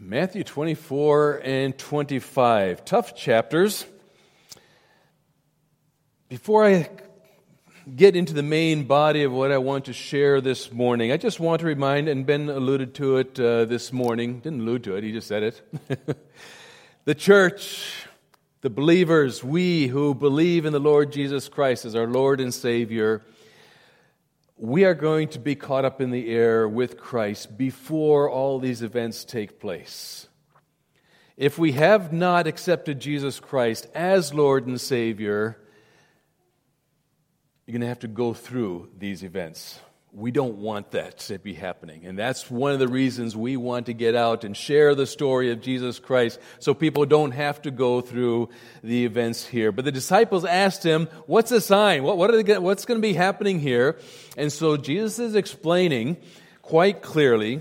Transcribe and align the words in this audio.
Matthew 0.00 0.42
24 0.42 1.42
and 1.44 1.78
25. 1.78 2.84
Tough 2.84 3.14
chapters. 3.14 3.86
Before 6.28 6.64
I 6.64 6.90
get 7.94 8.16
into 8.16 8.34
the 8.34 8.42
main 8.42 8.84
body 8.84 9.22
of 9.22 9.30
what 9.30 9.52
I 9.52 9.58
want 9.58 9.84
to 9.84 9.92
share 9.92 10.40
this 10.40 10.72
morning, 10.72 11.12
I 11.12 11.16
just 11.16 11.38
want 11.38 11.60
to 11.60 11.66
remind, 11.66 12.08
and 12.08 12.26
Ben 12.26 12.48
alluded 12.48 12.94
to 12.96 13.18
it 13.18 13.38
uh, 13.38 13.66
this 13.66 13.92
morning, 13.92 14.40
didn't 14.40 14.62
allude 14.62 14.82
to 14.84 14.96
it, 14.96 15.04
he 15.04 15.12
just 15.12 15.28
said 15.28 15.44
it. 15.44 16.18
the 17.04 17.14
church, 17.14 18.04
the 18.62 18.70
believers, 18.70 19.44
we 19.44 19.86
who 19.86 20.12
believe 20.12 20.66
in 20.66 20.72
the 20.72 20.80
Lord 20.80 21.12
Jesus 21.12 21.48
Christ 21.48 21.84
as 21.84 21.94
our 21.94 22.08
Lord 22.08 22.40
and 22.40 22.52
Savior, 22.52 23.22
we 24.64 24.86
are 24.86 24.94
going 24.94 25.28
to 25.28 25.38
be 25.38 25.54
caught 25.54 25.84
up 25.84 26.00
in 26.00 26.10
the 26.10 26.30
air 26.30 26.66
with 26.66 26.96
Christ 26.96 27.58
before 27.58 28.30
all 28.30 28.58
these 28.58 28.80
events 28.80 29.22
take 29.22 29.60
place. 29.60 30.26
If 31.36 31.58
we 31.58 31.72
have 31.72 32.14
not 32.14 32.46
accepted 32.46 32.98
Jesus 32.98 33.40
Christ 33.40 33.86
as 33.94 34.32
Lord 34.32 34.66
and 34.66 34.80
Savior, 34.80 35.58
you're 37.66 37.72
going 37.72 37.82
to 37.82 37.88
have 37.88 37.98
to 38.00 38.08
go 38.08 38.32
through 38.32 38.88
these 38.96 39.22
events. 39.22 39.80
We 40.16 40.30
don't 40.30 40.58
want 40.58 40.92
that 40.92 41.18
to 41.20 41.40
be 41.40 41.54
happening. 41.54 42.06
And 42.06 42.16
that's 42.16 42.48
one 42.48 42.72
of 42.72 42.78
the 42.78 42.86
reasons 42.86 43.36
we 43.36 43.56
want 43.56 43.86
to 43.86 43.92
get 43.92 44.14
out 44.14 44.44
and 44.44 44.56
share 44.56 44.94
the 44.94 45.06
story 45.06 45.50
of 45.50 45.60
Jesus 45.60 45.98
Christ 45.98 46.38
so 46.60 46.72
people 46.72 47.04
don't 47.04 47.32
have 47.32 47.60
to 47.62 47.72
go 47.72 48.00
through 48.00 48.50
the 48.84 49.04
events 49.04 49.44
here. 49.44 49.72
But 49.72 49.84
the 49.84 49.90
disciples 49.92 50.44
asked 50.44 50.84
him, 50.84 51.08
What's 51.26 51.50
the 51.50 51.60
sign? 51.60 52.04
What, 52.04 52.16
what 52.16 52.30
are 52.30 52.40
they, 52.40 52.58
what's 52.58 52.84
going 52.84 53.00
to 53.00 53.06
be 53.06 53.14
happening 53.14 53.58
here? 53.58 53.98
And 54.36 54.52
so 54.52 54.76
Jesus 54.76 55.18
is 55.18 55.34
explaining 55.34 56.18
quite 56.62 57.02
clearly 57.02 57.60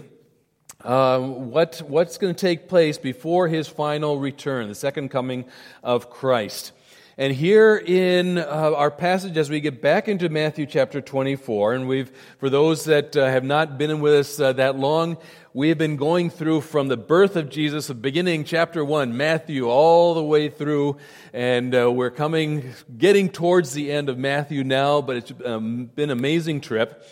um, 0.83 1.49
what, 1.49 1.81
what's 1.87 2.17
going 2.17 2.35
to 2.35 2.39
take 2.39 2.67
place 2.67 2.97
before 2.97 3.47
his 3.47 3.67
final 3.67 4.19
return, 4.19 4.67
the 4.67 4.75
second 4.75 5.09
coming 5.09 5.45
of 5.81 6.09
Christ. 6.09 6.71
And 7.15 7.31
here 7.31 7.75
in 7.77 8.39
uh, 8.39 8.41
our 8.41 8.89
passage, 8.89 9.37
as 9.37 9.47
we 9.47 9.59
get 9.59 9.83
back 9.83 10.07
into 10.07 10.29
Matthew 10.29 10.65
chapter 10.65 10.99
24, 10.99 11.75
and 11.75 11.87
we've, 11.87 12.11
for 12.39 12.49
those 12.49 12.85
that 12.85 13.15
uh, 13.15 13.27
have 13.27 13.43
not 13.43 13.77
been 13.77 14.01
with 14.01 14.15
us 14.15 14.39
uh, 14.39 14.51
that 14.53 14.79
long, 14.79 15.17
we 15.53 15.69
have 15.69 15.77
been 15.77 15.95
going 15.95 16.31
through 16.31 16.61
from 16.61 16.87
the 16.87 16.97
birth 16.97 17.35
of 17.35 17.51
Jesus, 17.51 17.87
beginning 17.91 18.45
chapter 18.45 18.83
1, 18.83 19.15
Matthew, 19.15 19.69
all 19.69 20.15
the 20.15 20.23
way 20.23 20.49
through, 20.49 20.97
and 21.33 21.75
uh, 21.75 21.91
we're 21.91 22.09
coming, 22.09 22.73
getting 22.97 23.29
towards 23.29 23.73
the 23.73 23.91
end 23.91 24.09
of 24.09 24.17
Matthew 24.17 24.63
now, 24.63 24.99
but 24.99 25.17
it's 25.17 25.31
um, 25.45 25.91
been 25.93 26.09
an 26.09 26.17
amazing 26.17 26.61
trip. 26.61 27.07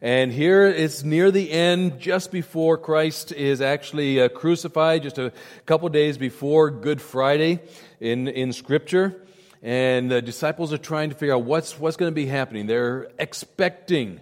And 0.00 0.30
here 0.30 0.68
it's 0.68 1.02
near 1.02 1.32
the 1.32 1.50
end, 1.50 1.98
just 1.98 2.30
before 2.30 2.78
Christ 2.78 3.32
is 3.32 3.60
actually 3.60 4.20
uh, 4.20 4.28
crucified, 4.28 5.02
just 5.02 5.18
a 5.18 5.32
couple 5.66 5.88
days 5.88 6.18
before 6.18 6.70
Good 6.70 7.02
Friday 7.02 7.58
in, 7.98 8.28
in 8.28 8.52
Scripture 8.52 9.26
and 9.62 10.10
the 10.10 10.22
disciples 10.22 10.72
are 10.72 10.78
trying 10.78 11.10
to 11.10 11.14
figure 11.14 11.34
out 11.34 11.44
what's, 11.44 11.78
what's 11.78 11.96
going 11.96 12.10
to 12.10 12.14
be 12.14 12.26
happening. 12.26 12.66
They're 12.66 13.08
expecting 13.18 14.20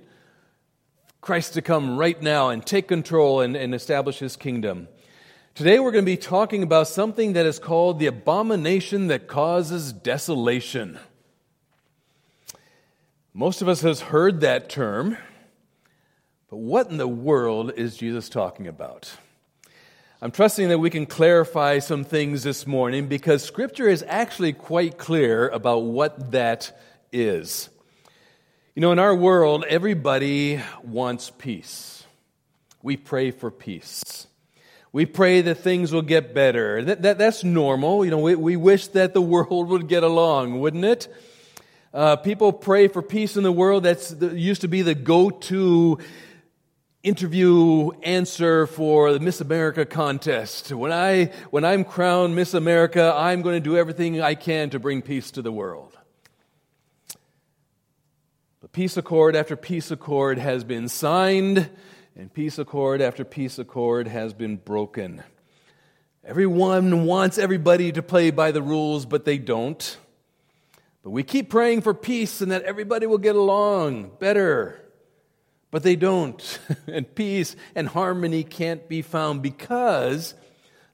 Christ 1.21 1.55
to 1.55 1.63
come 1.63 1.97
right 1.97 2.21
now 2.21 2.49
and 2.49 2.65
take 2.65 2.89
control 2.89 3.41
and, 3.41 3.57
and 3.57 3.75
establish 3.75 4.19
his 4.19 4.37
kingdom. 4.37 4.89
Today 5.55 5.79
we're 5.79 5.91
going 5.93 6.05
to 6.05 6.11
be 6.11 6.17
talking 6.17 6.63
about 6.63 6.89
something 6.89 7.33
that 7.33 7.47
is 7.47 7.59
called 7.59 7.99
the 7.99 8.07
abomination 8.07 9.09
that 9.09 9.27
causes 9.27 9.93
desolation. 9.93 10.99
Most 13.35 13.63
of 13.63 13.69
us 13.69 13.83
has 13.83 14.01
heard 14.01 14.41
that 14.41 14.69
term, 14.69 15.17
but 16.51 16.57
what 16.57 16.91
in 16.91 16.97
the 16.97 17.09
world 17.09 17.73
is 17.77 17.97
Jesus 17.97 18.29
talking 18.29 18.67
about? 18.67 19.13
I'm 20.21 20.33
trusting 20.33 20.71
that 20.71 20.81
we 20.81 20.91
can 20.91 21.07
clarify 21.07 21.79
some 21.79 22.03
things 22.03 22.43
this 22.43 22.67
morning 22.67 23.07
because 23.07 23.45
Scripture 23.45 23.87
is 23.87 24.05
actually 24.09 24.53
quite 24.53 24.99
clear 24.99 25.49
about 25.49 25.85
what 25.85 26.33
that 26.33 26.77
is. 27.13 27.69
You 28.75 28.81
know, 28.81 28.91
in 28.91 28.99
our 28.99 29.15
world, 29.15 29.65
everybody 29.69 30.61
wants 30.83 31.31
peace. 31.31 32.03
We 32.83 32.97
pray 32.97 33.31
for 33.31 33.53
peace. 33.53 34.27
We 34.93 35.07
pray 35.07 35.41
that 35.43 35.55
things 35.55 35.93
will 35.93 36.03
get 36.03 36.35
better. 36.35 36.83
That, 36.83 37.03
that, 37.03 37.19
that's 37.19 37.45
normal. 37.45 38.05
You 38.05 38.11
know, 38.11 38.19
we, 38.19 38.35
we 38.35 38.57
wish 38.57 38.89
that 38.89 39.15
the 39.15 39.23
world 39.23 39.69
would 39.69 39.87
get 39.87 40.03
along, 40.03 40.59
wouldn't 40.59 40.85
it? 40.85 41.15
Uh, 41.95 42.17
people 42.17 42.53
pray 42.53 42.89
for 42.89 43.03
peace 43.03 43.37
in 43.37 43.45
the 43.45 43.53
world. 43.53 43.85
That 43.85 44.35
used 44.35 44.63
to 44.63 44.69
be 44.69 44.83
the 44.83 44.97
go 44.97 45.31
to 45.31 45.99
interview 47.03 47.91
answer 48.03 48.67
for 48.67 49.13
the 49.13 49.21
Miss 49.21 49.41
America 49.41 49.87
contest. 49.87 50.73
When, 50.73 50.93
I, 50.93 51.27
when 51.51 51.65
I'm 51.65 51.85
crowned 51.85 52.35
Miss 52.35 52.55
America, 52.55 53.15
I'm 53.17 53.43
going 53.43 53.55
to 53.55 53.61
do 53.61 53.77
everything 53.77 54.21
I 54.21 54.35
can 54.35 54.71
to 54.71 54.81
bring 54.81 55.03
peace 55.03 55.31
to 55.33 55.43
the 55.43 55.53
world. 55.53 55.97
But 58.61 58.73
peace 58.73 58.97
accord 58.97 59.37
after 59.37 59.55
peace 59.55 59.93
accord 59.93 60.39
has 60.39 60.65
been 60.65 60.89
signed, 60.89 61.71
and 62.17 62.33
peace 62.33 62.59
accord 62.59 63.01
after 63.01 63.25
peace 63.25 63.61
accord 63.61 64.09
has 64.09 64.35
been 64.35 64.57
broken. 64.57 65.23
Everyone 66.25 67.07
wants 67.07 67.39
everybody 67.39 67.93
to 67.93 68.03
play 68.03 68.33
by 68.33 68.51
the 68.51 68.61
rules, 68.61 69.07
but 69.07 69.25
they 69.25 69.39
don't. 69.39 69.97
But 71.05 71.11
we 71.11 71.23
keep 71.23 71.49
praying 71.49 71.83
for 71.83 71.95
peace 71.95 72.41
and 72.41 72.51
that 72.51 72.65
everybody 72.65 73.07
will 73.07 73.19
get 73.19 73.37
along 73.37 74.11
better. 74.19 74.88
But 75.71 75.83
they 75.83 75.97
don't. 75.97 76.59
and 76.87 77.15
peace 77.15 77.57
and 77.75 77.89
harmony 77.89 78.45
can't 78.45 78.89
be 78.89 79.03
found 79.03 79.43
because 79.43 80.35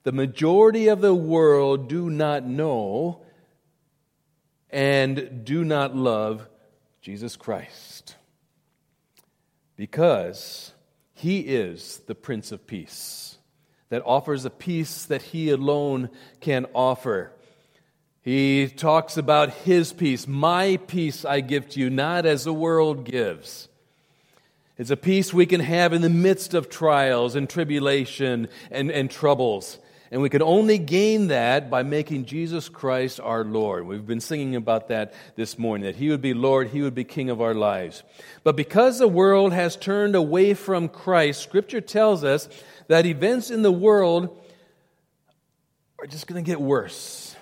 the 0.03 0.13
majority 0.13 0.89
of 0.89 1.01
the 1.01 1.15
world 1.15 1.89
do 1.89 2.11
not 2.11 2.45
know 2.45 3.23
and 4.71 5.45
do 5.45 5.65
not 5.65 5.95
love 5.95 6.49
Jesus 7.01 7.37
Christ. 7.37 8.17
Because 9.77 10.73
he 11.15 11.41
is 11.41 12.03
the 12.07 12.15
Prince 12.15 12.53
of 12.53 12.67
Peace 12.67 13.39
that 13.89 14.03
offers 14.05 14.45
a 14.45 14.51
peace 14.51 15.05
that 15.05 15.23
he 15.23 15.51
alone 15.51 16.11
can 16.41 16.67
offer. 16.75 17.33
He 18.23 18.69
talks 18.69 19.17
about 19.17 19.51
his 19.51 19.93
peace. 19.93 20.27
My 20.27 20.79
peace 20.89 21.25
I 21.25 21.41
give 21.41 21.69
to 21.71 21.81
you, 21.81 21.91
not 21.91 22.27
as 22.27 22.45
the 22.45 22.53
world 22.53 23.05
gives. 23.05 23.69
It's 24.77 24.91
a 24.91 24.97
peace 24.97 25.33
we 25.33 25.47
can 25.47 25.61
have 25.61 25.93
in 25.93 26.03
the 26.03 26.11
midst 26.11 26.53
of 26.53 26.69
trials 26.69 27.37
and 27.37 27.49
tribulation 27.49 28.49
and, 28.73 28.91
and 28.91 29.09
troubles. 29.09 29.79
And 30.11 30.21
we 30.21 30.29
can 30.29 30.43
only 30.43 30.79
gain 30.79 31.29
that 31.29 31.71
by 31.71 31.83
making 31.85 32.25
Jesus 32.25 32.69
Christ 32.69 33.21
our 33.21 33.45
Lord. 33.45 33.87
We've 33.87 34.07
been 34.07 34.21
singing 34.21 34.57
about 34.57 34.89
that 34.89 35.15
this 35.37 35.59
morning, 35.59 35.87
that 35.87 35.97
He 35.97 36.11
would 36.11 36.21
be 36.21 36.35
Lord, 36.35 36.69
He 36.69 36.83
would 36.83 36.95
be 36.95 37.05
King 37.05 37.31
of 37.31 37.41
our 37.41 37.55
lives. 37.55 38.03
But 38.43 38.57
because 38.57 38.99
the 38.99 39.09
world 39.09 39.53
has 39.53 39.77
turned 39.77 40.17
away 40.17 40.55
from 40.55 40.89
Christ, 40.89 41.43
Scripture 41.43 41.81
tells 41.81 42.25
us 42.25 42.49
that 42.89 43.07
events 43.07 43.51
in 43.51 43.63
the 43.63 43.73
world 43.73 44.37
are 46.01 46.07
just 46.07 46.27
going 46.27 46.43
to 46.43 46.49
get 46.49 46.61
worse. 46.61 47.37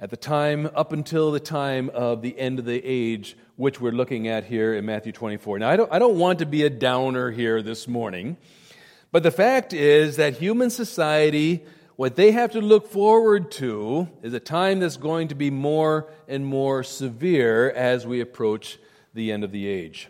At 0.00 0.10
the 0.10 0.16
time, 0.16 0.68
up 0.74 0.92
until 0.92 1.30
the 1.30 1.40
time 1.40 1.90
of 1.90 2.22
the 2.22 2.38
end 2.38 2.58
of 2.58 2.64
the 2.64 2.82
age, 2.84 3.36
which 3.62 3.80
we're 3.80 3.92
looking 3.92 4.26
at 4.26 4.42
here 4.42 4.74
in 4.74 4.84
Matthew 4.84 5.12
24. 5.12 5.60
Now, 5.60 5.70
I 5.70 5.76
don't, 5.76 5.92
I 5.92 6.00
don't 6.00 6.18
want 6.18 6.40
to 6.40 6.46
be 6.46 6.64
a 6.64 6.68
downer 6.68 7.30
here 7.30 7.62
this 7.62 7.86
morning, 7.86 8.36
but 9.12 9.22
the 9.22 9.30
fact 9.30 9.72
is 9.72 10.16
that 10.16 10.36
human 10.36 10.68
society, 10.68 11.64
what 11.94 12.16
they 12.16 12.32
have 12.32 12.50
to 12.54 12.60
look 12.60 12.88
forward 12.88 13.52
to 13.52 14.08
is 14.20 14.34
a 14.34 14.40
time 14.40 14.80
that's 14.80 14.96
going 14.96 15.28
to 15.28 15.36
be 15.36 15.48
more 15.48 16.10
and 16.26 16.44
more 16.44 16.82
severe 16.82 17.70
as 17.70 18.04
we 18.04 18.20
approach 18.20 18.80
the 19.14 19.30
end 19.30 19.44
of 19.44 19.52
the 19.52 19.68
age. 19.68 20.08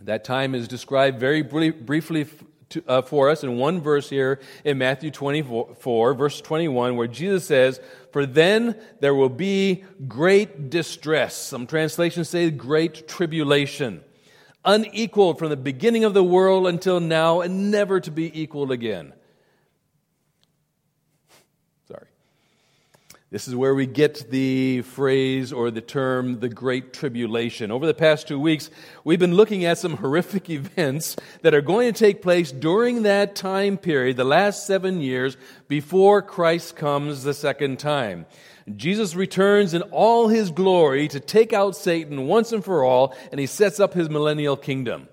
That 0.00 0.24
time 0.24 0.54
is 0.54 0.66
described 0.66 1.20
very 1.20 1.42
briefly 1.42 2.26
to, 2.74 2.84
uh, 2.88 3.02
for 3.02 3.30
us 3.30 3.42
in 3.42 3.56
one 3.56 3.80
verse 3.80 4.10
here 4.10 4.40
in 4.64 4.78
Matthew 4.78 5.10
24, 5.10 6.14
verse 6.14 6.40
21, 6.40 6.96
where 6.96 7.06
Jesus 7.06 7.46
says, 7.46 7.80
For 8.12 8.26
then 8.26 8.76
there 9.00 9.14
will 9.14 9.28
be 9.28 9.84
great 10.06 10.70
distress. 10.70 11.36
Some 11.36 11.66
translations 11.66 12.28
say 12.28 12.50
great 12.50 13.08
tribulation, 13.08 14.02
unequaled 14.64 15.38
from 15.38 15.50
the 15.50 15.56
beginning 15.56 16.04
of 16.04 16.14
the 16.14 16.24
world 16.24 16.66
until 16.66 17.00
now, 17.00 17.40
and 17.40 17.70
never 17.70 18.00
to 18.00 18.10
be 18.10 18.40
equaled 18.40 18.72
again. 18.72 19.12
This 23.34 23.48
is 23.48 23.56
where 23.56 23.74
we 23.74 23.86
get 23.86 24.30
the 24.30 24.82
phrase 24.82 25.52
or 25.52 25.72
the 25.72 25.80
term 25.80 26.38
the 26.38 26.48
Great 26.48 26.92
Tribulation. 26.92 27.72
Over 27.72 27.84
the 27.84 27.92
past 27.92 28.28
two 28.28 28.38
weeks, 28.38 28.70
we've 29.02 29.18
been 29.18 29.34
looking 29.34 29.64
at 29.64 29.76
some 29.76 29.96
horrific 29.96 30.48
events 30.50 31.16
that 31.42 31.52
are 31.52 31.60
going 31.60 31.92
to 31.92 31.98
take 31.98 32.22
place 32.22 32.52
during 32.52 33.02
that 33.02 33.34
time 33.34 33.76
period, 33.76 34.16
the 34.18 34.22
last 34.22 34.68
seven 34.68 35.00
years, 35.00 35.36
before 35.66 36.22
Christ 36.22 36.76
comes 36.76 37.24
the 37.24 37.34
second 37.34 37.80
time. 37.80 38.26
Jesus 38.76 39.16
returns 39.16 39.74
in 39.74 39.82
all 39.82 40.28
his 40.28 40.52
glory 40.52 41.08
to 41.08 41.18
take 41.18 41.52
out 41.52 41.74
Satan 41.74 42.28
once 42.28 42.52
and 42.52 42.64
for 42.64 42.84
all, 42.84 43.16
and 43.32 43.40
he 43.40 43.46
sets 43.46 43.80
up 43.80 43.94
his 43.94 44.08
millennial 44.08 44.56
kingdom. 44.56 45.08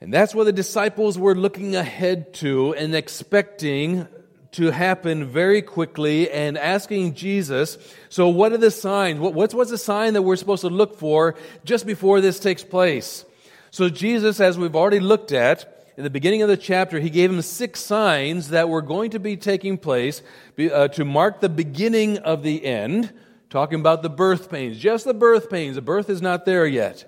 And 0.00 0.14
that's 0.14 0.36
what 0.36 0.44
the 0.44 0.52
disciples 0.52 1.18
were 1.18 1.34
looking 1.34 1.74
ahead 1.74 2.32
to 2.34 2.74
and 2.74 2.94
expecting 2.94 4.06
to 4.58 4.72
happen 4.72 5.24
very 5.24 5.62
quickly 5.62 6.28
and 6.28 6.58
asking 6.58 7.14
Jesus, 7.14 7.78
so 8.08 8.28
what 8.28 8.52
are 8.52 8.58
the 8.58 8.72
signs? 8.72 9.20
What's, 9.20 9.54
what's 9.54 9.70
the 9.70 9.78
sign 9.78 10.14
that 10.14 10.22
we're 10.22 10.34
supposed 10.34 10.62
to 10.62 10.68
look 10.68 10.98
for 10.98 11.36
just 11.64 11.86
before 11.86 12.20
this 12.20 12.40
takes 12.40 12.64
place? 12.64 13.24
So 13.70 13.88
Jesus, 13.88 14.40
as 14.40 14.58
we've 14.58 14.74
already 14.74 14.98
looked 14.98 15.30
at, 15.30 15.86
in 15.96 16.02
the 16.02 16.10
beginning 16.10 16.42
of 16.42 16.48
the 16.48 16.56
chapter, 16.56 16.98
he 16.98 17.08
gave 17.08 17.30
him 17.30 17.40
six 17.40 17.78
signs 17.78 18.48
that 18.48 18.68
were 18.68 18.82
going 18.82 19.12
to 19.12 19.20
be 19.20 19.36
taking 19.36 19.78
place 19.78 20.22
uh, 20.58 20.88
to 20.88 21.04
mark 21.04 21.40
the 21.40 21.48
beginning 21.48 22.18
of 22.18 22.42
the 22.42 22.64
end, 22.64 23.12
talking 23.50 23.78
about 23.78 24.02
the 24.02 24.10
birth 24.10 24.50
pains, 24.50 24.76
just 24.76 25.04
the 25.04 25.14
birth 25.14 25.48
pains. 25.48 25.76
The 25.76 25.82
birth 25.82 26.10
is 26.10 26.20
not 26.20 26.44
there 26.44 26.66
yet. 26.66 27.07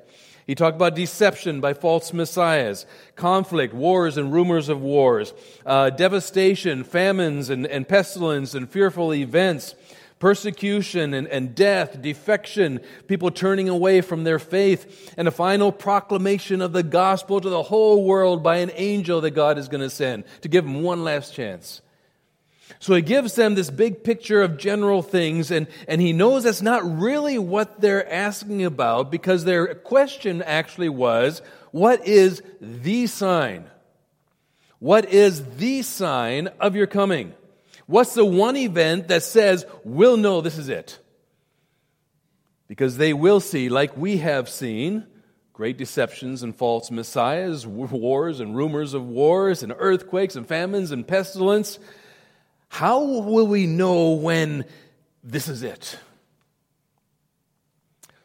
He 0.50 0.56
talked 0.56 0.74
about 0.74 0.96
deception 0.96 1.60
by 1.60 1.74
false 1.74 2.12
messiahs, 2.12 2.84
conflict, 3.14 3.72
wars 3.72 4.16
and 4.16 4.32
rumors 4.32 4.68
of 4.68 4.82
wars, 4.82 5.32
uh, 5.64 5.90
devastation, 5.90 6.82
famines 6.82 7.50
and, 7.50 7.68
and 7.68 7.86
pestilence 7.86 8.52
and 8.52 8.68
fearful 8.68 9.14
events, 9.14 9.76
persecution 10.18 11.14
and, 11.14 11.28
and 11.28 11.54
death, 11.54 12.02
defection, 12.02 12.80
people 13.06 13.30
turning 13.30 13.68
away 13.68 14.00
from 14.00 14.24
their 14.24 14.40
faith, 14.40 15.14
and 15.16 15.28
a 15.28 15.30
final 15.30 15.70
proclamation 15.70 16.60
of 16.60 16.72
the 16.72 16.82
gospel 16.82 17.40
to 17.40 17.48
the 17.48 17.62
whole 17.62 18.04
world 18.04 18.42
by 18.42 18.56
an 18.56 18.72
angel 18.74 19.20
that 19.20 19.30
God 19.30 19.56
is 19.56 19.68
going 19.68 19.82
to 19.82 19.88
send 19.88 20.24
to 20.40 20.48
give 20.48 20.64
them 20.64 20.82
one 20.82 21.04
last 21.04 21.32
chance. 21.32 21.80
So 22.78 22.94
he 22.94 23.02
gives 23.02 23.34
them 23.34 23.54
this 23.54 23.70
big 23.70 24.04
picture 24.04 24.42
of 24.42 24.56
general 24.56 25.02
things, 25.02 25.50
and, 25.50 25.66
and 25.88 26.00
he 26.00 26.12
knows 26.12 26.44
that's 26.44 26.62
not 26.62 27.00
really 27.00 27.38
what 27.38 27.80
they're 27.80 28.10
asking 28.10 28.64
about 28.64 29.10
because 29.10 29.44
their 29.44 29.74
question 29.74 30.42
actually 30.42 30.88
was, 30.88 31.42
What 31.72 32.06
is 32.06 32.42
the 32.60 33.06
sign? 33.06 33.64
What 34.78 35.12
is 35.12 35.44
the 35.56 35.82
sign 35.82 36.48
of 36.58 36.74
your 36.74 36.86
coming? 36.86 37.34
What's 37.86 38.14
the 38.14 38.24
one 38.24 38.56
event 38.56 39.08
that 39.08 39.24
says, 39.24 39.66
we'll 39.84 40.16
know 40.16 40.40
this 40.40 40.58
is 40.58 40.68
it? 40.68 40.98
Because 42.68 42.96
they 42.96 43.12
will 43.12 43.40
see, 43.40 43.68
like 43.68 43.96
we 43.96 44.18
have 44.18 44.48
seen, 44.48 45.06
great 45.52 45.76
deceptions 45.76 46.42
and 46.42 46.56
false 46.56 46.90
messiahs, 46.90 47.66
wars 47.66 48.40
and 48.40 48.56
rumors 48.56 48.94
of 48.94 49.06
wars, 49.06 49.62
and 49.62 49.74
earthquakes 49.76 50.36
and 50.36 50.46
famines 50.46 50.92
and 50.92 51.06
pestilence. 51.06 51.78
How 52.70 53.02
will 53.02 53.48
we 53.48 53.66
know 53.66 54.12
when 54.12 54.64
this 55.24 55.48
is 55.48 55.64
it? 55.64 55.98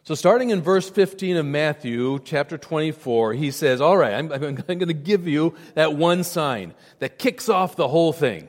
So, 0.04 0.14
starting 0.14 0.52
in 0.52 0.62
verse 0.62 0.88
15 0.88 1.38
of 1.38 1.48
Matthew 1.48 2.20
chapter 2.24 2.56
24, 2.60 3.34
he 3.34 3.50
says, 3.50 3.82
All 3.82 3.98
right, 3.98 4.14
I'm, 4.14 4.32
I'm 4.32 4.54
going 4.56 4.88
to 4.88 4.94
give 4.94 5.28
you 5.28 5.56
that 5.74 5.96
one 5.96 6.24
sign 6.24 6.76
that 7.00 7.18
kicks 7.18 7.50
off 7.50 7.76
the 7.76 7.88
whole 7.88 8.14
thing. 8.14 8.48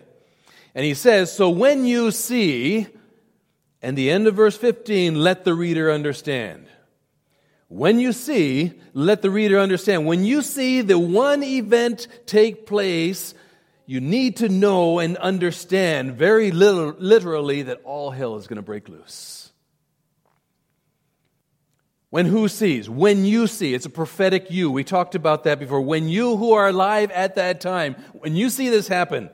And 0.75 0.85
he 0.85 0.93
says, 0.93 1.33
So 1.33 1.49
when 1.49 1.87
you 1.87 2.11
see, 2.11 2.87
and 3.81 3.97
the 3.97 4.11
end 4.11 4.27
of 4.27 4.35
verse 4.35 4.57
15, 4.57 5.15
let 5.15 5.45
the 5.45 5.55
reader 5.55 5.91
understand. 5.91 6.67
When 7.69 7.99
you 7.99 8.13
see, 8.13 8.75
let 8.93 9.23
the 9.23 9.31
reader 9.31 9.59
understand. 9.59 10.05
When 10.05 10.27
you 10.27 10.43
see 10.43 10.83
the 10.83 10.99
one 10.99 11.43
event 11.43 12.07
take 12.27 12.67
place, 12.67 13.35
you 13.87 14.01
need 14.01 14.37
to 14.39 14.49
know 14.49 14.99
and 14.99 15.17
understand 15.17 16.17
very 16.17 16.51
little, 16.51 16.95
literally 16.99 17.63
that 17.63 17.81
all 17.85 18.11
hell 18.11 18.37
is 18.37 18.47
going 18.47 18.57
to 18.57 18.63
break 18.63 18.89
loose. 18.89 19.51
When 22.11 22.27
who 22.27 22.49
sees? 22.49 22.89
When 22.89 23.25
you 23.25 23.47
see. 23.47 23.75
It's 23.75 23.87
a 23.87 23.91
prophetic 23.91 24.51
you. 24.51 24.71
We 24.71 24.85
talked 24.85 25.15
about 25.15 25.45
that 25.45 25.59
before. 25.59 25.81
When 25.81 26.09
you 26.09 26.37
who 26.37 26.53
are 26.53 26.69
alive 26.69 27.11
at 27.11 27.35
that 27.37 27.61
time, 27.61 27.95
when 28.13 28.37
you 28.37 28.51
see 28.51 28.69
this 28.69 28.89
happen, 28.89 29.31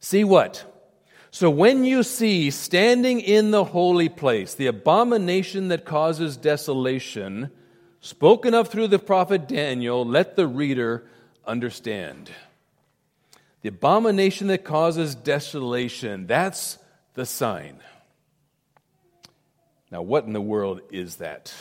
See 0.00 0.24
what? 0.24 0.64
So 1.30 1.50
when 1.50 1.84
you 1.84 2.02
see 2.02 2.50
standing 2.50 3.20
in 3.20 3.50
the 3.50 3.64
holy 3.64 4.08
place 4.08 4.54
the 4.54 4.66
abomination 4.66 5.68
that 5.68 5.84
causes 5.84 6.36
desolation, 6.36 7.50
spoken 8.00 8.54
of 8.54 8.68
through 8.68 8.88
the 8.88 8.98
prophet 8.98 9.46
Daniel, 9.46 10.06
let 10.06 10.36
the 10.36 10.46
reader 10.46 11.06
understand. 11.48 12.30
The 13.62 13.70
abomination 13.70 14.46
that 14.48 14.64
causes 14.64 15.14
desolation, 15.14 16.26
that's 16.26 16.78
the 17.14 17.26
sign. 17.26 17.80
Now, 19.90 20.02
what 20.02 20.24
in 20.24 20.32
the 20.32 20.40
world 20.40 20.82
is 20.92 21.16
that? 21.16 21.52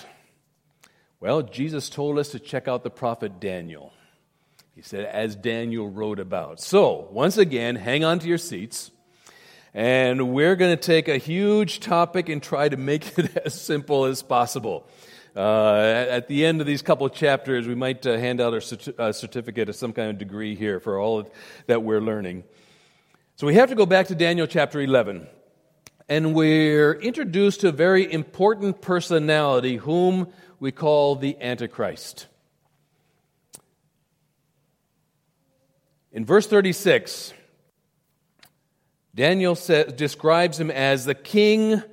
Well, 1.20 1.42
Jesus 1.42 1.90
told 1.90 2.20
us 2.20 2.30
to 2.30 2.40
check 2.40 2.68
out 2.68 2.84
the 2.84 2.92
prophet 2.92 3.40
Daniel. 3.40 3.94
He 4.76 4.84
said, 4.84 5.06
as 5.06 5.36
Daniel 5.36 5.90
wrote 5.90 6.20
about. 6.20 6.60
So, 6.60 7.08
once 7.12 7.38
again, 7.38 7.76
hang 7.76 8.04
on 8.04 8.20
to 8.20 8.28
your 8.28 8.38
seats. 8.38 8.92
And 9.74 10.34
we're 10.34 10.56
going 10.56 10.76
to 10.76 10.82
take 10.82 11.08
a 11.08 11.18
huge 11.18 11.80
topic 11.80 12.30
and 12.30 12.44
try 12.44 12.70
to 12.70 12.78
make 12.78 13.18
it 13.18 13.36
as 13.38 13.60
simple 13.60 14.06
as 14.06 14.22
possible. 14.22 14.88
Uh, 15.38 16.08
at 16.10 16.28
the 16.28 16.44
end 16.44 16.62
of 16.62 16.66
these 16.66 16.82
couple 16.82 17.06
of 17.06 17.14
chapters, 17.14 17.68
we 17.68 17.76
might 17.76 18.04
uh, 18.08 18.18
hand 18.18 18.42
out 18.42 18.56
a 18.56 18.58
certi- 18.58 19.14
certificate 19.14 19.70
of 19.70 19.76
some 19.76 19.94
kind 19.94 20.10
of 20.10 20.18
degree 20.18 20.56
here 20.56 20.80
for 20.80 20.98
all 20.98 21.20
of, 21.20 21.30
that 21.68 21.84
we're 21.84 22.02
learning. 22.02 22.44
So 23.36 23.46
we 23.46 23.54
have 23.54 23.70
to 23.70 23.76
go 23.76 23.86
back 23.86 24.08
to 24.08 24.16
Daniel 24.16 24.48
chapter 24.48 24.82
11. 24.82 25.28
And 26.10 26.34
we're 26.34 26.94
introduced 26.94 27.62
to 27.62 27.68
a 27.68 27.72
very 27.72 28.12
important 28.12 28.82
personality 28.82 29.76
whom 29.76 30.34
we 30.60 30.72
call 30.72 31.16
the 31.16 31.38
Antichrist. 31.40 32.26
In 36.12 36.26
verse 36.26 36.48
36, 36.48 37.32
Daniel 39.14 39.54
describes 39.54 40.60
him 40.60 40.72
as 40.72 41.06
the 41.06 41.14
king 41.14 41.84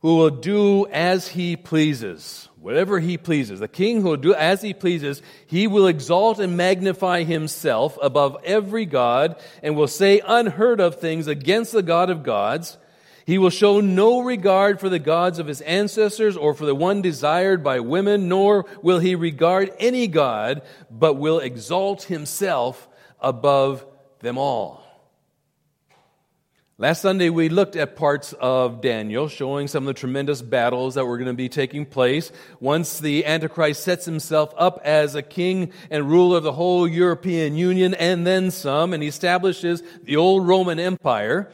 who 0.00 0.16
will 0.16 0.30
do 0.30 0.86
as 0.86 1.28
he 1.28 1.56
pleases. 1.56 2.48
Whatever 2.60 3.00
he 3.00 3.16
pleases. 3.16 3.60
The 3.60 3.68
king 3.68 4.00
who 4.00 4.08
will 4.08 4.16
do 4.16 4.34
as 4.34 4.62
he 4.62 4.74
pleases, 4.74 5.22
he 5.46 5.66
will 5.66 5.86
exalt 5.86 6.38
and 6.38 6.56
magnify 6.56 7.24
himself 7.24 7.98
above 8.02 8.36
every 8.44 8.84
God 8.84 9.36
and 9.62 9.76
will 9.76 9.88
say 9.88 10.20
unheard 10.24 10.80
of 10.80 11.00
things 11.00 11.26
against 11.26 11.72
the 11.72 11.82
God 11.82 12.10
of 12.10 12.22
gods. 12.22 12.78
He 13.26 13.38
will 13.38 13.50
show 13.50 13.80
no 13.80 14.22
regard 14.22 14.80
for 14.80 14.88
the 14.88 14.98
gods 14.98 15.38
of 15.38 15.46
his 15.46 15.60
ancestors 15.60 16.36
or 16.36 16.54
for 16.54 16.64
the 16.64 16.74
one 16.74 17.02
desired 17.02 17.62
by 17.62 17.80
women, 17.80 18.28
nor 18.28 18.64
will 18.82 19.00
he 19.00 19.14
regard 19.14 19.72
any 19.78 20.06
God, 20.06 20.62
but 20.90 21.14
will 21.14 21.38
exalt 21.38 22.04
himself 22.04 22.88
above 23.20 23.84
them 24.20 24.38
all. 24.38 24.87
Last 26.80 27.02
Sunday, 27.02 27.28
we 27.28 27.48
looked 27.48 27.74
at 27.74 27.96
parts 27.96 28.34
of 28.34 28.80
Daniel, 28.80 29.26
showing 29.26 29.66
some 29.66 29.82
of 29.82 29.88
the 29.88 29.98
tremendous 29.98 30.42
battles 30.42 30.94
that 30.94 31.04
were 31.06 31.18
going 31.18 31.26
to 31.26 31.34
be 31.34 31.48
taking 31.48 31.84
place. 31.84 32.30
Once 32.60 33.00
the 33.00 33.26
Antichrist 33.26 33.82
sets 33.82 34.04
himself 34.04 34.54
up 34.56 34.80
as 34.84 35.16
a 35.16 35.22
king 35.22 35.72
and 35.90 36.08
ruler 36.08 36.36
of 36.36 36.44
the 36.44 36.52
whole 36.52 36.86
European 36.86 37.56
Union 37.56 37.94
and 37.94 38.24
then 38.24 38.52
some, 38.52 38.92
and 38.92 39.02
he 39.02 39.08
establishes 39.08 39.82
the 40.04 40.14
old 40.14 40.46
Roman 40.46 40.78
Empire 40.78 41.50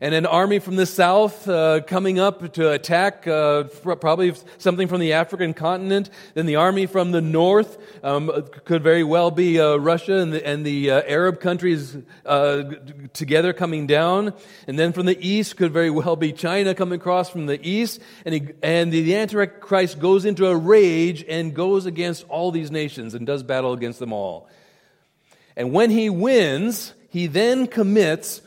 and 0.00 0.14
an 0.14 0.26
army 0.26 0.58
from 0.58 0.76
the 0.76 0.86
south 0.86 1.48
uh, 1.48 1.80
coming 1.86 2.18
up 2.18 2.52
to 2.52 2.70
attack 2.70 3.26
uh, 3.26 3.64
probably 3.64 4.32
something 4.58 4.86
from 4.86 5.00
the 5.00 5.12
African 5.14 5.54
continent. 5.54 6.10
Then 6.34 6.46
the 6.46 6.56
army 6.56 6.86
from 6.86 7.10
the 7.10 7.20
north 7.20 7.78
um, 8.04 8.30
could 8.64 8.82
very 8.82 9.02
well 9.02 9.30
be 9.30 9.60
uh, 9.60 9.76
Russia 9.76 10.18
and 10.18 10.32
the, 10.32 10.46
and 10.46 10.64
the 10.64 10.90
uh, 10.90 11.02
Arab 11.06 11.40
countries 11.40 11.96
uh, 12.24 12.62
together 13.12 13.52
coming 13.52 13.86
down. 13.86 14.34
And 14.68 14.78
then 14.78 14.92
from 14.92 15.06
the 15.06 15.18
east 15.26 15.56
could 15.56 15.72
very 15.72 15.90
well 15.90 16.16
be 16.16 16.32
China 16.32 16.74
coming 16.74 17.00
across 17.00 17.28
from 17.28 17.46
the 17.46 17.60
east. 17.68 18.00
And, 18.24 18.34
he, 18.34 18.48
and 18.62 18.92
the, 18.92 19.02
the 19.02 19.16
Antichrist 19.16 19.98
goes 19.98 20.24
into 20.24 20.46
a 20.46 20.56
rage 20.56 21.24
and 21.28 21.54
goes 21.54 21.86
against 21.86 22.24
all 22.28 22.52
these 22.52 22.70
nations 22.70 23.14
and 23.14 23.26
does 23.26 23.42
battle 23.42 23.72
against 23.72 23.98
them 23.98 24.12
all. 24.12 24.48
And 25.56 25.72
when 25.72 25.90
he 25.90 26.08
wins, 26.08 26.94
he 27.08 27.26
then 27.26 27.66
commits 27.66 28.42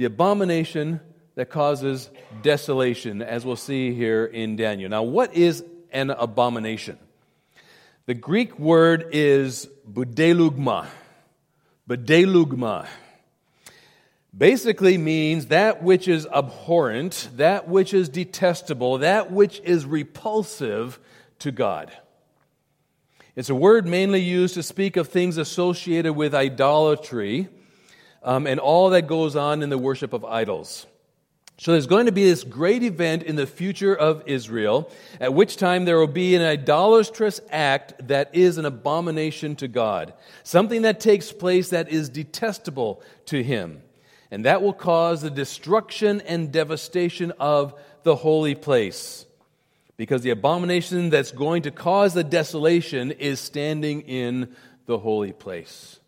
the 0.00 0.06
abomination 0.06 0.98
that 1.34 1.50
causes 1.50 2.08
desolation, 2.40 3.20
as 3.20 3.44
we'll 3.44 3.54
see 3.54 3.92
here 3.92 4.24
in 4.24 4.56
Daniel. 4.56 4.88
Now, 4.88 5.02
what 5.02 5.34
is 5.34 5.62
an 5.92 6.08
abomination? 6.08 6.98
The 8.06 8.14
Greek 8.14 8.58
word 8.58 9.10
is 9.12 9.68
budelugma. 9.86 10.86
Budelugma 11.86 12.86
basically 14.34 14.96
means 14.96 15.48
that 15.48 15.82
which 15.82 16.08
is 16.08 16.26
abhorrent, 16.28 17.28
that 17.36 17.68
which 17.68 17.92
is 17.92 18.08
detestable, 18.08 18.96
that 18.98 19.30
which 19.30 19.60
is 19.64 19.84
repulsive 19.84 20.98
to 21.40 21.52
God. 21.52 21.92
It's 23.36 23.50
a 23.50 23.54
word 23.54 23.86
mainly 23.86 24.20
used 24.20 24.54
to 24.54 24.62
speak 24.62 24.96
of 24.96 25.08
things 25.08 25.36
associated 25.36 26.14
with 26.14 26.34
idolatry 26.34 27.50
um, 28.22 28.46
and 28.46 28.60
all 28.60 28.90
that 28.90 29.06
goes 29.06 29.36
on 29.36 29.62
in 29.62 29.70
the 29.70 29.78
worship 29.78 30.12
of 30.12 30.24
idols. 30.24 30.86
So 31.60 31.72
there's 31.72 31.86
going 31.86 32.06
to 32.06 32.12
be 32.12 32.24
this 32.24 32.42
great 32.42 32.82
event 32.82 33.22
in 33.22 33.36
the 33.36 33.46
future 33.46 33.94
of 33.94 34.22
Israel, 34.24 34.90
at 35.20 35.34
which 35.34 35.58
time 35.58 35.84
there 35.84 35.98
will 35.98 36.06
be 36.06 36.34
an 36.34 36.40
idolatrous 36.40 37.38
act 37.50 38.08
that 38.08 38.34
is 38.34 38.56
an 38.56 38.64
abomination 38.64 39.56
to 39.56 39.68
God, 39.68 40.14
something 40.42 40.80
that 40.82 41.00
takes 41.00 41.32
place 41.32 41.68
that 41.68 41.90
is 41.90 42.08
detestable 42.08 43.02
to 43.26 43.42
Him. 43.42 43.82
And 44.30 44.46
that 44.46 44.62
will 44.62 44.72
cause 44.72 45.20
the 45.20 45.28
destruction 45.28 46.22
and 46.22 46.50
devastation 46.50 47.30
of 47.38 47.78
the 48.04 48.16
holy 48.16 48.54
place. 48.54 49.26
Because 49.98 50.22
the 50.22 50.30
abomination 50.30 51.10
that's 51.10 51.30
going 51.30 51.64
to 51.64 51.70
cause 51.70 52.14
the 52.14 52.24
desolation 52.24 53.10
is 53.10 53.38
standing 53.38 54.00
in 54.02 54.56
the 54.86 54.96
holy 54.96 55.32
place. 55.32 56.00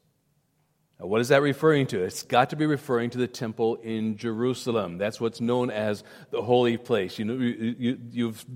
Now, 1.02 1.08
what 1.08 1.20
is 1.20 1.28
that 1.28 1.42
referring 1.42 1.88
to? 1.88 2.04
It's 2.04 2.22
got 2.22 2.50
to 2.50 2.56
be 2.56 2.64
referring 2.64 3.10
to 3.10 3.18
the 3.18 3.26
temple 3.26 3.74
in 3.82 4.16
Jerusalem. 4.16 4.98
That's 4.98 5.20
what's 5.20 5.40
known 5.40 5.68
as 5.68 6.04
the 6.30 6.40
holy 6.40 6.76
place. 6.76 7.18
You 7.18 7.24
know, 7.24 7.34
you, 7.34 7.98
you, 8.12 8.26
have 8.28 8.46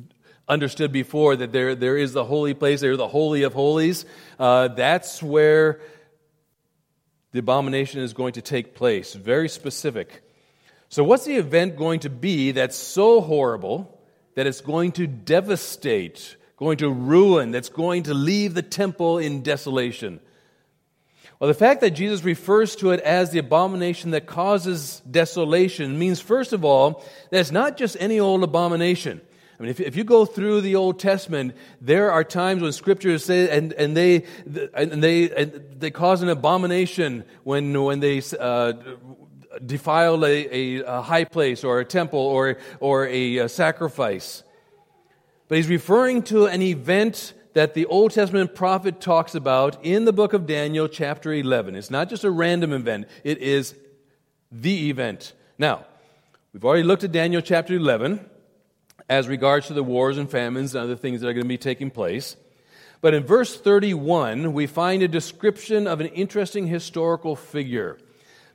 understood 0.46 0.92
before 0.92 1.34
that 1.34 1.50
there, 1.50 1.74
there 1.74 1.96
is 1.96 2.12
the 2.12 2.24
holy 2.24 2.54
place, 2.54 2.80
there's 2.80 2.98
the 2.98 3.08
holy 3.08 3.42
of 3.42 3.52
holies. 3.52 4.04
Uh, 4.38 4.68
that's 4.68 5.20
where 5.20 5.80
the 7.32 7.40
abomination 7.40 8.00
is 8.00 8.12
going 8.12 8.34
to 8.34 8.42
take 8.42 8.76
place. 8.76 9.14
Very 9.14 9.48
specific. 9.48 10.22
So, 10.88 11.02
what's 11.02 11.24
the 11.24 11.38
event 11.38 11.76
going 11.76 11.98
to 12.00 12.10
be 12.10 12.52
that's 12.52 12.76
so 12.76 13.22
horrible 13.22 14.00
that 14.36 14.46
it's 14.46 14.60
going 14.60 14.92
to 14.92 15.08
devastate, 15.08 16.36
going 16.56 16.76
to 16.76 16.88
ruin, 16.90 17.50
that's 17.50 17.70
going 17.70 18.04
to 18.04 18.14
leave 18.14 18.54
the 18.54 18.62
temple 18.62 19.18
in 19.18 19.42
desolation? 19.42 20.20
Well, 21.38 21.48
the 21.48 21.54
fact 21.54 21.82
that 21.82 21.90
Jesus 21.90 22.24
refers 22.24 22.76
to 22.76 22.92
it 22.92 23.00
as 23.00 23.30
the 23.30 23.38
abomination 23.38 24.12
that 24.12 24.26
causes 24.26 25.02
desolation 25.10 25.98
means, 25.98 26.18
first 26.18 26.54
of 26.54 26.64
all, 26.64 27.04
that 27.30 27.40
it's 27.40 27.50
not 27.50 27.76
just 27.76 27.96
any 28.00 28.18
old 28.18 28.42
abomination. 28.42 29.20
I 29.58 29.62
mean, 29.62 29.70
if, 29.70 29.80
if 29.80 29.96
you 29.96 30.04
go 30.04 30.24
through 30.24 30.62
the 30.62 30.76
Old 30.76 30.98
Testament, 30.98 31.54
there 31.80 32.10
are 32.10 32.24
times 32.24 32.62
when 32.62 32.72
scriptures 32.72 33.24
say, 33.24 33.50
and, 33.54 33.72
and 33.74 33.96
they, 33.96 34.24
and 34.74 35.02
they, 35.02 35.30
and 35.30 35.62
they 35.78 35.90
cause 35.90 36.22
an 36.22 36.28
abomination 36.28 37.24
when, 37.42 37.82
when 37.82 38.00
they 38.00 38.22
uh, 38.38 38.72
defile 39.64 40.24
a, 40.24 40.78
a, 40.78 40.84
a, 40.84 41.02
high 41.02 41.24
place 41.24 41.64
or 41.64 41.80
a 41.80 41.84
temple 41.84 42.20
or, 42.20 42.58
or 42.80 43.06
a, 43.06 43.38
a 43.38 43.48
sacrifice. 43.48 44.42
But 45.48 45.56
he's 45.56 45.68
referring 45.68 46.22
to 46.24 46.46
an 46.46 46.60
event 46.60 47.32
that 47.56 47.72
the 47.72 47.86
Old 47.86 48.10
Testament 48.10 48.54
prophet 48.54 49.00
talks 49.00 49.34
about 49.34 49.82
in 49.82 50.04
the 50.04 50.12
book 50.12 50.34
of 50.34 50.46
Daniel, 50.46 50.88
chapter 50.88 51.32
11. 51.32 51.74
It's 51.74 51.90
not 51.90 52.10
just 52.10 52.22
a 52.22 52.30
random 52.30 52.74
event, 52.74 53.08
it 53.24 53.38
is 53.38 53.74
the 54.52 54.90
event. 54.90 55.32
Now, 55.56 55.86
we've 56.52 56.66
already 56.66 56.82
looked 56.82 57.02
at 57.02 57.12
Daniel 57.12 57.40
chapter 57.40 57.72
11 57.72 58.20
as 59.08 59.26
regards 59.26 59.68
to 59.68 59.72
the 59.72 59.82
wars 59.82 60.18
and 60.18 60.30
famines 60.30 60.74
and 60.74 60.84
other 60.84 60.96
things 60.96 61.22
that 61.22 61.28
are 61.28 61.32
going 61.32 61.44
to 61.44 61.48
be 61.48 61.56
taking 61.56 61.90
place. 61.90 62.36
But 63.00 63.14
in 63.14 63.24
verse 63.24 63.58
31, 63.58 64.52
we 64.52 64.66
find 64.66 65.02
a 65.02 65.08
description 65.08 65.86
of 65.86 66.02
an 66.02 66.08
interesting 66.08 66.66
historical 66.66 67.36
figure 67.36 67.96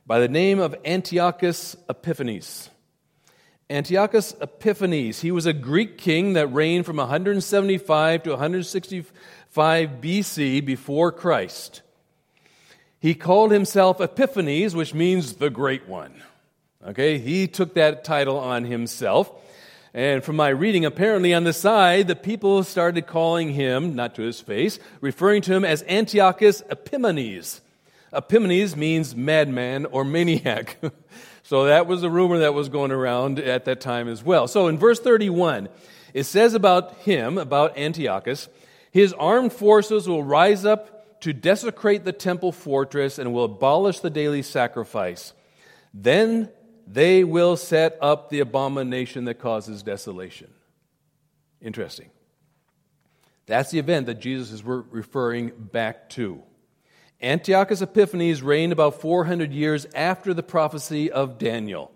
by 0.06 0.20
the 0.20 0.28
name 0.28 0.60
of 0.60 0.76
Antiochus 0.84 1.74
Epiphanes. 1.90 2.70
Antiochus 3.72 4.34
Epiphanes. 4.40 5.22
He 5.22 5.30
was 5.30 5.46
a 5.46 5.54
Greek 5.54 5.96
king 5.96 6.34
that 6.34 6.48
reigned 6.48 6.84
from 6.84 6.98
175 6.98 8.22
to 8.24 8.30
165 8.30 9.88
BC 10.00 10.64
before 10.64 11.10
Christ. 11.10 11.80
He 13.00 13.14
called 13.14 13.50
himself 13.50 13.98
Epiphanes, 13.98 14.76
which 14.76 14.92
means 14.92 15.34
the 15.34 15.48
Great 15.48 15.88
One. 15.88 16.22
Okay, 16.86 17.18
he 17.18 17.46
took 17.46 17.74
that 17.74 18.04
title 18.04 18.38
on 18.38 18.64
himself. 18.64 19.32
And 19.94 20.22
from 20.22 20.36
my 20.36 20.48
reading, 20.50 20.84
apparently 20.84 21.32
on 21.32 21.44
the 21.44 21.52
side, 21.52 22.08
the 22.08 22.16
people 22.16 22.64
started 22.64 23.06
calling 23.06 23.54
him, 23.54 23.94
not 23.94 24.14
to 24.16 24.22
his 24.22 24.40
face, 24.40 24.78
referring 25.00 25.42
to 25.42 25.54
him 25.54 25.64
as 25.64 25.82
Antiochus 25.84 26.62
Epimanes. 26.70 27.60
Epimanes 28.12 28.76
means 28.76 29.16
madman 29.16 29.86
or 29.86 30.04
maniac. 30.04 30.78
So 31.42 31.64
that 31.64 31.86
was 31.86 32.00
the 32.00 32.10
rumor 32.10 32.38
that 32.38 32.54
was 32.54 32.68
going 32.68 32.92
around 32.92 33.38
at 33.38 33.64
that 33.64 33.80
time 33.80 34.08
as 34.08 34.22
well. 34.22 34.46
So 34.46 34.68
in 34.68 34.78
verse 34.78 35.00
31, 35.00 35.68
it 36.14 36.24
says 36.24 36.54
about 36.54 36.96
him, 36.98 37.38
about 37.38 37.76
Antiochus, 37.76 38.48
his 38.90 39.12
armed 39.14 39.52
forces 39.52 40.08
will 40.08 40.22
rise 40.22 40.64
up 40.64 41.20
to 41.22 41.32
desecrate 41.32 42.04
the 42.04 42.12
temple 42.12 42.52
fortress 42.52 43.18
and 43.18 43.32
will 43.32 43.44
abolish 43.44 44.00
the 44.00 44.10
daily 44.10 44.42
sacrifice. 44.42 45.32
Then 45.94 46.50
they 46.86 47.24
will 47.24 47.56
set 47.56 47.96
up 48.00 48.28
the 48.28 48.40
abomination 48.40 49.24
that 49.24 49.34
causes 49.34 49.82
desolation. 49.82 50.50
Interesting. 51.60 52.10
That's 53.46 53.70
the 53.70 53.78
event 53.78 54.06
that 54.06 54.20
Jesus 54.20 54.50
is 54.50 54.64
referring 54.64 55.52
back 55.56 56.08
to. 56.10 56.42
Antiochus 57.22 57.80
Epiphanes 57.80 58.42
reigned 58.42 58.72
about 58.72 59.00
400 59.00 59.52
years 59.52 59.86
after 59.94 60.34
the 60.34 60.42
prophecy 60.42 61.10
of 61.10 61.38
Daniel. 61.38 61.92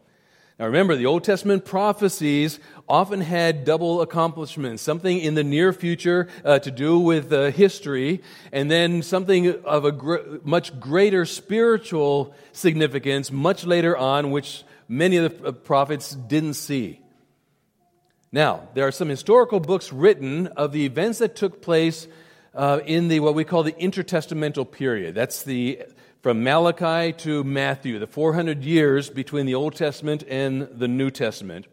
Now 0.59 0.67
remember, 0.67 0.97
the 0.97 1.07
Old 1.07 1.25
Testament 1.25 1.65
prophecies 1.65 2.61
often 2.89 3.21
had 3.21 3.65
double 3.65 4.01
accomplishments 4.01 4.83
something 4.83 5.19
in 5.19 5.35
the 5.35 5.45
near 5.45 5.73
future 5.73 6.29
uh, 6.45 6.61
to 6.61 6.71
do 6.71 6.99
with 6.99 7.33
uh, 7.33 7.51
history, 7.51 8.23
and 8.53 8.71
then 8.71 9.03
something 9.03 9.63
of 9.65 9.85
a 9.85 9.93
gr- 9.93 10.39
much 10.45 10.79
greater 10.81 11.27
spiritual 11.27 12.35
significance 12.53 13.31
much 13.31 13.67
later 13.67 13.97
on, 13.97 14.31
which 14.31 14.65
many 14.89 15.17
of 15.17 15.43
the 15.43 15.49
uh, 15.49 15.53
prophets 15.53 16.15
didn't 16.15 16.55
see. 16.55 17.01
Now, 18.33 18.69
there 18.75 18.87
are 18.87 18.93
some 18.93 19.09
historical 19.09 19.61
books 19.61 19.93
written 19.93 20.47
of 20.49 20.73
the 20.73 20.87
events 20.87 21.19
that 21.19 21.37
took 21.37 21.61
place 21.61 22.07
uh, 22.57 22.81
in 22.87 23.09
the 23.09 23.21
what 23.21 23.35
we 23.35 23.45
call 23.45 23.63
the 23.63 23.73
intertestamental 23.73 24.71
period. 24.71 25.15
That's 25.15 25.43
the 25.45 25.83
from 26.23 26.43
Malachi 26.43 27.13
to 27.13 27.45
Matthew, 27.45 28.01
the 28.01 28.07
400 28.09 28.65
years 28.65 29.11
between 29.11 29.47
the 29.47 29.55
Old 29.55 29.77
Testament 29.77 30.25
and 30.29 30.63
the 30.73 30.89
New 30.89 31.11
Testament. 31.11 31.69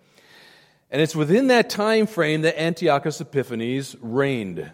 And 0.91 1.01
it's 1.01 1.15
within 1.15 1.47
that 1.47 1.71
time 1.71 2.05
frame 2.05 2.43
that 2.43 2.61
Antiochus 2.61 3.19
Epiphanes 3.19 3.95
reigned. 3.99 4.71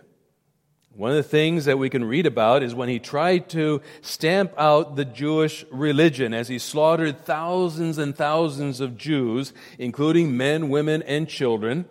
One 0.94 1.12
of 1.12 1.16
the 1.16 1.24
things 1.24 1.64
that 1.64 1.80
we 1.80 1.90
can 1.90 2.04
read 2.04 2.26
about 2.26 2.62
is 2.62 2.76
when 2.76 2.90
he 2.90 3.00
tried 3.00 3.48
to 3.52 3.82
stamp 4.02 4.52
out 4.58 4.98
the 4.98 5.06
Jewish 5.06 5.64
religion 5.72 6.34
as 6.34 6.50
he 6.50 6.60
slaughtered 6.60 7.24
thousands 7.24 7.98
and 7.98 8.14
thousands 8.14 8.82
of 8.82 8.98
Jews, 8.98 9.54
including 9.78 10.36
men, 10.36 10.68
women, 10.68 11.02
and 11.04 11.30
children. 11.30 11.86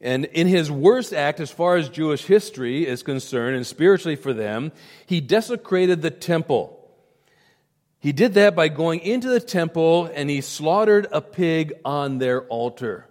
And 0.00 0.26
in 0.26 0.46
his 0.46 0.70
worst 0.70 1.12
act, 1.12 1.40
as 1.40 1.50
far 1.50 1.76
as 1.76 1.88
Jewish 1.88 2.24
history 2.24 2.86
is 2.86 3.02
concerned, 3.02 3.56
and 3.56 3.66
spiritually 3.66 4.16
for 4.16 4.32
them, 4.32 4.72
he 5.06 5.20
desecrated 5.20 6.02
the 6.02 6.10
temple. 6.10 6.74
He 7.98 8.12
did 8.12 8.34
that 8.34 8.54
by 8.54 8.68
going 8.68 9.00
into 9.00 9.28
the 9.28 9.40
temple 9.40 10.08
and 10.14 10.30
he 10.30 10.40
slaughtered 10.40 11.08
a 11.10 11.20
pig 11.20 11.72
on 11.84 12.18
their 12.18 12.42
altar. 12.42 13.08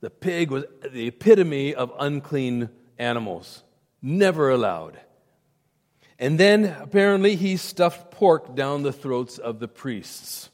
The 0.00 0.08
pig 0.08 0.50
was 0.50 0.64
the 0.90 1.08
epitome 1.08 1.74
of 1.74 1.92
unclean 1.98 2.70
animals, 2.98 3.62
never 4.00 4.48
allowed. 4.48 4.98
And 6.18 6.40
then 6.40 6.64
apparently 6.80 7.36
he 7.36 7.58
stuffed 7.58 8.10
pork 8.10 8.54
down 8.54 8.82
the 8.82 8.94
throats 8.94 9.36
of 9.36 9.58
the 9.58 9.68
priests 9.68 10.48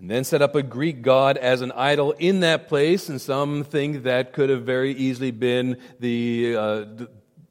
and 0.00 0.10
then 0.10 0.24
set 0.24 0.40
up 0.40 0.54
a 0.54 0.62
Greek 0.62 1.02
god 1.02 1.36
as 1.36 1.60
an 1.60 1.72
idol 1.72 2.12
in 2.12 2.40
that 2.40 2.68
place, 2.68 3.10
and 3.10 3.20
some 3.20 3.64
think 3.64 4.04
that 4.04 4.32
could 4.32 4.48
have 4.48 4.62
very 4.62 4.92
easily 4.92 5.30
been 5.30 5.76
the, 5.98 6.56
uh, 6.56 6.84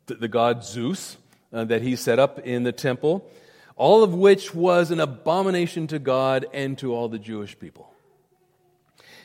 the, 0.08 0.16
the, 0.16 0.28
god 0.28 0.64
Zeus 0.64 1.18
uh, 1.54 1.66
that 1.66 1.84
he 1.84 1.96
set 1.96 2.18
up 2.18 2.40
in 2.40 2.64
the 2.64 2.72
temple, 2.72 3.30
all 3.76 4.04
of 4.04 4.16
which 4.16 4.56
was 4.56 4.90
an 4.90 5.00
abomination 5.00 5.86
to 5.88 6.00
God 6.00 6.48
and 6.52 6.76
to 6.80 6.92
all 6.92 7.08
the 7.08 7.20
Jewish 7.20 7.58
people. 7.60 7.94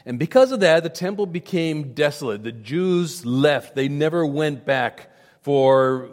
And 0.05 0.19
because 0.19 0.53
of 0.53 0.61
that, 0.61 0.83
the 0.83 0.91
temple 0.91 1.25
became 1.25 1.95
desolate. 1.95 2.43
The 2.43 2.53
Jews 2.53 3.25
left. 3.25 3.75
They 3.75 3.89
never 3.89 4.27
went 4.27 4.67
back 4.67 5.11
for 5.41 6.11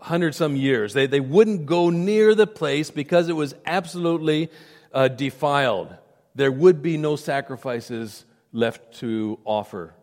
hundred 0.00 0.34
some 0.34 0.56
years. 0.56 0.92
They, 0.92 1.06
they 1.06 1.20
wouldn't 1.20 1.66
go 1.66 1.90
near 1.90 2.34
the 2.34 2.48
place 2.48 2.90
because 2.90 3.28
it 3.28 3.36
was 3.36 3.54
absolutely 3.64 4.50
uh, 4.92 5.06
defiled 5.06 5.98
there 6.34 6.52
would 6.52 6.82
be 6.82 6.96
no 6.96 7.16
sacrifices 7.16 8.24
left 8.52 8.94
to 9.00 9.38
offer. 9.44 9.94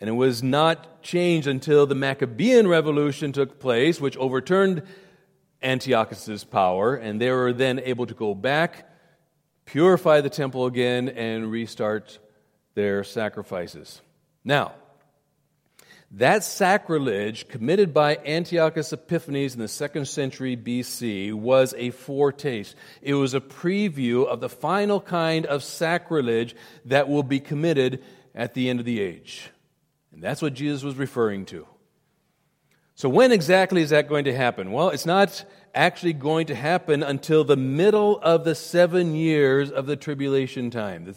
And 0.00 0.10
it 0.10 0.14
was 0.14 0.42
not 0.42 1.02
changed 1.02 1.48
until 1.48 1.86
the 1.86 1.94
Maccabean 1.94 2.68
revolution 2.68 3.32
took 3.32 3.58
place, 3.58 4.00
which 4.00 4.16
overturned 4.18 4.82
Antiochus's 5.62 6.44
power, 6.44 6.94
and 6.96 7.20
they 7.20 7.30
were 7.30 7.52
then 7.52 7.80
able 7.80 8.06
to 8.06 8.14
go 8.14 8.34
back, 8.34 8.88
purify 9.64 10.20
the 10.20 10.30
temple 10.30 10.66
again, 10.66 11.08
and 11.08 11.50
restart 11.50 12.18
their 12.74 13.02
sacrifices. 13.02 14.02
Now, 14.44 14.74
That 16.12 16.44
sacrilege 16.44 17.48
committed 17.48 17.92
by 17.92 18.16
Antiochus 18.24 18.92
Epiphanes 18.92 19.54
in 19.54 19.60
the 19.60 19.68
second 19.68 20.06
century 20.06 20.56
BC 20.56 21.32
was 21.32 21.74
a 21.76 21.90
foretaste. 21.90 22.76
It 23.02 23.14
was 23.14 23.34
a 23.34 23.40
preview 23.40 24.26
of 24.26 24.40
the 24.40 24.48
final 24.48 25.00
kind 25.00 25.46
of 25.46 25.64
sacrilege 25.64 26.54
that 26.84 27.08
will 27.08 27.24
be 27.24 27.40
committed 27.40 28.04
at 28.34 28.54
the 28.54 28.70
end 28.70 28.78
of 28.78 28.86
the 28.86 29.00
age. 29.00 29.50
And 30.12 30.22
that's 30.22 30.40
what 30.40 30.54
Jesus 30.54 30.84
was 30.84 30.94
referring 30.94 31.44
to. 31.46 31.66
So, 32.94 33.10
when 33.10 33.30
exactly 33.30 33.82
is 33.82 33.90
that 33.90 34.08
going 34.08 34.24
to 34.24 34.34
happen? 34.34 34.72
Well, 34.72 34.88
it's 34.88 35.04
not 35.04 35.44
actually 35.74 36.14
going 36.14 36.46
to 36.46 36.54
happen 36.54 37.02
until 37.02 37.44
the 37.44 37.56
middle 37.56 38.18
of 38.20 38.44
the 38.44 38.54
seven 38.54 39.14
years 39.14 39.70
of 39.70 39.84
the 39.84 39.96
tribulation 39.96 40.70
time. 40.70 41.14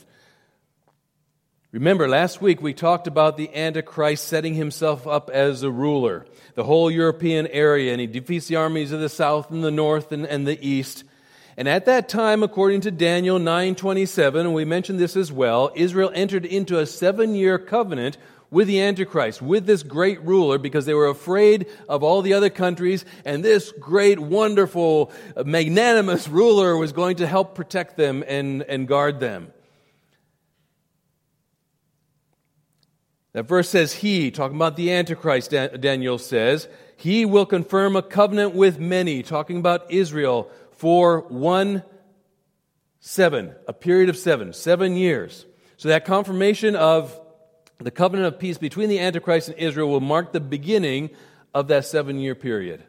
Remember, 1.72 2.10
last 2.10 2.42
week 2.42 2.64
we 2.64 2.74
talked 2.74 3.06
about 3.06 3.38
the 3.38 3.56
Antichrist 3.56 4.28
setting 4.28 4.56
himself 4.56 5.06
up 5.06 5.30
as 5.30 5.62
a 5.62 5.70
ruler, 5.70 6.26
the 6.56 6.64
whole 6.64 6.90
European 6.90 7.46
area, 7.46 7.92
and 7.92 8.02
he 8.02 8.08
defeats 8.08 8.48
the 8.48 8.56
armies 8.56 8.92
of 8.92 9.02
the 9.02 9.08
south 9.08 9.52
and 9.52 9.64
the 9.64 9.70
north 9.70 10.12
and, 10.12 10.26
and 10.26 10.48
the 10.48 10.58
east. 10.68 11.04
And 11.58 11.68
at 11.68 11.86
that 11.86 12.10
time, 12.10 12.42
according 12.42 12.82
to 12.82 12.92
Daniel 12.92 13.38
9:27, 13.38 14.40
and 14.40 14.54
we 14.56 14.66
mentioned 14.66 14.98
this 14.98 15.16
as 15.16 15.32
well, 15.32 15.72
Israel 15.76 16.10
entered 16.16 16.44
into 16.44 16.80
a 16.80 16.88
seven-year 16.88 17.60
covenant 17.60 18.18
with 18.50 18.68
the 18.68 18.82
Antichrist, 18.82 19.40
with 19.40 19.68
this 19.68 19.84
great 19.84 20.20
ruler, 20.24 20.58
because 20.58 20.88
they 20.88 20.96
were 20.96 21.06
afraid 21.06 21.68
of 21.88 22.02
all 22.02 22.24
the 22.24 22.34
other 22.34 22.50
countries, 22.50 23.06
and 23.26 23.46
this 23.46 23.72
great, 23.74 24.18
wonderful, 24.18 25.12
magnanimous 25.46 26.28
ruler 26.30 26.76
was 26.78 26.94
going 26.94 27.18
to 27.18 27.28
help 27.28 27.54
protect 27.54 27.96
them 27.96 28.24
and, 28.28 28.64
and 28.64 28.88
guard 28.88 29.20
them. 29.20 29.54
That 33.34 33.44
verse 33.44 33.70
says, 33.70 33.94
He, 33.94 34.32
talking 34.32 34.56
about 34.56 34.76
the 34.76 34.92
Antichrist, 34.92 35.52
Daniel 35.52 36.18
says, 36.18 36.68
He 36.98 37.26
will 37.26 37.46
confirm 37.46 37.96
a 37.96 38.02
covenant 38.02 38.56
with 38.56 38.80
many, 38.80 39.22
talking 39.22 39.58
about 39.58 39.92
Israel, 39.92 40.50
for 40.72 41.22
one 41.30 41.84
seven, 43.00 43.54
a 43.68 43.74
period 43.74 44.10
of 44.10 44.18
seven, 44.18 44.54
seven 44.54 44.96
years. 44.96 45.46
So 45.78 45.90
that 45.90 46.06
confirmation 46.06 46.76
of 46.76 47.20
the 47.78 47.92
covenant 47.92 48.34
of 48.34 48.40
peace 48.40 48.58
between 48.58 48.90
the 48.90 49.00
Antichrist 49.00 49.50
and 49.50 49.58
Israel 49.58 49.90
will 49.90 50.02
mark 50.02 50.34
the 50.34 50.42
beginning 50.42 51.10
of 51.54 51.68
that 51.70 51.86
seven 51.86 52.20
year 52.20 52.36
period. 52.36 52.84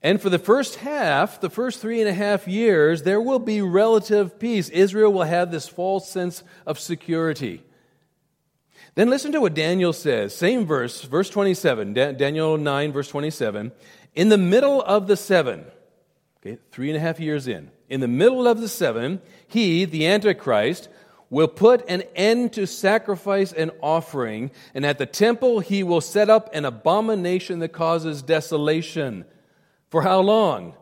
And 0.00 0.20
for 0.20 0.30
the 0.30 0.38
first 0.38 0.76
half, 0.76 1.40
the 1.40 1.50
first 1.50 1.80
three 1.80 2.00
and 2.00 2.08
a 2.08 2.14
half 2.14 2.48
years, 2.48 3.02
there 3.02 3.20
will 3.20 3.38
be 3.38 3.62
relative 3.62 4.38
peace. 4.38 4.68
Israel 4.68 5.12
will 5.12 5.22
have 5.22 5.50
this 5.50 5.68
false 5.68 6.08
sense 6.08 6.42
of 6.66 6.78
security. 6.78 7.62
Then 8.94 9.08
listen 9.08 9.32
to 9.32 9.40
what 9.40 9.54
Daniel 9.54 9.92
says. 9.92 10.34
Same 10.34 10.66
verse, 10.66 11.02
verse 11.02 11.30
27, 11.30 11.94
Daniel 11.94 12.58
9, 12.58 12.92
verse 12.92 13.08
27. 13.08 13.72
In 14.14 14.28
the 14.28 14.38
middle 14.38 14.82
of 14.82 15.06
the 15.06 15.16
seven, 15.16 15.64
okay, 16.40 16.58
three 16.70 16.88
and 16.88 16.96
a 16.96 17.00
half 17.00 17.18
years 17.18 17.48
in, 17.48 17.70
in 17.88 18.00
the 18.00 18.08
middle 18.08 18.46
of 18.46 18.60
the 18.60 18.68
seven, 18.68 19.22
he, 19.46 19.86
the 19.86 20.06
Antichrist, 20.06 20.90
will 21.30 21.48
put 21.48 21.82
an 21.88 22.02
end 22.14 22.52
to 22.52 22.66
sacrifice 22.66 23.54
and 23.54 23.70
offering, 23.80 24.50
and 24.74 24.84
at 24.84 24.98
the 24.98 25.06
temple 25.06 25.60
he 25.60 25.82
will 25.82 26.02
set 26.02 26.28
up 26.28 26.54
an 26.54 26.66
abomination 26.66 27.60
that 27.60 27.70
causes 27.70 28.20
desolation. 28.20 29.24
For 29.88 30.02
how 30.02 30.20
long? 30.20 30.74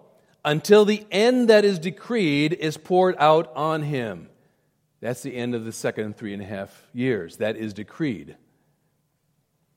Until 0.44 0.84
the 0.84 1.06
end 1.12 1.48
that 1.48 1.64
is 1.64 1.78
decreed 1.78 2.52
is 2.54 2.76
poured 2.76 3.14
out 3.18 3.52
on 3.54 3.82
him. 3.82 4.28
That's 5.00 5.22
the 5.22 5.34
end 5.34 5.54
of 5.54 5.64
the 5.64 5.72
second 5.72 6.16
three 6.16 6.34
and 6.34 6.42
a 6.42 6.46
half 6.46 6.88
years. 6.92 7.38
That 7.38 7.56
is 7.56 7.72
decreed. 7.72 8.36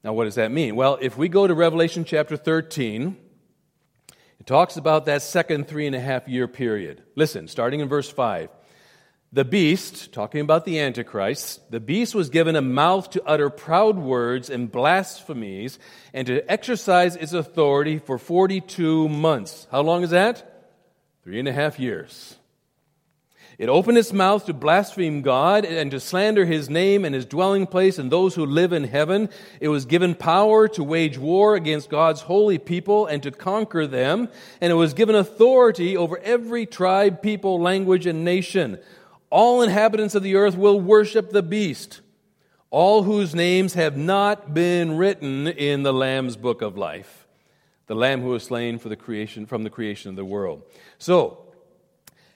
Now, 0.04 0.14
what 0.14 0.26
does 0.26 0.36
that 0.36 0.52
mean? 0.52 0.76
Well, 0.76 0.98
if 1.02 1.18
we 1.18 1.30
go 1.30 1.48
to 1.48 1.54
Revelation 1.54 2.04
chapter 2.04 2.36
13, 2.36 3.16
it 4.40 4.46
talks 4.46 4.76
about 4.76 5.06
that 5.06 5.22
second 5.22 5.70
three 5.70 5.88
and 5.88 5.96
a 5.96 6.00
half 6.02 6.28
year 6.28 6.48
period. 6.50 7.04
Listen, 7.16 7.48
starting 7.48 7.80
in 7.80 7.88
verse 7.88 8.10
5. 8.10 8.50
The 9.32 9.46
beast, 9.46 10.12
talking 10.12 10.42
about 10.42 10.66
the 10.66 10.80
Antichrist, 10.80 11.72
the 11.72 11.80
beast 11.80 12.14
was 12.14 12.30
given 12.30 12.56
a 12.56 12.62
mouth 12.62 13.10
to 13.12 13.24
utter 13.24 13.50
proud 13.50 13.98
words 13.98 14.50
and 14.50 14.72
blasphemies 14.72 15.80
and 16.14 16.28
to 16.28 16.52
exercise 16.52 17.16
its 17.16 17.34
authority 17.34 17.98
for 17.98 18.20
42 18.20 19.10
months. 19.10 19.68
How 19.72 19.82
long 19.82 20.04
is 20.04 20.12
that? 20.12 20.70
Three 21.24 21.40
and 21.40 21.48
a 21.48 21.54
half 21.54 21.80
years. 21.80 22.36
It 23.64 23.70
opened 23.70 23.98
its 23.98 24.12
mouth 24.12 24.46
to 24.48 24.54
blaspheme 24.54 25.22
God 25.22 25.64
and 25.64 25.90
to 25.92 26.00
slander 26.02 26.44
his 26.46 26.70
name 26.70 27.06
and 27.06 27.16
his 27.16 27.26
dwelling 27.26 27.66
place 27.66 27.98
and 27.98 28.12
those 28.12 28.36
who 28.36 28.46
live 28.46 28.74
in 28.74 28.84
heaven. 28.84 29.30
It 29.62 29.70
was 29.70 29.86
given 29.86 30.16
power 30.16 30.68
to 30.68 30.84
wage 30.84 31.18
war 31.18 31.56
against 31.56 31.90
God's 31.90 32.20
holy 32.20 32.58
people 32.58 33.06
and 33.06 33.24
to 33.24 33.32
conquer 33.32 33.88
them. 33.88 34.28
And 34.60 34.70
it 34.70 34.76
was 34.76 34.94
given 34.94 35.16
authority 35.16 35.96
over 35.96 36.18
every 36.18 36.66
tribe, 36.66 37.22
people, 37.22 37.58
language, 37.58 38.06
and 38.06 38.26
nation. 38.26 38.80
All 39.30 39.62
inhabitants 39.62 40.14
of 40.14 40.24
the 40.24 40.36
earth 40.36 40.58
will 40.58 40.82
worship 40.82 41.30
the 41.30 41.42
beast, 41.42 42.02
all 42.70 43.04
whose 43.04 43.34
names 43.34 43.76
have 43.76 43.96
not 43.96 44.54
been 44.54 44.98
written 44.98 45.48
in 45.48 45.84
the 45.84 45.94
Lamb's 45.94 46.36
book 46.36 46.62
of 46.62 46.78
life. 46.78 47.26
The 47.88 47.96
Lamb 47.96 48.24
who 48.24 48.28
was 48.28 48.44
slain 48.44 48.78
for 48.78 48.90
the 48.90 48.98
creation, 48.98 49.46
from 49.46 49.64
the 49.64 49.70
creation 49.70 50.10
of 50.10 50.18
the 50.18 50.26
world. 50.26 50.64
So, 50.98 51.53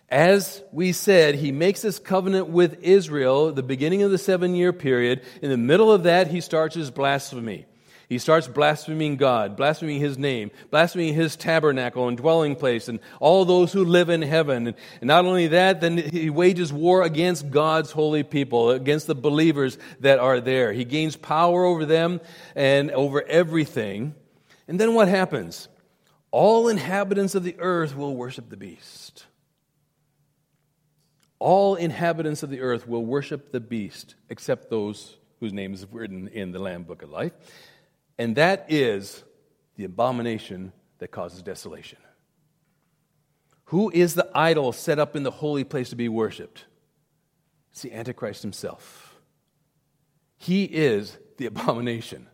as 0.10 0.64
we 0.72 0.94
said, 0.94 1.36
he 1.36 1.52
makes 1.52 1.82
this 1.82 2.00
covenant 2.00 2.48
with 2.48 2.82
Israel 2.82 3.52
the 3.52 3.64
beginning 3.64 4.04
of 4.04 4.12
the 4.12 4.18
seven 4.18 4.56
year 4.56 4.72
period. 4.72 5.22
In 5.42 5.50
the 5.50 5.58
middle 5.58 5.92
of 5.92 6.04
that, 6.04 6.28
he 6.28 6.40
starts 6.40 6.76
his 6.76 6.92
blasphemy. 6.92 7.66
He 8.08 8.20
starts 8.20 8.48
blaspheming 8.48 9.18
God, 9.18 9.58
blaspheming 9.58 10.00
his 10.00 10.18
name, 10.18 10.52
blaspheming 10.72 11.14
his 11.14 11.36
tabernacle 11.36 12.08
and 12.08 12.18
dwelling 12.18 12.56
place, 12.56 12.88
and 12.88 13.02
all 13.20 13.44
those 13.44 13.74
who 13.74 13.84
live 13.84 14.08
in 14.08 14.22
heaven. 14.22 14.68
And 14.68 14.76
not 15.02 15.26
only 15.26 15.48
that, 15.48 15.82
then 15.82 15.98
he 15.98 16.30
wages 16.30 16.72
war 16.72 17.04
against 17.04 17.52
God's 17.52 17.92
holy 17.92 18.24
people, 18.24 18.72
against 18.72 19.08
the 19.08 19.16
believers 19.16 19.78
that 20.00 20.20
are 20.20 20.40
there. 20.40 20.72
He 20.72 20.86
gains 20.86 21.18
power 21.18 21.66
over 21.66 21.86
them 21.86 22.22
and 22.56 22.92
over 22.92 23.24
everything. 23.28 24.16
And 24.70 24.80
then 24.80 24.94
what 24.94 25.10
happens? 25.10 25.68
All 26.32 26.70
inhabitants 26.70 27.36
of 27.36 27.44
the 27.44 27.58
earth 27.60 27.94
will 27.94 28.16
worship 28.16 28.50
the 28.50 28.56
beast 28.56 29.07
all 31.40 31.76
inhabitants 31.76 32.44
of 32.44 32.50
the 32.50 32.62
earth 32.62 32.88
will 32.88 33.06
worship 33.06 33.52
the 33.52 33.60
beast, 33.60 34.16
except 34.30 34.70
those 34.70 35.18
whose 35.40 35.54
names 35.54 35.84
are 35.84 35.88
written 35.92 36.28
in 36.30 36.52
the 36.52 36.60
Lamb 36.60 36.84
Book 36.84 37.02
of 37.04 37.10
Life. 37.10 37.34
And 38.18 38.36
that 38.36 38.66
is 38.70 39.24
the 39.76 39.84
abomination 39.84 40.74
that 40.98 41.10
causes 41.10 41.44
desolation. 41.44 42.00
Who 43.66 43.92
is 43.92 44.16
the 44.16 44.30
idol 44.34 44.72
set 44.72 44.98
up 44.98 45.16
in 45.16 45.24
the 45.24 45.32
holy 45.32 45.64
place 45.64 45.90
to 45.90 45.96
be 45.96 46.10
worshiped? 46.10 46.66
It's 47.72 47.82
the 47.82 47.94
Antichrist 47.94 48.42
himself. 48.42 49.16
He 50.38 50.64
is 50.64 51.18
the 51.38 51.46
abomination. 51.46 52.28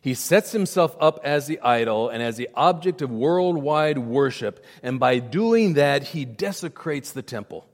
He 0.00 0.14
sets 0.14 0.52
himself 0.52 0.96
up 1.00 1.20
as 1.24 1.46
the 1.46 1.60
idol 1.60 2.08
and 2.08 2.22
as 2.22 2.36
the 2.36 2.48
object 2.54 3.02
of 3.02 3.10
worldwide 3.10 3.98
worship, 3.98 4.64
and 4.82 5.00
by 5.00 5.18
doing 5.18 5.74
that, 5.74 6.02
he 6.02 6.24
desecrates 6.24 7.12
the 7.12 7.22
temple 7.22 7.66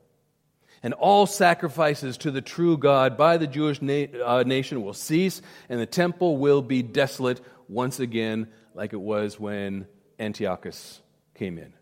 and 0.85 0.93
all 0.93 1.25
sacrifices 1.25 2.19
to 2.19 2.31
the 2.31 2.43
true 2.43 2.77
God 2.77 3.17
by 3.17 3.39
the 3.39 3.47
Jewish 3.47 3.81
na- 3.81 4.07
uh, 4.23 4.45
nation 4.47 4.85
will 4.85 4.93
cease, 4.93 5.41
and 5.71 5.81
the 5.81 5.87
temple 5.87 6.37
will 6.37 6.61
be 6.61 6.83
desolate 6.83 7.41
once 7.69 8.01
again, 8.01 8.49
like 8.75 8.93
it 8.93 9.01
was 9.01 9.41
when 9.41 9.87
Antiochus 10.21 11.01
came 11.35 11.57
in. 11.57 11.73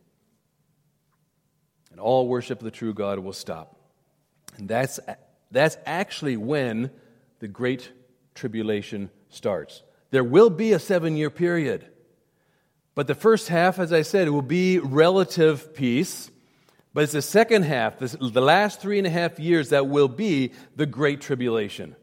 And 1.90 1.98
all 1.98 2.28
worship 2.28 2.60
of 2.60 2.64
the 2.64 2.70
true 2.70 2.94
God 2.94 3.18
will 3.18 3.32
stop. 3.32 3.76
And 4.56 4.68
that's, 4.68 5.00
that's 5.50 5.76
actually 5.84 6.36
when 6.36 6.92
the 7.40 7.48
Great 7.48 7.90
Tribulation 8.36 9.10
starts. 9.30 9.82
There 10.12 10.24
will 10.24 10.48
be 10.48 10.72
a 10.72 10.78
seven 10.78 11.16
year 11.16 11.28
period. 11.28 11.86
But 12.94 13.08
the 13.08 13.14
first 13.16 13.48
half, 13.48 13.80
as 13.80 13.92
I 13.92 14.02
said, 14.02 14.28
will 14.28 14.42
be 14.42 14.78
relative 14.78 15.74
peace. 15.74 16.30
But 16.94 17.04
it's 17.04 17.12
the 17.12 17.22
second 17.22 17.62
half, 17.62 17.98
the 17.98 18.40
last 18.40 18.80
three 18.80 18.98
and 18.98 19.06
a 19.06 19.10
half 19.10 19.38
years, 19.38 19.70
that 19.70 19.86
will 19.86 20.08
be 20.08 20.52
the 20.76 20.86
Great 20.86 21.20
Tribulation. 21.20 21.96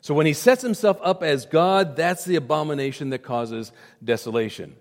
So 0.00 0.14
when 0.14 0.24
he 0.24 0.32
sets 0.32 0.62
himself 0.62 0.98
up 1.02 1.22
as 1.22 1.44
God, 1.44 1.94
that's 1.94 2.24
the 2.24 2.36
abomination 2.36 3.10
that 3.10 3.18
causes 3.18 3.70
desolation. 4.02 4.76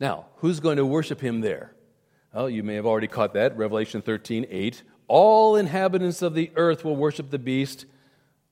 Now, 0.00 0.26
who's 0.36 0.58
going 0.58 0.78
to 0.78 0.84
worship 0.84 1.20
him 1.20 1.40
there? 1.40 1.72
Well, 2.34 2.50
you 2.50 2.64
may 2.64 2.74
have 2.74 2.86
already 2.86 3.06
caught 3.06 3.34
that. 3.34 3.56
Revelation 3.56 4.02
13, 4.02 4.46
8. 4.50 4.82
All 5.06 5.54
inhabitants 5.54 6.22
of 6.22 6.34
the 6.34 6.50
earth 6.56 6.84
will 6.84 6.96
worship 6.96 7.30
the 7.30 7.38
beast, 7.38 7.86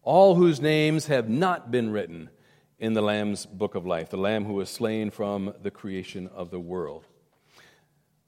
all 0.03 0.37
whose 0.37 0.61
names 0.61 1.07
have 1.07 1.29
not 1.29 1.73
been 1.73 1.91
written 1.91 2.31
in 2.79 2.93
the 2.93 3.03
Lamb's 3.03 3.45
book 3.45 3.75
of 3.75 3.85
life, 3.85 4.11
the 4.11 4.17
Lamb 4.17 4.45
who 4.45 4.53
was 4.53 4.69
slain 4.69 5.11
from 5.11 5.53
the 5.63 5.71
creation 5.71 6.29
of 6.29 6.51
the 6.51 6.61
world. 6.61 7.07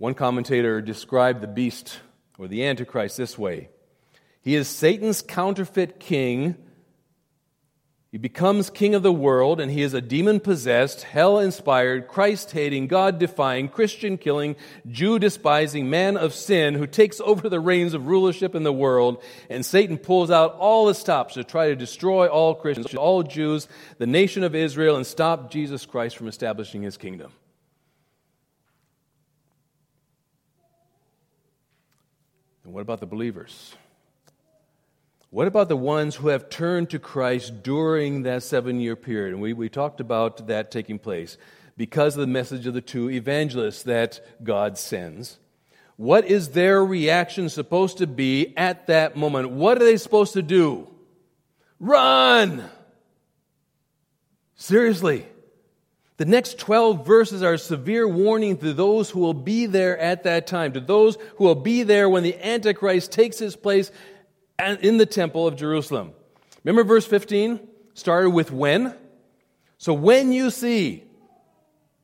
One 0.03 0.15
commentator 0.15 0.81
described 0.81 1.43
the 1.43 1.47
beast 1.47 2.01
or 2.37 2.49
the 2.49 2.65
Antichrist 2.65 3.17
this 3.17 3.39
way 3.39 3.69
He 4.41 4.57
is 4.57 4.67
Satan's 4.67 5.23
counterfeit 5.23 6.01
king 6.01 6.57
He 8.11 8.19
becomes 8.19 8.69
king 8.69 8.97
of 8.97 9.05
the 9.05 9.13
world, 9.13 9.61
and 9.61 9.71
he 9.71 9.81
is 9.81 9.95
a 9.95 10.01
demon 10.01 10.41
possessed, 10.41 11.05
hell 11.05 11.39
inspired, 11.39 12.09
Christ 12.09 12.51
hating, 12.51 12.89
God 12.89 13.21
defying, 13.21 13.69
Christian 13.69 14.19
killing, 14.19 14.57
Jew 14.91 15.21
despising 15.21 15.89
man 15.89 16.17
of 16.17 16.35
sin 16.35 16.75
who 16.75 16.89
takes 16.89 17.21
over 17.21 17.49
the 17.49 17.61
reins 17.61 17.95
of 17.95 18.09
rulership 18.09 18.57
in 18.57 18.65
the 18.65 18.73
world. 18.73 19.23
And 19.49 19.65
Satan 19.65 19.99
pulls 19.99 20.33
out 20.33 20.57
all 20.57 20.87
the 20.87 20.97
stops 20.97 21.35
to 21.35 21.45
try 21.45 21.69
to 21.69 21.77
destroy 21.77 22.27
all 22.27 22.57
Christians, 22.57 22.93
all 22.97 23.23
Jews, 23.23 23.69
the 23.99 24.09
nation 24.09 24.43
of 24.43 24.57
Israel, 24.57 24.97
and 24.97 25.07
stop 25.07 25.53
Jesus 25.53 25.87
Christ 25.87 26.17
from 26.17 26.27
establishing 26.27 26.83
his 26.83 26.97
kingdom. 26.97 27.31
What 32.73 32.81
about 32.81 33.01
the 33.01 33.07
believers? 33.07 33.75
What 35.29 35.47
about 35.47 35.69
the 35.69 35.77
ones 35.77 36.17
who 36.17 36.29
have 36.29 36.49
turned 36.49 36.91
to 36.91 36.99
Christ 36.99 37.63
during 37.63 38.23
that 38.23 38.43
seven 38.43 38.81
year 38.81 38.97
period? 38.97 39.35
And 39.35 39.43
we, 39.43 39.53
we 39.53 39.69
talked 39.69 40.01
about 40.01 40.47
that 40.47 40.71
taking 40.71 40.99
place 40.99 41.37
because 41.77 42.17
of 42.17 42.23
the 42.23 42.27
message 42.27 42.67
of 42.67 42.75
the 42.75 42.81
two 42.81 43.11
evangelists 43.11 43.83
that 43.85 44.21
God 44.43 44.79
sends. 44.79 45.39
What 45.97 46.25
is 46.25 46.51
their 46.51 46.85
reaction 46.85 47.49
supposed 47.49 47.99
to 47.99 48.07
be 48.07 48.57
at 48.57 48.87
that 48.87 49.17
moment? 49.17 49.51
What 49.51 49.81
are 49.81 49.85
they 49.85 49.99
supposed 49.99 50.33
to 50.33 50.43
do? 50.43 50.89
Run! 51.79 52.65
Seriously. 54.55 55.27
The 56.19 56.25
next 56.27 56.59
12 56.59 57.07
verses 57.07 57.43
are 57.43 57.55
a 57.55 57.59
severe 57.59 58.07
warning 58.07 58.59
to 58.59 58.73
those 58.73 59.11
who 59.11 59.21
will 59.21 59.35
be 59.35 59.67
there 59.67 59.99
at 59.99 60.25
that 60.25 60.47
time, 60.47 60.73
to 60.75 60.81
those 60.81 61.17
who 61.37 61.45
will 61.45 61.55
be 61.55 61.83
there 61.83 62.09
when 62.09 62.23
the 62.23 62.37
Antichrist 62.47 63.11
takes 63.11 63.39
his 63.39 63.57
place 63.57 63.91
in 64.59 64.99
the 64.99 65.07
temple 65.07 65.47
of 65.47 65.57
Jerusalem. 65.57 66.13
Remember 66.65 66.85
verse 66.85 67.07
15? 67.07 67.61
Started 67.95 68.31
with 68.31 68.53
when? 68.53 68.95
So 69.79 69.95
when 69.95 70.33
you 70.33 70.51
see 70.51 71.05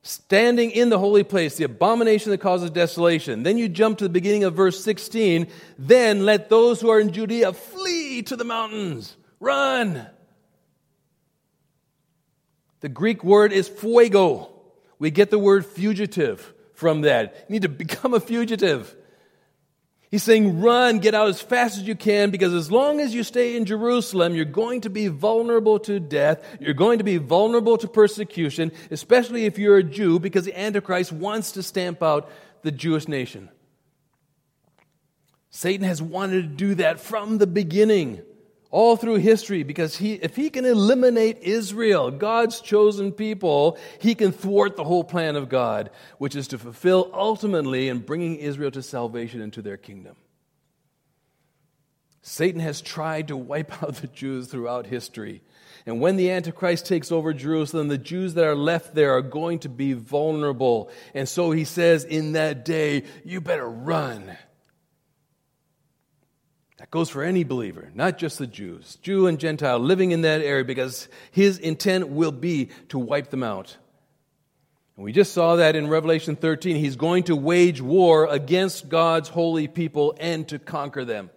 standing 0.03 0.71
in 0.71 0.89
the 0.89 0.99
holy 0.99 1.23
place 1.23 1.57
the 1.57 1.65
abomination 1.65 2.31
that 2.31 2.39
causes 2.39 2.71
desolation, 2.71 3.43
then 3.43 3.59
you 3.59 3.69
jump 3.69 3.99
to 3.99 4.05
the 4.05 4.11
beginning 4.11 4.43
of 4.43 4.55
verse 4.55 4.83
16, 4.83 5.47
then 5.79 6.25
let 6.25 6.49
those 6.49 6.81
who 6.81 6.89
are 6.89 6.99
in 6.99 7.13
Judea 7.13 7.53
flee 7.53 8.23
to 8.23 8.35
the 8.35 8.45
mountains. 8.45 9.17
Run. 9.39 10.09
The 12.81 12.89
Greek 12.89 13.25
word 13.25 13.53
is 13.53 13.69
pheugo. 13.69 14.51
We 14.99 15.11
get 15.11 15.31
the 15.31 15.39
word 15.39 15.67
fugitive 15.67 16.53
from 16.75 17.03
that. 17.03 17.47
You 17.49 17.55
need 17.55 17.63
to 17.63 17.69
become 17.85 18.15
a 18.15 18.21
fugitive. 18.21 18.95
He's 20.11 20.23
saying, 20.23 20.63
run, 20.63 21.01
get 21.01 21.15
out 21.15 21.29
as 21.29 21.41
fast 21.41 21.77
as 21.77 21.83
you 21.83 21.95
can, 21.95 22.31
because 22.31 22.55
as 22.55 22.73
long 22.73 22.99
as 22.99 23.15
you 23.15 23.23
stay 23.23 23.57
in 23.57 23.67
Jerusalem, 23.67 24.35
you're 24.35 24.47
going 24.47 24.81
to 24.83 24.91
be 24.91 25.09
vulnerable 25.09 25.79
to 25.81 26.01
death. 26.01 26.43
You're 26.61 26.73
going 26.73 26.99
to 26.99 27.05
be 27.05 27.19
vulnerable 27.19 27.77
to 27.77 27.89
persecution, 27.89 28.73
especially 28.91 29.45
if 29.45 29.59
you're 29.59 29.77
a 29.77 29.83
Jew, 29.83 30.19
because 30.19 30.47
the 30.47 30.59
Antichrist 30.59 31.13
wants 31.13 31.53
to 31.53 31.63
stamp 31.63 32.03
out 32.03 32.31
the 32.63 32.73
Jewish 32.73 33.07
nation. 33.07 33.51
Satan 35.51 35.85
has 35.85 36.01
wanted 36.01 36.43
to 36.43 36.49
do 36.49 36.75
that 36.77 37.01
from 37.01 37.37
the 37.37 37.47
beginning 37.47 38.23
all 38.71 38.97
through 38.97 39.17
history 39.17 39.63
because 39.63 39.97
he, 39.97 40.15
if 40.15 40.37
he 40.37 40.51
can 40.51 40.65
eliminate 40.65 41.39
Israel, 41.43 42.11
God's 42.11 42.61
chosen 42.61 43.13
people, 43.13 43.79
he 44.01 44.15
can 44.15 44.33
thwart 44.33 44.77
the 44.77 44.85
whole 44.85 45.05
plan 45.05 45.37
of 45.37 45.49
God, 45.49 45.91
which 46.19 46.37
is 46.37 46.49
to 46.49 46.59
fulfill 46.59 47.11
ultimately 47.15 47.89
in 47.89 48.01
bringing 48.01 48.37
Israel 48.37 48.71
to 48.73 48.83
salvation 48.83 49.41
into 49.41 49.63
their 49.63 49.77
kingdom. 49.77 50.17
Satan 52.21 52.61
has 52.61 52.83
tried 52.83 53.29
to 53.29 53.37
wipe 53.37 53.83
out 53.83 53.97
the 53.97 54.07
Jews 54.09 54.49
throughout 54.49 54.87
history. 54.87 55.43
And 55.87 56.01
when 56.01 56.17
the 56.17 56.31
Antichrist 56.31 56.85
takes 56.85 57.11
over 57.11 57.33
Jerusalem, 57.33 57.89
the 57.89 57.97
Jews 57.97 58.35
that 58.35 58.45
are 58.45 58.55
left 58.55 58.95
there 58.95 59.17
are 59.17 59.23
going 59.23 59.61
to 59.61 59.71
be 59.71 59.95
vulnerable. 59.95 60.91
And 61.15 61.27
so 61.27 61.51
he 61.51 61.65
says, 61.65 62.05
in 62.05 62.33
that 62.33 62.67
day, 62.67 63.05
you 63.25 63.41
better 63.41 63.67
run. 63.67 64.37
That 66.89 66.97
goes 66.97 67.11
for 67.11 67.23
any 67.23 67.45
believer, 67.45 67.91
not 67.95 68.17
just 68.17 68.39
the 68.39 68.47
Jews, 68.47 68.97
Jew 69.03 69.27
and 69.27 69.39
Gentile 69.39 69.79
living 69.79 70.13
in 70.13 70.23
that 70.23 70.41
area, 70.41 70.65
because 70.65 71.07
his 71.31 71.59
intent 71.59 72.09
will 72.09 72.33
be 72.33 72.71
to 72.89 72.99
wipe 72.99 73.29
them 73.29 73.43
out. 73.43 73.77
And 74.97 75.05
we 75.05 75.13
just 75.13 75.35
saw 75.35 75.57
that 75.57 75.77
in 75.77 75.89
Revelation 75.89 76.35
13. 76.35 76.77
He's 76.77 76.97
going 76.97 77.25
to 77.25 77.37
wage 77.37 77.83
war 77.83 78.27
against 78.27 78.89
God's 78.89 79.29
holy 79.29 79.69
people 79.69 80.17
and 80.19 80.49
to 80.49 80.59
conquer 80.59 81.05
them. 81.05 81.29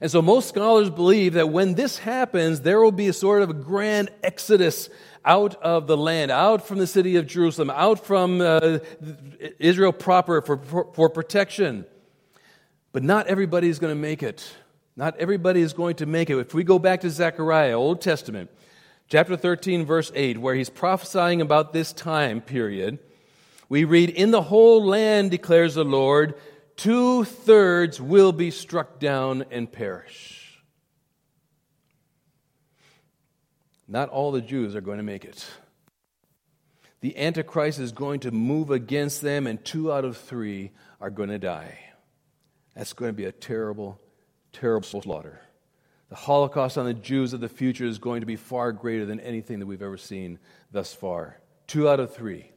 And 0.00 0.10
so 0.10 0.22
most 0.22 0.48
scholars 0.48 0.88
believe 0.88 1.34
that 1.34 1.50
when 1.50 1.74
this 1.74 1.98
happens, 1.98 2.62
there 2.62 2.80
will 2.80 2.92
be 2.92 3.08
a 3.08 3.12
sort 3.12 3.42
of 3.42 3.50
a 3.50 3.54
grand 3.54 4.10
exodus 4.22 4.88
out 5.22 5.54
of 5.56 5.86
the 5.86 5.98
land, 5.98 6.30
out 6.30 6.66
from 6.66 6.78
the 6.78 6.86
city 6.86 7.16
of 7.16 7.26
Jerusalem, 7.26 7.68
out 7.68 8.06
from 8.06 8.40
uh, 8.40 8.78
Israel 9.58 9.92
proper 9.92 10.40
for, 10.40 10.56
for, 10.56 10.92
for 10.94 11.10
protection. 11.10 11.84
But 12.98 13.04
not 13.04 13.28
everybody 13.28 13.68
is 13.68 13.78
going 13.78 13.92
to 13.92 14.00
make 14.00 14.24
it. 14.24 14.44
Not 14.96 15.16
everybody 15.18 15.60
is 15.60 15.72
going 15.72 15.94
to 15.98 16.06
make 16.06 16.30
it. 16.30 16.36
If 16.36 16.52
we 16.52 16.64
go 16.64 16.80
back 16.80 17.02
to 17.02 17.10
Zechariah, 17.10 17.74
Old 17.74 18.00
Testament, 18.00 18.50
chapter 19.06 19.36
13, 19.36 19.86
verse 19.86 20.10
8, 20.16 20.38
where 20.38 20.56
he's 20.56 20.68
prophesying 20.68 21.40
about 21.40 21.72
this 21.72 21.92
time 21.92 22.40
period, 22.40 22.98
we 23.68 23.84
read, 23.84 24.10
In 24.10 24.32
the 24.32 24.42
whole 24.42 24.84
land, 24.84 25.30
declares 25.30 25.76
the 25.76 25.84
Lord, 25.84 26.34
two 26.74 27.22
thirds 27.22 28.00
will 28.00 28.32
be 28.32 28.50
struck 28.50 28.98
down 28.98 29.44
and 29.52 29.70
perish. 29.70 30.60
Not 33.86 34.08
all 34.08 34.32
the 34.32 34.40
Jews 34.40 34.74
are 34.74 34.80
going 34.80 34.98
to 34.98 35.04
make 35.04 35.24
it. 35.24 35.48
The 37.00 37.16
Antichrist 37.16 37.78
is 37.78 37.92
going 37.92 38.18
to 38.20 38.32
move 38.32 38.72
against 38.72 39.22
them, 39.22 39.46
and 39.46 39.64
two 39.64 39.92
out 39.92 40.04
of 40.04 40.16
three 40.16 40.72
are 41.00 41.10
going 41.10 41.28
to 41.28 41.38
die. 41.38 41.84
That's 42.78 42.92
going 42.92 43.08
to 43.08 43.12
be 43.12 43.24
a 43.24 43.32
terrible, 43.32 44.00
terrible 44.52 44.86
slaughter. 44.86 45.40
The 46.10 46.14
Holocaust 46.14 46.78
on 46.78 46.86
the 46.86 46.94
Jews 46.94 47.32
of 47.32 47.40
the 47.40 47.48
future 47.48 47.84
is 47.84 47.98
going 47.98 48.20
to 48.20 48.26
be 48.26 48.36
far 48.36 48.70
greater 48.70 49.04
than 49.04 49.18
anything 49.18 49.58
that 49.58 49.66
we've 49.66 49.82
ever 49.82 49.96
seen 49.96 50.38
thus 50.70 50.94
far. 50.94 51.40
Two 51.66 51.88
out 51.88 51.98
of 51.98 52.14
three 52.14 52.52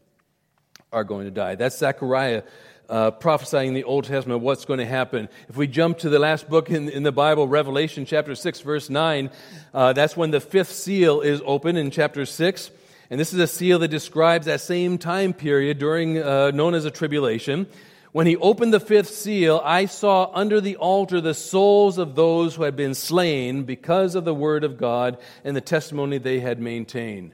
are 0.93 1.03
going 1.03 1.25
to 1.25 1.31
die. 1.31 1.55
That's 1.55 1.75
Zechariah 1.75 2.43
uh, 2.87 3.09
prophesying 3.09 3.69
in 3.69 3.73
the 3.73 3.83
Old 3.83 4.03
Testament 4.03 4.41
what's 4.41 4.63
going 4.63 4.77
to 4.77 4.85
happen. 4.85 5.27
If 5.49 5.57
we 5.57 5.65
jump 5.65 5.97
to 5.99 6.09
the 6.09 6.19
last 6.19 6.47
book 6.47 6.69
in, 6.69 6.87
in 6.87 7.01
the 7.01 7.11
Bible, 7.11 7.47
Revelation 7.47 8.05
chapter 8.05 8.35
6, 8.35 8.61
verse 8.61 8.91
9, 8.91 9.31
uh, 9.73 9.93
that's 9.93 10.15
when 10.15 10.29
the 10.29 10.39
fifth 10.39 10.71
seal 10.71 11.21
is 11.21 11.41
open 11.45 11.77
in 11.77 11.89
chapter 11.89 12.27
6. 12.27 12.69
And 13.09 13.19
this 13.19 13.33
is 13.33 13.39
a 13.39 13.47
seal 13.47 13.79
that 13.79 13.87
describes 13.87 14.45
that 14.45 14.61
same 14.61 14.99
time 14.99 15.33
period 15.33 15.79
during 15.79 16.21
uh, 16.21 16.51
known 16.51 16.75
as 16.75 16.85
a 16.85 16.91
tribulation. 16.91 17.65
When 18.11 18.27
he 18.27 18.35
opened 18.35 18.73
the 18.73 18.79
fifth 18.79 19.09
seal, 19.09 19.61
I 19.63 19.85
saw 19.85 20.29
under 20.33 20.59
the 20.59 20.75
altar 20.75 21.21
the 21.21 21.33
souls 21.33 21.97
of 21.97 22.15
those 22.15 22.55
who 22.55 22.63
had 22.63 22.75
been 22.75 22.93
slain 22.93 23.63
because 23.63 24.15
of 24.15 24.25
the 24.25 24.33
word 24.33 24.65
of 24.65 24.77
God 24.77 25.17
and 25.45 25.55
the 25.55 25.61
testimony 25.61 26.17
they 26.17 26.41
had 26.41 26.59
maintained. 26.59 27.33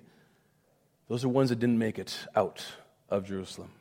Those 1.10 1.26
are 1.26 1.30
ones 1.30 1.50
that 1.50 1.60
didn't 1.60 1.80
make 1.80 1.98
it 1.98 2.16
out 2.36 2.63
of 3.10 3.26
Jerusalem. 3.26 3.72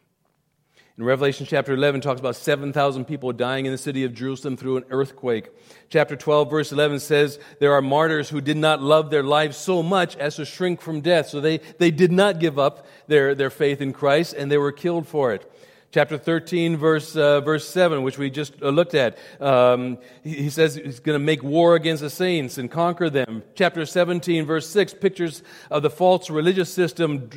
In 0.96 1.04
Revelation 1.04 1.44
chapter 1.44 1.74
11 1.74 2.00
talks 2.00 2.20
about 2.20 2.36
7,000 2.36 3.04
people 3.04 3.30
dying 3.34 3.66
in 3.66 3.72
the 3.72 3.76
city 3.76 4.04
of 4.04 4.14
Jerusalem 4.14 4.56
through 4.56 4.78
an 4.78 4.84
earthquake. 4.88 5.50
Chapter 5.90 6.16
12 6.16 6.48
verse 6.48 6.72
11 6.72 7.00
says 7.00 7.38
there 7.60 7.74
are 7.74 7.82
martyrs 7.82 8.30
who 8.30 8.40
did 8.40 8.56
not 8.56 8.80
love 8.80 9.10
their 9.10 9.22
lives 9.22 9.58
so 9.58 9.82
much 9.82 10.16
as 10.16 10.36
to 10.36 10.46
shrink 10.46 10.80
from 10.80 11.02
death. 11.02 11.28
So 11.28 11.42
they, 11.42 11.58
they 11.76 11.90
did 11.90 12.12
not 12.12 12.40
give 12.40 12.58
up 12.58 12.86
their, 13.08 13.34
their 13.34 13.50
faith 13.50 13.82
in 13.82 13.92
Christ 13.92 14.32
and 14.32 14.50
they 14.50 14.56
were 14.56 14.72
killed 14.72 15.06
for 15.06 15.34
it. 15.34 15.52
Chapter 15.92 16.18
13, 16.18 16.76
verse, 16.76 17.16
uh, 17.16 17.40
verse 17.40 17.66
7, 17.68 18.02
which 18.02 18.18
we 18.18 18.28
just 18.28 18.54
uh, 18.62 18.68
looked 18.68 18.94
at. 18.94 19.16
Um, 19.40 19.98
he, 20.22 20.34
he 20.34 20.50
says 20.50 20.74
he's 20.74 21.00
going 21.00 21.18
to 21.18 21.24
make 21.24 21.42
war 21.42 21.74
against 21.74 22.02
the 22.02 22.10
saints 22.10 22.58
and 22.58 22.70
conquer 22.70 23.08
them. 23.08 23.42
Chapter 23.54 23.86
17, 23.86 24.44
verse 24.44 24.68
6, 24.68 24.94
pictures 24.94 25.42
of 25.70 25.82
the 25.82 25.90
false 25.90 26.28
religious 26.28 26.72
system, 26.72 27.30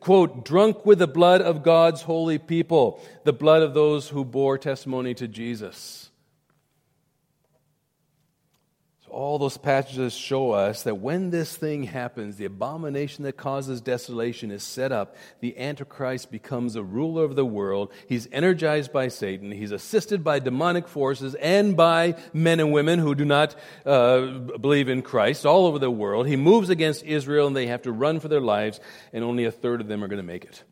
quote, 0.00 0.44
drunk 0.44 0.84
with 0.84 0.98
the 0.98 1.06
blood 1.06 1.42
of 1.42 1.62
God's 1.62 2.02
holy 2.02 2.38
people, 2.38 3.00
the 3.24 3.32
blood 3.32 3.62
of 3.62 3.74
those 3.74 4.08
who 4.08 4.24
bore 4.24 4.58
testimony 4.58 5.14
to 5.14 5.28
Jesus. 5.28 6.03
All 9.14 9.38
those 9.38 9.56
passages 9.56 10.12
show 10.12 10.50
us 10.50 10.82
that 10.82 10.96
when 10.96 11.30
this 11.30 11.56
thing 11.56 11.84
happens, 11.84 12.36
the 12.36 12.44
abomination 12.44 13.24
that 13.24 13.36
causes 13.36 13.80
desolation 13.80 14.50
is 14.50 14.62
set 14.62 14.92
up, 14.92 15.16
the 15.40 15.56
Antichrist 15.58 16.30
becomes 16.30 16.76
a 16.76 16.82
ruler 16.82 17.24
of 17.24 17.36
the 17.36 17.44
world. 17.44 17.92
He's 18.08 18.28
energized 18.32 18.92
by 18.92 19.08
Satan, 19.08 19.52
he's 19.52 19.70
assisted 19.70 20.24
by 20.24 20.40
demonic 20.40 20.88
forces 20.88 21.34
and 21.36 21.76
by 21.76 22.16
men 22.32 22.60
and 22.60 22.72
women 22.72 22.98
who 22.98 23.14
do 23.14 23.24
not 23.24 23.54
uh, 23.86 24.26
believe 24.26 24.88
in 24.88 25.02
Christ 25.02 25.46
all 25.46 25.66
over 25.66 25.78
the 25.78 25.90
world. 25.90 26.26
He 26.26 26.36
moves 26.36 26.68
against 26.68 27.04
Israel, 27.04 27.46
and 27.46 27.56
they 27.56 27.68
have 27.68 27.82
to 27.82 27.92
run 27.92 28.20
for 28.20 28.28
their 28.28 28.40
lives, 28.40 28.80
and 29.12 29.22
only 29.22 29.44
a 29.44 29.52
third 29.52 29.80
of 29.80 29.86
them 29.86 30.02
are 30.02 30.08
going 30.08 30.18
to 30.18 30.26
make 30.26 30.44
it. 30.44 30.62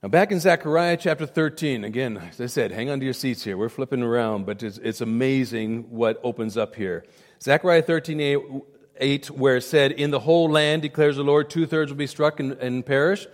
Now, 0.00 0.08
back 0.08 0.30
in 0.30 0.38
Zechariah 0.38 0.96
chapter 0.96 1.26
13, 1.26 1.82
again, 1.82 2.18
as 2.18 2.40
I 2.40 2.46
said, 2.46 2.70
hang 2.70 2.88
on 2.88 3.00
to 3.00 3.04
your 3.04 3.12
seats 3.12 3.42
here. 3.42 3.56
We're 3.56 3.68
flipping 3.68 4.00
around, 4.00 4.46
but 4.46 4.62
it's, 4.62 4.78
it's 4.78 5.00
amazing 5.00 5.90
what 5.90 6.20
opens 6.22 6.56
up 6.56 6.76
here. 6.76 7.04
Zechariah 7.42 7.82
13, 7.82 8.62
8, 9.00 9.30
where 9.32 9.56
it 9.56 9.62
said, 9.62 9.90
In 9.90 10.12
the 10.12 10.20
whole 10.20 10.48
land, 10.48 10.82
declares 10.82 11.16
the 11.16 11.24
Lord, 11.24 11.50
two 11.50 11.66
thirds 11.66 11.90
will 11.90 11.98
be 11.98 12.06
struck 12.06 12.38
and, 12.38 12.52
and 12.52 12.86
perish. 12.86 13.26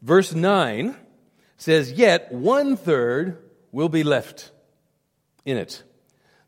Verse 0.00 0.32
9 0.32 0.96
says, 1.58 1.92
Yet 1.92 2.32
one 2.32 2.78
third 2.78 3.36
will 3.70 3.90
be 3.90 4.02
left 4.02 4.52
in 5.44 5.58
it. 5.58 5.82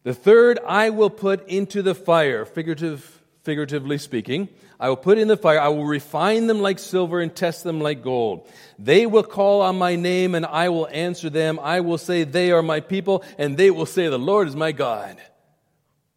The 0.03 0.15
third 0.15 0.61
I 0.67 0.89
will 0.89 1.11
put 1.11 1.47
into 1.47 1.83
the 1.83 1.95
fire, 1.95 2.47
figurative, 2.47 3.22
figuratively 3.43 3.99
speaking. 3.99 4.49
I 4.79 4.89
will 4.89 4.97
put 4.97 5.19
in 5.19 5.29
the 5.29 5.37
fire. 5.37 5.61
I 5.61 5.69
will 5.69 5.85
refine 5.85 6.47
them 6.47 6.61
like 6.61 6.79
silver 6.79 7.21
and 7.21 7.35
test 7.35 7.65
them 7.65 7.81
like 7.81 8.03
gold. 8.03 8.49
They 8.79 9.07
will 9.07 9.23
call 9.23 9.63
on 9.63 9.79
my 9.79 9.97
name 9.97 10.35
and 10.35 10.47
I 10.47 10.69
will 10.69 10.89
answer 10.89 11.31
them. 11.31 11.59
I 11.61 11.81
will 11.81 11.99
say 11.99 12.25
they 12.25 12.53
are 12.53 12.63
my 12.63 12.81
people 12.81 13.25
and 13.39 13.57
they 13.57 13.71
will 13.71 13.87
say 13.87 14.09
the 14.09 14.19
Lord 14.19 14.49
is 14.49 14.57
my 14.57 14.73
God. 14.73 15.17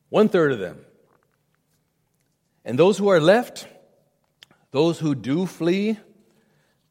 One 0.09 0.29
third 0.29 0.51
of 0.51 0.59
them. 0.59 0.79
And 2.63 2.79
those 2.79 2.97
who 2.97 3.09
are 3.09 3.19
left, 3.19 3.67
those 4.71 4.99
who 4.99 5.13
do 5.13 5.45
flee, 5.45 5.99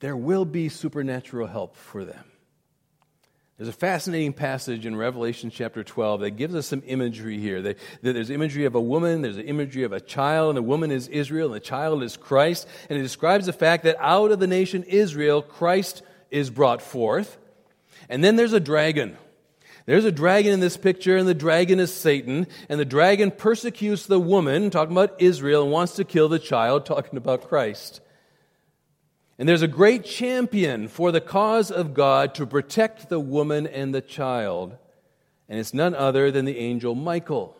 there 0.00 0.16
will 0.16 0.44
be 0.44 0.68
supernatural 0.68 1.46
help 1.48 1.76
for 1.76 2.04
them. 2.04 2.24
There's 3.56 3.68
a 3.68 3.72
fascinating 3.72 4.32
passage 4.32 4.84
in 4.84 4.96
Revelation 4.96 5.48
chapter 5.48 5.84
12 5.84 6.22
that 6.22 6.30
gives 6.32 6.56
us 6.56 6.66
some 6.66 6.82
imagery 6.86 7.38
here. 7.38 7.76
There's 8.02 8.30
imagery 8.30 8.64
of 8.64 8.74
a 8.74 8.80
woman, 8.80 9.22
there's 9.22 9.36
an 9.36 9.46
imagery 9.46 9.84
of 9.84 9.92
a 9.92 10.00
child, 10.00 10.50
and 10.50 10.56
the 10.56 10.62
woman 10.62 10.90
is 10.90 11.06
Israel, 11.06 11.46
and 11.46 11.54
the 11.54 11.64
child 11.64 12.02
is 12.02 12.16
Christ. 12.16 12.66
And 12.90 12.98
it 12.98 13.02
describes 13.02 13.46
the 13.46 13.52
fact 13.52 13.84
that 13.84 13.96
out 14.00 14.32
of 14.32 14.40
the 14.40 14.48
nation 14.48 14.82
Israel, 14.82 15.40
Christ 15.40 16.02
is 16.32 16.50
brought 16.50 16.82
forth. 16.82 17.38
And 18.08 18.24
then 18.24 18.34
there's 18.34 18.54
a 18.54 18.58
dragon. 18.58 19.16
There's 19.86 20.04
a 20.04 20.10
dragon 20.10 20.52
in 20.52 20.58
this 20.58 20.76
picture, 20.76 21.16
and 21.16 21.28
the 21.28 21.32
dragon 21.32 21.78
is 21.78 21.94
Satan. 21.94 22.48
And 22.68 22.80
the 22.80 22.84
dragon 22.84 23.30
persecutes 23.30 24.06
the 24.06 24.18
woman, 24.18 24.70
talking 24.70 24.96
about 24.96 25.14
Israel, 25.20 25.62
and 25.62 25.70
wants 25.70 25.94
to 25.94 26.04
kill 26.04 26.28
the 26.28 26.40
child, 26.40 26.86
talking 26.86 27.16
about 27.16 27.46
Christ. 27.46 28.00
And 29.38 29.48
there's 29.48 29.62
a 29.62 29.68
great 29.68 30.04
champion 30.04 30.88
for 30.88 31.10
the 31.10 31.20
cause 31.20 31.70
of 31.70 31.92
God 31.92 32.34
to 32.36 32.46
protect 32.46 33.08
the 33.08 33.18
woman 33.18 33.66
and 33.66 33.94
the 33.94 34.00
child. 34.00 34.76
And 35.48 35.58
it's 35.58 35.74
none 35.74 35.94
other 35.94 36.30
than 36.30 36.44
the 36.44 36.58
angel 36.58 36.94
Michael 36.94 37.56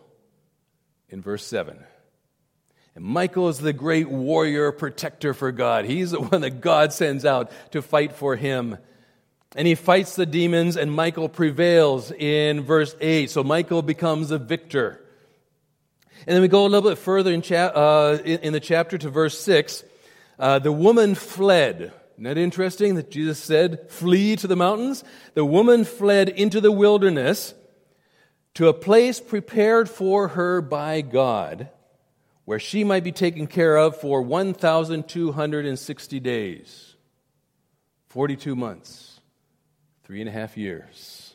in 1.09 1.21
verse 1.21 1.45
7. 1.45 1.79
And 2.95 3.05
Michael 3.05 3.49
is 3.49 3.59
the 3.59 3.73
great 3.73 4.09
warrior 4.09 4.71
protector 4.71 5.35
for 5.35 5.51
God. 5.51 5.85
He's 5.85 6.13
the 6.13 6.21
one 6.21 6.43
that 6.43 6.61
God 6.61 6.93
sends 6.93 7.25
out 7.25 7.51
to 7.73 7.83
fight 7.83 8.13
for 8.13 8.37
him. 8.37 8.79
And 9.57 9.67
he 9.67 9.75
fights 9.75 10.17
the 10.17 10.27
demons, 10.27 10.77
and 10.77 10.93
Michael 10.93 11.29
prevails 11.29 12.11
in 12.13 12.63
verse 12.63 12.95
8. 13.01 13.31
So 13.31 13.43
Michael 13.43 13.83
becomes 13.83 14.31
a 14.31 14.39
victor. 14.39 15.01
And 16.27 16.35
then 16.35 16.43
we 16.43 16.49
go 16.49 16.67
a 16.67 16.69
little 16.69 16.89
bit 16.89 16.99
further 16.99 17.33
in, 17.33 17.43
cha- 17.43 17.67
uh, 17.67 18.19
in, 18.25 18.41
in 18.41 18.53
the 18.53 18.61
chapter 18.61 18.97
to 18.97 19.11
verse 19.11 19.39
6. 19.41 19.85
Uh, 20.39 20.59
the 20.59 20.73
woman 20.73 21.15
fled. 21.15 21.93
Isn't 22.15 22.25
that 22.25 22.39
interesting 22.39 22.95
that 22.95 23.11
Jesus 23.11 23.39
said, 23.39 23.91
Flee 23.91 24.37
to 24.37 24.47
the 24.47 24.57
mountains? 24.57 25.05
The 25.35 25.45
woman 25.45 25.85
fled 25.85 26.29
into 26.29 26.61
the 26.61 26.73
wilderness 26.73 27.55
to 28.55 28.69
a 28.69 28.75
place 28.75 29.21
prepared 29.21 29.91
for 29.91 30.29
her 30.29 30.61
by 30.61 31.01
God, 31.01 31.69
where 32.45 32.61
she 32.61 32.85
might 32.85 33.03
be 33.05 33.13
taken 33.13 33.47
care 33.47 33.77
of 33.77 34.01
for 34.01 34.23
1,260 34.23 36.21
days, 36.21 36.95
42 38.09 38.55
months, 38.55 39.21
three 40.05 40.21
and 40.21 40.29
a 40.29 40.33
half 40.33 40.57
years. 40.57 41.35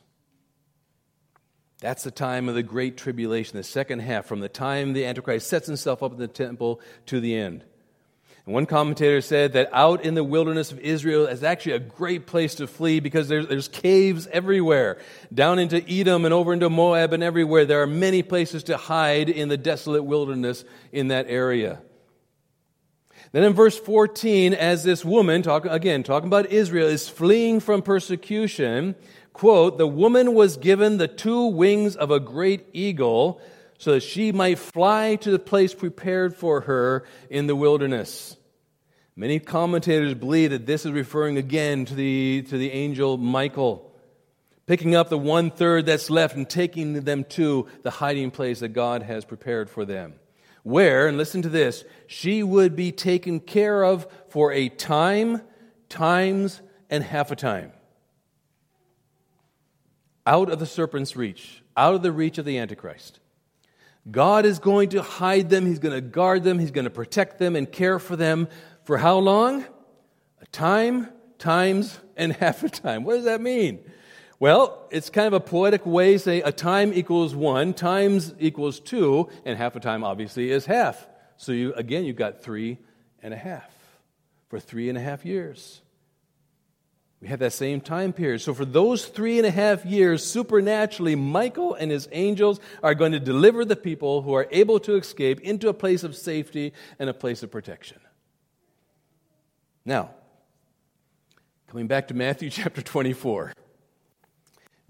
That's 1.82 2.04
the 2.04 2.12
time 2.12 2.50
of 2.50 2.56
the 2.56 2.64
great 2.64 2.98
tribulation, 2.98 3.58
the 3.58 3.64
second 3.64 4.00
half, 4.00 4.26
from 4.26 4.42
the 4.42 4.50
time 4.50 4.94
the 4.94 5.06
Antichrist 5.06 5.48
sets 5.48 5.68
himself 5.68 6.04
up 6.04 6.12
in 6.12 6.20
the 6.20 6.28
temple 6.28 6.82
to 7.08 7.20
the 7.20 7.36
end. 7.36 7.64
One 8.50 8.66
commentator 8.66 9.22
said 9.22 9.54
that 9.54 9.70
out 9.74 10.04
in 10.04 10.16
the 10.16 10.24
wilderness 10.24 10.72
of 10.72 10.80
Israel 10.80 11.28
is 11.28 11.44
actually 11.44 11.74
a 11.74 11.80
great 11.80 12.26
place 12.26 12.56
to 12.56 12.66
flee 12.66 13.00
because 13.00 13.28
there's, 13.28 13.46
there's 13.46 13.68
caves 13.68 14.26
everywhere. 14.32 14.98
Down 15.32 15.60
into 15.60 15.88
Edom 15.88 16.26
and 16.26 16.34
over 16.34 16.52
into 16.52 16.68
Moab 16.68 17.14
and 17.14 17.22
everywhere. 17.22 17.66
There 17.66 17.84
are 17.84 17.88
many 17.88 18.24
places 18.24 18.64
to 18.64 18.76
hide 18.76 19.30
in 19.30 19.50
the 19.50 19.58
desolate 19.58 20.04
wilderness 20.04 20.66
in 20.92 21.10
that 21.10 21.28
area. 21.30 21.80
Then 23.34 23.44
in 23.44 23.54
verse 23.54 23.78
14, 23.78 24.56
as 24.56 24.84
this 24.84 25.06
woman, 25.06 25.44
talk, 25.44 25.66
again, 25.66 26.02
talking 26.02 26.26
about 26.26 26.48
Israel, 26.48 26.88
is 26.88 27.08
fleeing 27.08 27.60
from 27.60 27.84
persecution, 27.84 28.96
quote, 29.32 29.78
the 29.78 29.86
woman 29.86 30.34
was 30.34 30.58
given 30.58 30.98
the 30.98 31.08
two 31.08 31.46
wings 31.46 31.96
of 31.96 32.10
a 32.10 32.20
great 32.20 32.66
eagle 32.74 33.40
so 33.78 33.92
that 33.92 34.02
she 34.02 34.32
might 34.32 34.58
fly 34.58 35.18
to 35.18 35.30
the 35.30 35.38
place 35.38 35.76
prepared 35.76 36.36
for 36.36 36.62
her 36.62 37.06
in 37.30 37.46
the 37.46 37.56
wilderness. 37.56 38.38
Many 39.20 39.40
commentators 39.40 40.14
believe 40.14 40.52
that 40.52 40.66
this 40.66 40.86
is 40.86 40.94
referring 40.94 41.36
again 41.36 41.84
to 41.84 41.94
the, 41.94 42.42
to 42.44 42.58
the 42.58 42.72
angel 42.72 43.18
Michael, 43.18 43.94
picking 44.66 44.96
up 44.96 45.10
the 45.10 45.18
one 45.18 45.52
third 45.52 45.86
that's 45.88 46.10
left 46.10 46.38
and 46.38 46.50
taking 46.50 46.94
them 47.02 47.26
to 47.32 47.68
the 47.84 47.90
hiding 47.90 48.32
place 48.32 48.62
that 48.62 48.70
God 48.70 49.04
has 49.04 49.26
prepared 49.26 49.70
for 49.70 49.84
them. 49.84 50.14
Where, 50.64 51.06
and 51.06 51.18
listen 51.18 51.42
to 51.42 51.50
this, 51.50 51.84
she 52.08 52.44
would 52.44 52.78
be 52.78 52.94
taken 52.94 53.42
care 53.42 53.84
of 53.84 54.08
for 54.30 54.54
a 54.54 54.70
time, 54.70 55.42
times, 55.90 56.62
and 56.90 57.04
half 57.04 57.30
a 57.30 57.36
time. 57.36 57.74
Out 60.26 60.50
of 60.50 60.60
the 60.60 60.66
serpent's 60.66 61.18
reach, 61.18 61.62
out 61.76 61.94
of 61.94 62.04
the 62.04 62.14
reach 62.14 62.38
of 62.38 62.46
the 62.46 62.58
Antichrist. 62.58 63.20
God 64.10 64.46
is 64.46 64.60
going 64.60 64.90
to 64.90 65.02
hide 65.02 65.50
them, 65.50 65.66
He's 65.66 65.80
going 65.80 65.94
to 65.94 66.00
guard 66.00 66.46
them, 66.46 66.58
He's 66.58 66.72
going 66.72 66.86
to 66.86 66.90
protect 66.90 67.38
them 67.38 67.58
and 67.58 67.70
care 67.70 68.00
for 68.00 68.16
them 68.16 68.48
for 68.90 68.98
how 68.98 69.20
long? 69.20 69.64
A 70.42 70.48
time, 70.48 71.10
times, 71.38 72.00
and 72.18 72.34
half 72.42 72.64
a 72.64 72.70
time. 72.70 73.04
What 73.04 73.18
does 73.18 73.26
that 73.26 73.40
mean? 73.40 73.78
Well, 74.40 74.88
it's 74.90 75.12
kind 75.12 75.28
of 75.28 75.34
a 75.34 75.40
poetic 75.40 75.86
way 75.86 76.14
to 76.14 76.20
say 76.20 76.42
a 76.42 76.52
time 76.52 76.92
equals 76.96 77.36
one, 77.36 77.76
times 77.76 78.34
equals 78.40 78.80
two, 78.80 79.30
and 79.46 79.60
half 79.60 79.76
a 79.76 79.80
time 79.80 80.04
obviously 80.04 80.50
is 80.50 80.66
half. 80.66 81.08
So 81.38 81.52
you 81.52 81.72
again 81.76 82.04
you've 82.04 82.16
got 82.16 82.42
three 82.42 82.80
and 83.22 83.32
a 83.32 83.38
half 83.38 83.70
for 84.48 84.60
three 84.60 84.90
and 84.90 84.98
a 84.98 85.02
half 85.02 85.24
years. 85.24 85.84
We 87.22 87.28
have 87.28 87.42
that 87.42 87.54
same 87.54 87.82
time 87.82 88.12
period. 88.12 88.42
So, 88.42 88.56
for 88.56 88.66
those 88.66 89.06
three 89.06 89.38
and 89.38 89.46
a 89.46 89.52
half 89.52 89.86
years, 89.86 90.26
supernaturally, 90.26 91.16
Michael 91.16 91.76
and 91.76 91.92
his 91.92 92.10
angels 92.12 92.60
are 92.82 92.96
going 92.96 93.12
to 93.12 93.20
deliver 93.20 93.66
the 93.66 93.76
people 93.76 94.24
who 94.24 94.34
are 94.34 94.48
able 94.50 94.80
to 94.80 94.96
escape 94.96 95.42
into 95.42 95.70
a 95.70 95.74
place 95.76 96.04
of 96.04 96.16
safety 96.16 96.74
and 96.98 97.08
a 97.08 97.14
place 97.14 97.44
of 97.44 97.52
protection. 97.52 98.00
Now, 99.86 100.12
coming 101.68 101.88
back 101.88 102.08
to 102.10 102.14
Matthew 102.14 102.50
chapter 102.52 102.82
24, 102.82 103.54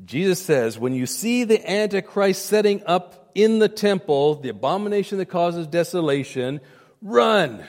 Jesus 0.05 0.41
says, 0.41 0.79
When 0.79 0.93
you 0.93 1.05
see 1.05 1.43
the 1.43 1.69
Antichrist 1.69 2.45
setting 2.45 2.83
up 2.85 3.31
in 3.35 3.59
the 3.59 3.69
temple, 3.69 4.35
the 4.35 4.49
abomination 4.49 5.17
that 5.17 5.27
causes 5.27 5.67
desolation, 5.67 6.61
run. 7.01 7.63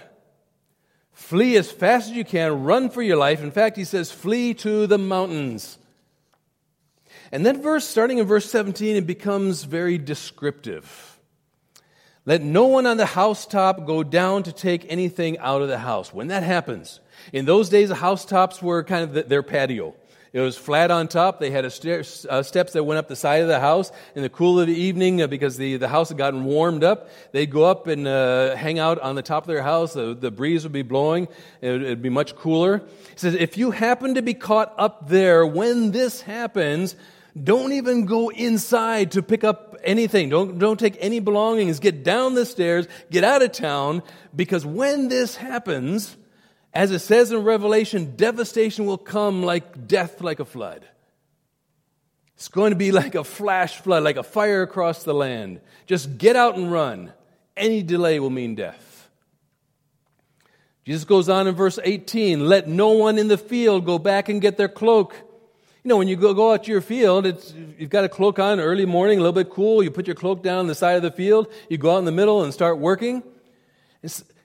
Flee 1.12 1.56
as 1.56 1.70
fast 1.70 2.10
as 2.10 2.16
you 2.16 2.24
can, 2.24 2.64
run 2.64 2.88
for 2.88 3.02
your 3.02 3.16
life. 3.16 3.42
In 3.42 3.50
fact, 3.50 3.76
he 3.76 3.84
says, 3.84 4.10
flee 4.10 4.54
to 4.54 4.86
the 4.86 4.98
mountains. 4.98 5.78
And 7.30 7.44
then 7.44 7.62
verse 7.62 7.86
starting 7.86 8.18
in 8.18 8.26
verse 8.26 8.50
17 8.50 8.96
it 8.96 9.06
becomes 9.06 9.64
very 9.64 9.98
descriptive. 9.98 11.18
Let 12.26 12.42
no 12.42 12.66
one 12.66 12.86
on 12.86 12.96
the 12.96 13.06
housetop 13.06 13.86
go 13.86 14.02
down 14.02 14.44
to 14.44 14.52
take 14.52 14.90
anything 14.90 15.38
out 15.38 15.62
of 15.62 15.68
the 15.68 15.78
house. 15.78 16.12
When 16.12 16.28
that 16.28 16.42
happens, 16.42 17.00
in 17.32 17.44
those 17.44 17.68
days, 17.68 17.88
the 17.88 17.94
housetops 17.94 18.62
were 18.62 18.82
kind 18.84 19.16
of 19.16 19.28
their 19.28 19.42
patio. 19.42 19.94
It 20.32 20.38
was 20.38 20.56
flat 20.56 20.92
on 20.92 21.08
top. 21.08 21.40
They 21.40 21.50
had 21.50 21.64
a 21.64 21.70
stair, 21.70 22.04
uh, 22.28 22.44
steps 22.44 22.74
that 22.74 22.84
went 22.84 22.98
up 22.98 23.08
the 23.08 23.16
side 23.16 23.42
of 23.42 23.48
the 23.48 23.58
house. 23.58 23.90
In 24.14 24.22
the 24.22 24.28
cool 24.28 24.60
of 24.60 24.68
the 24.68 24.74
evening, 24.74 25.20
uh, 25.20 25.26
because 25.26 25.56
the, 25.56 25.76
the 25.76 25.88
house 25.88 26.10
had 26.10 26.18
gotten 26.18 26.44
warmed 26.44 26.84
up, 26.84 27.08
they'd 27.32 27.50
go 27.50 27.64
up 27.64 27.88
and 27.88 28.06
uh, 28.06 28.54
hang 28.54 28.78
out 28.78 29.00
on 29.00 29.16
the 29.16 29.22
top 29.22 29.42
of 29.42 29.48
their 29.48 29.62
house. 29.62 29.94
The, 29.94 30.14
the 30.14 30.30
breeze 30.30 30.62
would 30.62 30.72
be 30.72 30.82
blowing. 30.82 31.26
It 31.60 31.72
would 31.72 31.82
it'd 31.82 32.02
be 32.02 32.10
much 32.10 32.36
cooler. 32.36 32.78
He 32.78 33.16
says, 33.16 33.34
if 33.34 33.56
you 33.56 33.72
happen 33.72 34.14
to 34.14 34.22
be 34.22 34.34
caught 34.34 34.72
up 34.78 35.08
there 35.08 35.44
when 35.44 35.90
this 35.90 36.20
happens, 36.20 36.94
don't 37.42 37.72
even 37.72 38.06
go 38.06 38.28
inside 38.28 39.12
to 39.12 39.22
pick 39.22 39.42
up 39.42 39.76
anything. 39.82 40.28
Don't, 40.28 40.60
don't 40.60 40.78
take 40.78 40.96
any 41.00 41.18
belongings. 41.18 41.80
Get 41.80 42.04
down 42.04 42.34
the 42.34 42.46
stairs. 42.46 42.86
Get 43.10 43.24
out 43.24 43.42
of 43.42 43.50
town. 43.50 44.04
Because 44.34 44.64
when 44.64 45.08
this 45.08 45.34
happens, 45.34 46.16
as 46.72 46.90
it 46.92 47.00
says 47.00 47.32
in 47.32 47.42
Revelation, 47.42 48.14
devastation 48.16 48.86
will 48.86 48.98
come 48.98 49.42
like 49.42 49.88
death, 49.88 50.20
like 50.20 50.40
a 50.40 50.44
flood. 50.44 50.84
It's 52.36 52.48
going 52.48 52.70
to 52.70 52.76
be 52.76 52.92
like 52.92 53.14
a 53.14 53.24
flash 53.24 53.78
flood, 53.80 54.02
like 54.02 54.16
a 54.16 54.22
fire 54.22 54.62
across 54.62 55.02
the 55.02 55.12
land. 55.12 55.60
Just 55.86 56.16
get 56.16 56.36
out 56.36 56.56
and 56.56 56.72
run. 56.72 57.12
Any 57.56 57.82
delay 57.82 58.18
will 58.20 58.30
mean 58.30 58.54
death. 58.54 59.08
Jesus 60.84 61.04
goes 61.04 61.28
on 61.28 61.46
in 61.46 61.54
verse 61.54 61.78
18 61.82 62.48
let 62.48 62.66
no 62.66 62.90
one 62.90 63.18
in 63.18 63.28
the 63.28 63.36
field 63.36 63.84
go 63.84 63.98
back 63.98 64.28
and 64.28 64.40
get 64.40 64.56
their 64.56 64.68
cloak. 64.68 65.14
You 65.84 65.88
know, 65.88 65.96
when 65.96 66.08
you 66.08 66.16
go, 66.16 66.32
go 66.34 66.52
out 66.52 66.64
to 66.64 66.70
your 66.70 66.80
field, 66.80 67.26
it's, 67.26 67.54
you've 67.78 67.90
got 67.90 68.04
a 68.04 68.08
cloak 68.08 68.38
on 68.38 68.60
early 68.60 68.86
morning, 68.86 69.18
a 69.18 69.20
little 69.20 69.32
bit 69.32 69.50
cool. 69.50 69.82
You 69.82 69.90
put 69.90 70.06
your 70.06 70.16
cloak 70.16 70.42
down 70.42 70.58
on 70.58 70.66
the 70.66 70.74
side 70.74 70.96
of 70.96 71.02
the 71.02 71.10
field. 71.10 71.52
You 71.68 71.78
go 71.78 71.94
out 71.94 71.98
in 71.98 72.04
the 72.04 72.12
middle 72.12 72.42
and 72.42 72.52
start 72.52 72.78
working. 72.78 73.22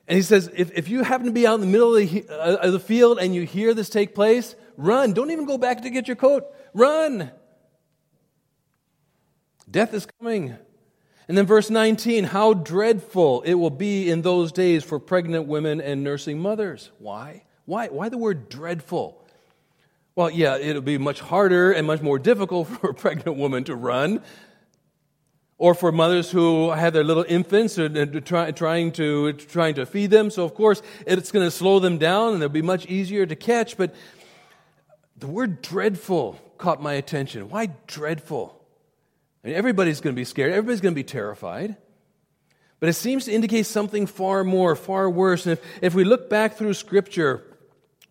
And 0.08 0.16
he 0.16 0.22
says, 0.22 0.50
if, 0.56 0.72
if 0.78 0.88
you 0.88 1.04
happen 1.04 1.26
to 1.26 1.32
be 1.32 1.48
out 1.48 1.56
in 1.56 1.62
the 1.62 1.68
middle 1.68 1.96
of 1.96 2.10
the, 2.10 2.26
uh, 2.30 2.58
of 2.58 2.74
the 2.74 2.80
field 2.80 3.18
and 3.20 3.34
you 3.34 3.44
hear 3.44 3.74
this 3.74 3.90
take 3.90 4.14
place, 4.14 4.56
run. 4.78 5.14
Don't 5.14 5.32
even 5.32 5.46
go 5.46 5.58
back 5.58 5.82
to 5.82 5.90
get 5.90 6.08
your 6.08 6.16
coat. 6.16 6.46
Run. 6.74 7.32
Death 9.70 9.94
is 9.94 10.08
coming. 10.20 10.56
And 11.28 11.36
then 11.36 11.48
verse 11.48 11.72
19, 11.72 12.26
how 12.26 12.54
dreadful 12.54 13.42
it 13.42 13.56
will 13.56 13.72
be 13.72 14.12
in 14.12 14.22
those 14.22 14.52
days 14.52 14.84
for 14.84 15.00
pregnant 15.00 15.48
women 15.48 15.82
and 15.82 16.04
nursing 16.04 16.40
mothers. 16.40 16.92
Why? 17.00 17.44
Why, 17.66 17.88
why 17.88 18.10
the 18.10 18.18
word 18.18 18.48
dreadful? 18.48 19.20
Well, 20.14 20.30
yeah, 20.30 20.58
it'll 20.58 20.84
be 20.84 21.00
much 21.00 21.20
harder 21.20 21.72
and 21.72 21.88
much 21.88 22.02
more 22.02 22.20
difficult 22.32 22.68
for 22.68 22.92
a 22.92 22.94
pregnant 22.94 23.38
woman 23.38 23.64
to 23.64 23.76
run 23.76 24.22
or 25.58 25.74
for 25.74 25.92
mothers 25.92 26.32
who 26.32 26.72
have 26.72 26.94
their 26.94 27.04
little 27.04 27.26
infants 27.28 27.78
and 27.78 28.26
try, 28.26 28.52
trying, 28.52 28.92
to, 28.92 29.34
trying 29.34 29.76
to 29.76 29.86
feed 29.86 30.10
them. 30.10 30.30
So, 30.30 30.44
of 30.44 30.54
course, 30.54 30.82
it's 31.08 31.32
going 31.32 31.46
to 31.46 31.52
slow 31.52 31.80
them 31.80 31.98
down 31.98 32.34
and 32.34 32.42
they'll 32.42 32.50
be 32.50 32.62
much 32.62 32.86
easier 32.88 33.26
to 33.26 33.36
catch. 33.36 33.78
But 33.78 33.96
the 35.18 35.28
word 35.28 35.62
dreadful 35.62 36.40
caught 36.58 36.82
my 36.82 36.94
attention. 36.94 37.50
Why 37.50 37.68
dreadful? 37.88 38.62
I 39.44 39.48
mean, 39.48 39.56
everybody's 39.56 40.02
going 40.02 40.14
to 40.14 40.20
be 40.20 40.26
scared, 40.26 40.52
everybody's 40.52 40.82
going 40.82 40.94
to 40.94 41.00
be 41.00 41.04
terrified. 41.04 41.78
But 42.82 42.90
it 42.90 42.94
seems 42.94 43.26
to 43.26 43.32
indicate 43.32 43.66
something 43.66 44.06
far 44.06 44.44
more, 44.44 44.76
far 44.76 45.10
worse. 45.10 45.46
And 45.46 45.54
if, 45.54 45.66
if 45.82 45.96
we 45.96 46.04
look 46.04 46.30
back 46.30 46.56
through 46.56 46.74
Scripture, 46.74 47.44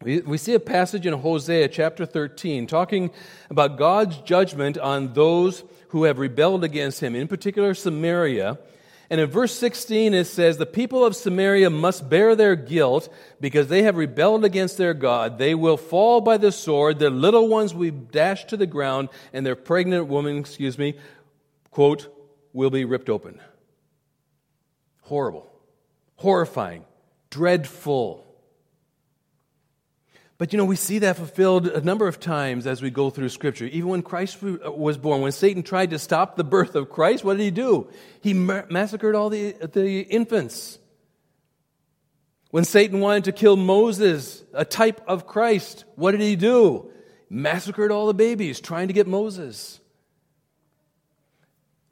we, 0.02 0.20
we 0.20 0.38
see 0.38 0.54
a 0.54 0.60
passage 0.60 1.06
in 1.06 1.12
Hosea 1.12 1.68
chapter 1.68 2.06
13 2.06 2.66
talking 2.66 3.10
about 3.50 3.76
God's 3.76 4.16
judgment 4.18 4.78
on 4.78 5.12
those 5.12 5.64
who 5.94 6.02
have 6.02 6.18
rebelled 6.18 6.64
against 6.64 6.98
him, 6.98 7.14
in 7.14 7.28
particular 7.28 7.72
Samaria. 7.72 8.58
And 9.08 9.20
in 9.20 9.30
verse 9.30 9.56
16, 9.56 10.12
it 10.12 10.24
says, 10.24 10.56
The 10.56 10.66
people 10.66 11.04
of 11.04 11.14
Samaria 11.14 11.70
must 11.70 12.10
bear 12.10 12.34
their 12.34 12.56
guilt 12.56 13.08
because 13.40 13.68
they 13.68 13.84
have 13.84 13.96
rebelled 13.96 14.44
against 14.44 14.76
their 14.76 14.92
God. 14.92 15.38
They 15.38 15.54
will 15.54 15.76
fall 15.76 16.20
by 16.20 16.36
the 16.36 16.50
sword. 16.50 16.98
Their 16.98 17.10
little 17.10 17.46
ones 17.46 17.72
will 17.72 17.82
be 17.82 17.90
dashed 17.92 18.48
to 18.48 18.56
the 18.56 18.66
ground, 18.66 19.08
and 19.32 19.46
their 19.46 19.54
pregnant 19.54 20.08
woman, 20.08 20.36
excuse 20.36 20.76
me, 20.78 20.98
quote, 21.70 22.12
will 22.52 22.70
be 22.70 22.84
ripped 22.84 23.08
open. 23.08 23.40
Horrible, 25.02 25.48
horrifying, 26.16 26.86
dreadful. 27.30 28.23
But 30.36 30.52
you 30.52 30.56
know, 30.56 30.64
we 30.64 30.76
see 30.76 30.98
that 31.00 31.16
fulfilled 31.16 31.68
a 31.68 31.80
number 31.80 32.08
of 32.08 32.18
times 32.18 32.66
as 32.66 32.82
we 32.82 32.90
go 32.90 33.08
through 33.10 33.28
Scripture. 33.28 33.66
Even 33.66 33.88
when 33.90 34.02
Christ 34.02 34.38
uh, 34.42 34.70
was 34.72 34.98
born, 34.98 35.20
when 35.20 35.32
Satan 35.32 35.62
tried 35.62 35.90
to 35.90 35.98
stop 35.98 36.36
the 36.36 36.44
birth 36.44 36.74
of 36.74 36.90
Christ, 36.90 37.24
what 37.24 37.36
did 37.36 37.44
he 37.44 37.50
do? 37.50 37.88
He 38.20 38.34
massacred 38.34 39.14
all 39.14 39.30
the, 39.30 39.52
the 39.52 40.00
infants. 40.00 40.78
When 42.50 42.64
Satan 42.64 43.00
wanted 43.00 43.24
to 43.24 43.32
kill 43.32 43.56
Moses, 43.56 44.44
a 44.52 44.64
type 44.64 45.00
of 45.06 45.26
Christ, 45.26 45.84
what 45.94 46.12
did 46.12 46.20
he 46.20 46.36
do? 46.36 46.90
Massacred 47.30 47.90
all 47.90 48.06
the 48.06 48.14
babies 48.14 48.60
trying 48.60 48.88
to 48.88 48.94
get 48.94 49.06
Moses. 49.06 49.80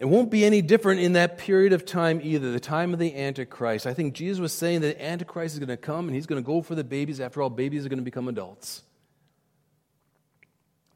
It 0.03 0.09
won't 0.09 0.33
be 0.33 0.45
any 0.45 0.63
different 0.63 1.01
in 1.01 1.13
that 1.13 1.39
period 1.39 1.73
of 1.73 1.87
time 1.87 2.21
either, 2.25 2.51
the 2.51 2.59
time 2.59 2.93
of 2.93 2.99
the 2.99 3.17
Antichrist. 3.17 3.87
I 3.87 3.95
think 3.95 4.15
Jesus 4.15 4.41
was 4.41 4.53
saying 4.53 4.81
that 4.81 5.01
Antichrist 5.01 5.55
is 5.55 5.61
going 5.61 5.69
to 5.69 5.77
come 5.77 6.09
and 6.09 6.15
he's 6.17 6.27
going 6.27 6.43
to 6.43 6.45
go 6.45 6.61
for 6.61 6.75
the 6.75 6.83
babies. 6.83 7.21
After 7.21 7.41
all, 7.41 7.49
babies 7.49 7.87
are 7.87 7.89
going 7.89 8.01
to 8.01 8.05
become 8.05 8.27
adults. 8.27 8.83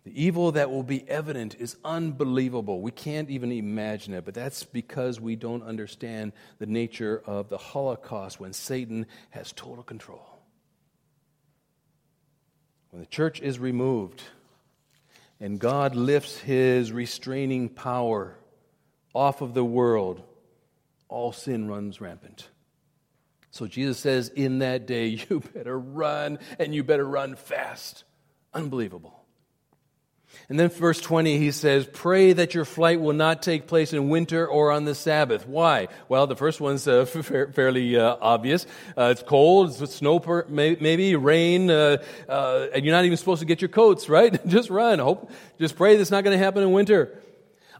The 0.03 0.25
evil 0.25 0.51
that 0.51 0.73
will 0.73 0.83
be 0.83 1.09
evident 1.09 1.55
is 1.55 1.77
unbelievable. 1.85 2.81
We 2.81 2.91
can't 2.91 3.31
even 3.31 3.53
imagine 3.53 4.13
it, 4.13 4.25
but 4.25 4.35
that's 4.35 4.65
because 4.65 5.21
we 5.21 5.37
don't 5.37 5.63
understand 5.63 6.33
the 6.59 6.67
nature 6.67 7.23
of 7.27 7.49
the 7.49 7.59
Holocaust 7.59 8.41
when 8.41 8.53
Satan 8.53 9.07
has 9.31 9.53
total 9.53 9.85
control. 9.85 10.41
When 12.91 13.03
the 13.03 13.07
church 13.07 13.41
is 13.41 13.61
removed 13.61 14.25
and 15.39 15.61
God 15.61 15.95
lifts 15.95 16.39
his 16.39 16.91
restraining 16.91 17.69
power 17.69 18.35
off 19.17 19.41
of 19.41 19.55
the 19.55 19.65
world, 19.65 20.23
all 21.09 21.33
sin 21.33 21.67
runs 21.67 22.01
rampant. 22.01 22.49
So 23.51 23.67
Jesus 23.67 23.99
says, 23.99 24.29
In 24.29 24.59
that 24.59 24.87
day, 24.87 25.07
you 25.31 25.43
better 25.55 25.79
run, 25.79 26.39
and 26.59 26.75
you 26.75 26.85
better 26.85 27.07
run 27.07 27.35
fast. 27.35 28.05
Unbelievable. 28.53 29.15
And 30.51 30.61
then 30.61 30.69
verse 30.69 31.01
20, 31.01 31.39
he 31.39 31.51
says, 31.51 31.89
Pray 31.91 32.35
that 32.35 32.55
your 32.55 32.67
flight 32.67 33.01
will 33.01 33.15
not 33.15 33.43
take 33.43 33.67
place 33.67 33.95
in 33.95 34.11
winter 34.11 34.47
or 34.47 34.71
on 34.71 34.85
the 34.85 34.95
Sabbath. 34.95 35.49
Why? 35.49 35.89
Well, 36.11 36.27
the 36.27 36.37
first 36.37 36.61
one's 36.61 36.87
uh, 36.87 37.07
fairly 37.55 37.97
uh, 37.97 38.17
obvious. 38.21 38.67
Uh, 38.97 39.09
it's 39.13 39.23
cold, 39.23 39.81
it's 39.81 39.95
snow, 39.95 40.19
per- 40.19 40.47
maybe 40.49 41.17
rain, 41.17 41.71
uh, 41.71 42.03
uh, 42.29 42.67
and 42.75 42.85
you're 42.85 42.95
not 42.95 43.07
even 43.07 43.17
supposed 43.17 43.41
to 43.41 43.47
get 43.47 43.63
your 43.63 43.71
coats, 43.71 44.09
right? 44.11 44.47
just 44.47 44.69
run. 44.69 44.99
Hope, 44.99 45.31
just 45.59 45.77
pray 45.77 45.97
that's 45.97 46.11
not 46.11 46.23
going 46.23 46.37
to 46.37 46.45
happen 46.45 46.63
in 46.63 46.73
winter. 46.73 47.23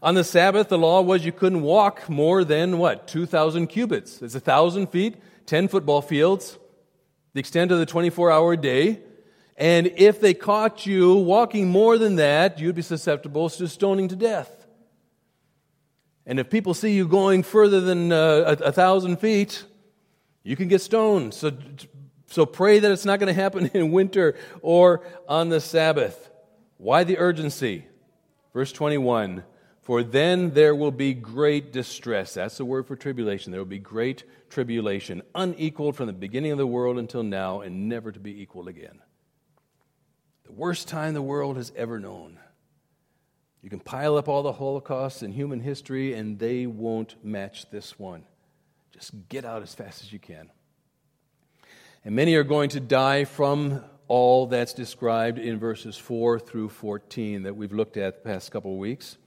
On 0.01 0.13
the 0.13 0.23
Sabbath, 0.23 0.69
the 0.69 0.77
law 0.77 1.01
was 1.01 1.25
you 1.25 1.31
couldn't 1.31 1.61
walk 1.61 2.07
more 2.07 2.43
than 2.43 2.77
what? 2.77 3.07
2,000 3.07 3.67
cubits. 3.67 4.21
It's 4.21 4.35
1,000 4.35 4.87
feet, 4.87 5.15
10 5.47 5.67
football 5.67 6.01
fields, 6.01 6.57
the 7.33 7.39
extent 7.39 7.71
of 7.71 7.79
the 7.79 7.85
24 7.85 8.31
hour 8.31 8.55
day. 8.55 8.99
And 9.57 9.87
if 9.95 10.21
they 10.21 10.35
caught 10.35 10.85
you 10.85 11.15
walking 11.15 11.69
more 11.69 11.97
than 11.97 12.17
that, 12.17 12.59
you'd 12.59 12.75
be 12.75 12.83
susceptible 12.83 13.49
to 13.49 13.67
stoning 13.67 14.07
to 14.09 14.15
death. 14.15 14.67
And 16.27 16.39
if 16.39 16.49
people 16.49 16.73
see 16.73 16.93
you 16.93 17.07
going 17.07 17.41
further 17.41 17.81
than 17.81 18.11
uh, 18.11 18.57
a, 18.59 18.65
a 18.65 18.71
thousand 18.71 19.17
feet, 19.17 19.63
you 20.43 20.55
can 20.55 20.67
get 20.67 20.81
stoned. 20.81 21.33
So, 21.33 21.53
so 22.27 22.45
pray 22.45 22.79
that 22.79 22.91
it's 22.91 23.05
not 23.05 23.19
going 23.19 23.33
to 23.33 23.41
happen 23.41 23.67
in 23.73 23.91
winter 23.91 24.35
or 24.61 25.03
on 25.27 25.49
the 25.49 25.59
Sabbath. 25.59 26.29
Why 26.77 27.03
the 27.03 27.17
urgency? 27.17 27.87
Verse 28.53 28.71
21 28.71 29.43
for 29.87 30.03
then 30.03 30.51
there 30.51 30.75
will 30.75 30.91
be 30.91 31.13
great 31.13 31.71
distress. 31.71 32.33
That's 32.33 32.57
the 32.57 32.65
word 32.65 32.87
for 32.87 32.97
tribulation. 32.97 33.53
There 33.53 33.61
will 33.61 33.65
be 33.65 33.79
great 33.79 34.25
tribulation, 34.49 35.21
unequaled 35.33 35.95
from 35.95 36.07
the 36.07 36.13
beginning 36.13 36.51
of 36.51 36.57
the 36.57 36.67
world 36.67 36.97
until 36.97 37.23
now, 37.23 37.61
and 37.61 37.87
never 37.87 38.11
to 38.11 38.19
be 38.19 38.41
equaled 38.41 38.67
again. 38.67 38.99
The 40.43 40.51
worst 40.51 40.89
time 40.89 41.13
the 41.13 41.21
world 41.21 41.55
has 41.55 41.71
ever 41.73 42.01
known. 42.01 42.37
You 43.61 43.69
can 43.69 43.79
pile 43.79 44.17
up 44.17 44.27
all 44.27 44.43
the 44.43 44.51
holocausts 44.51 45.23
in 45.23 45.31
human 45.31 45.61
history, 45.61 46.13
and 46.15 46.37
they 46.37 46.65
won't 46.65 47.15
match 47.23 47.69
this 47.71 47.97
one. 47.97 48.25
Just 48.91 49.13
get 49.29 49.45
out 49.45 49.63
as 49.63 49.73
fast 49.73 50.03
as 50.03 50.11
you 50.11 50.19
can. 50.19 50.51
And 52.03 52.13
many 52.13 52.35
are 52.35 52.43
going 52.43 52.71
to 52.71 52.81
die 52.81 53.23
from 53.23 53.85
all 54.09 54.47
that's 54.47 54.73
described 54.73 55.39
in 55.39 55.57
verses 55.59 55.95
4 55.95 56.41
through 56.41 56.67
14 56.67 57.43
that 57.43 57.55
we've 57.55 57.71
looked 57.71 57.95
at 57.95 58.21
the 58.21 58.29
past 58.29 58.51
couple 58.51 58.73
of 58.73 58.79
weeks. 58.79 59.17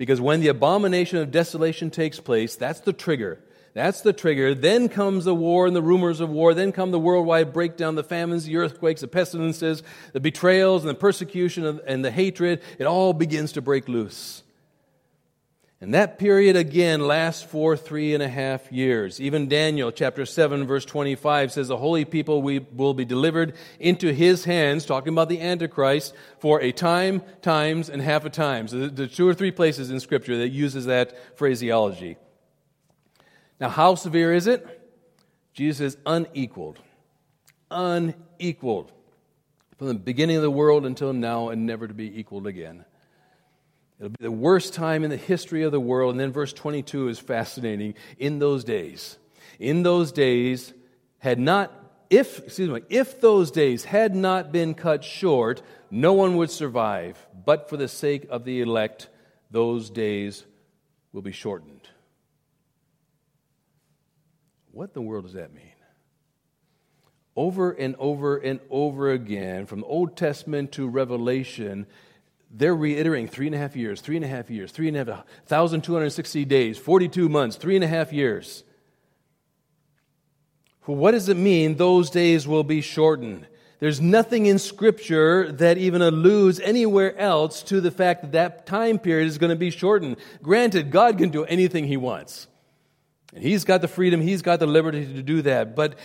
Because 0.00 0.18
when 0.18 0.40
the 0.40 0.48
abomination 0.48 1.18
of 1.18 1.30
desolation 1.30 1.90
takes 1.90 2.18
place, 2.20 2.56
that's 2.56 2.80
the 2.80 2.94
trigger. 2.94 3.38
That's 3.74 4.00
the 4.00 4.14
trigger. 4.14 4.54
Then 4.54 4.88
comes 4.88 5.26
the 5.26 5.34
war 5.34 5.66
and 5.66 5.76
the 5.76 5.82
rumors 5.82 6.20
of 6.20 6.30
war. 6.30 6.54
Then 6.54 6.72
come 6.72 6.90
the 6.90 6.98
worldwide 6.98 7.52
breakdown, 7.52 7.96
the 7.96 8.02
famines, 8.02 8.46
the 8.46 8.56
earthquakes, 8.56 9.02
the 9.02 9.08
pestilences, 9.08 9.82
the 10.14 10.20
betrayals, 10.20 10.84
and 10.84 10.88
the 10.88 10.94
persecution 10.94 11.80
and 11.86 12.02
the 12.02 12.10
hatred. 12.10 12.62
It 12.78 12.86
all 12.86 13.12
begins 13.12 13.52
to 13.52 13.60
break 13.60 13.90
loose. 13.90 14.42
And 15.82 15.94
that 15.94 16.18
period 16.18 16.56
again 16.56 17.00
lasts 17.00 17.42
for 17.42 17.74
three 17.74 18.12
and 18.12 18.22
a 18.22 18.28
half 18.28 18.70
years. 18.70 19.18
Even 19.18 19.48
Daniel 19.48 19.90
chapter 19.90 20.26
7 20.26 20.66
verse 20.66 20.84
25 20.84 21.52
says 21.52 21.68
the 21.68 21.78
holy 21.78 22.04
people 22.04 22.42
we 22.42 22.58
will 22.58 22.92
be 22.92 23.06
delivered 23.06 23.54
into 23.78 24.12
his 24.12 24.44
hands, 24.44 24.84
talking 24.84 25.14
about 25.14 25.30
the 25.30 25.40
Antichrist, 25.40 26.14
for 26.38 26.60
a 26.60 26.70
time, 26.70 27.22
times, 27.40 27.88
and 27.88 28.02
half 28.02 28.26
a 28.26 28.30
time. 28.30 28.68
So 28.68 28.88
the 28.88 29.06
two 29.06 29.26
or 29.26 29.32
three 29.32 29.50
places 29.50 29.90
in 29.90 30.00
scripture 30.00 30.36
that 30.38 30.50
uses 30.50 30.84
that 30.84 31.38
phraseology. 31.38 32.18
Now 33.58 33.70
how 33.70 33.94
severe 33.94 34.34
is 34.34 34.46
it? 34.46 34.76
Jesus 35.54 35.94
is 35.94 36.00
unequaled. 36.04 36.78
Unequaled. 37.70 38.92
From 39.78 39.86
the 39.86 39.94
beginning 39.94 40.36
of 40.36 40.42
the 40.42 40.50
world 40.50 40.84
until 40.84 41.14
now 41.14 41.48
and 41.48 41.64
never 41.64 41.88
to 41.88 41.94
be 41.94 42.20
equaled 42.20 42.46
again. 42.46 42.84
It'll 44.00 44.08
be 44.08 44.16
the 44.18 44.30
worst 44.30 44.72
time 44.72 45.04
in 45.04 45.10
the 45.10 45.18
history 45.18 45.62
of 45.62 45.72
the 45.72 45.80
world. 45.80 46.12
And 46.12 46.20
then 46.20 46.32
verse 46.32 46.54
22 46.54 47.08
is 47.08 47.18
fascinating. 47.18 47.94
In 48.18 48.38
those 48.38 48.64
days, 48.64 49.18
in 49.58 49.82
those 49.82 50.10
days, 50.10 50.72
had 51.18 51.38
not, 51.38 51.70
if, 52.08 52.38
excuse 52.38 52.70
me, 52.70 52.80
if 52.88 53.20
those 53.20 53.50
days 53.50 53.84
had 53.84 54.16
not 54.16 54.52
been 54.52 54.72
cut 54.72 55.04
short, 55.04 55.60
no 55.90 56.14
one 56.14 56.38
would 56.38 56.50
survive. 56.50 57.18
But 57.44 57.68
for 57.68 57.76
the 57.76 57.88
sake 57.88 58.26
of 58.30 58.44
the 58.44 58.62
elect, 58.62 59.08
those 59.50 59.90
days 59.90 60.46
will 61.12 61.22
be 61.22 61.32
shortened. 61.32 61.86
What 64.72 64.90
in 64.90 64.94
the 64.94 65.02
world 65.02 65.24
does 65.24 65.34
that 65.34 65.52
mean? 65.52 65.64
Over 67.36 67.72
and 67.72 67.96
over 67.98 68.38
and 68.38 68.60
over 68.70 69.10
again, 69.10 69.66
from 69.66 69.80
the 69.80 69.86
Old 69.86 70.16
Testament 70.16 70.72
to 70.72 70.88
Revelation, 70.88 71.86
they're 72.50 72.74
reiterating 72.74 73.28
three 73.28 73.46
and 73.46 73.54
a 73.54 73.58
half 73.58 73.76
years, 73.76 74.00
three 74.00 74.16
and 74.16 74.24
a 74.24 74.28
half 74.28 74.50
years, 74.50 74.72
three 74.72 74.88
and 74.88 74.96
a 74.96 75.04
half, 75.04 75.24
1,260 75.48 76.44
days, 76.44 76.78
42 76.78 77.28
months, 77.28 77.56
three 77.56 77.76
and 77.76 77.84
a 77.84 77.88
half 77.88 78.12
years. 78.12 78.64
Well, 80.86 80.96
what 80.96 81.12
does 81.12 81.28
it 81.28 81.36
mean, 81.36 81.76
those 81.76 82.10
days 82.10 82.48
will 82.48 82.64
be 82.64 82.80
shortened? 82.80 83.46
There's 83.78 84.00
nothing 84.00 84.46
in 84.46 84.58
Scripture 84.58 85.52
that 85.52 85.78
even 85.78 86.02
alludes 86.02 86.60
anywhere 86.60 87.16
else 87.16 87.62
to 87.64 87.80
the 87.80 87.90
fact 87.90 88.22
that 88.22 88.32
that 88.32 88.66
time 88.66 88.98
period 88.98 89.26
is 89.26 89.38
going 89.38 89.50
to 89.50 89.56
be 89.56 89.70
shortened. 89.70 90.16
Granted, 90.42 90.90
God 90.90 91.16
can 91.16 91.30
do 91.30 91.44
anything 91.44 91.86
He 91.86 91.96
wants. 91.96 92.46
And 93.32 93.42
He's 93.42 93.64
got 93.64 93.80
the 93.80 93.88
freedom, 93.88 94.20
He's 94.20 94.42
got 94.42 94.58
the 94.58 94.66
liberty 94.66 95.06
to 95.06 95.22
do 95.22 95.42
that. 95.42 95.76
But 95.76 95.96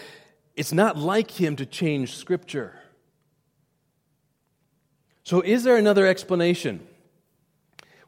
it's 0.56 0.72
not 0.72 0.98
like 0.98 1.32
Him 1.32 1.58
to 1.58 1.66
change 1.66 2.16
Scripture. 2.16 2.80
So, 5.26 5.42
is 5.42 5.64
there 5.64 5.76
another 5.76 6.06
explanation? 6.06 6.86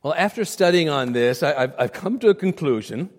Well, 0.03 0.13
after 0.15 0.45
studying 0.45 0.87
on 0.87 1.13
this, 1.13 1.41
I, 1.41 1.61
have 1.79 1.91
come 1.91 2.19
to 2.19 2.29
a 2.29 2.35
conclusion 2.35 3.09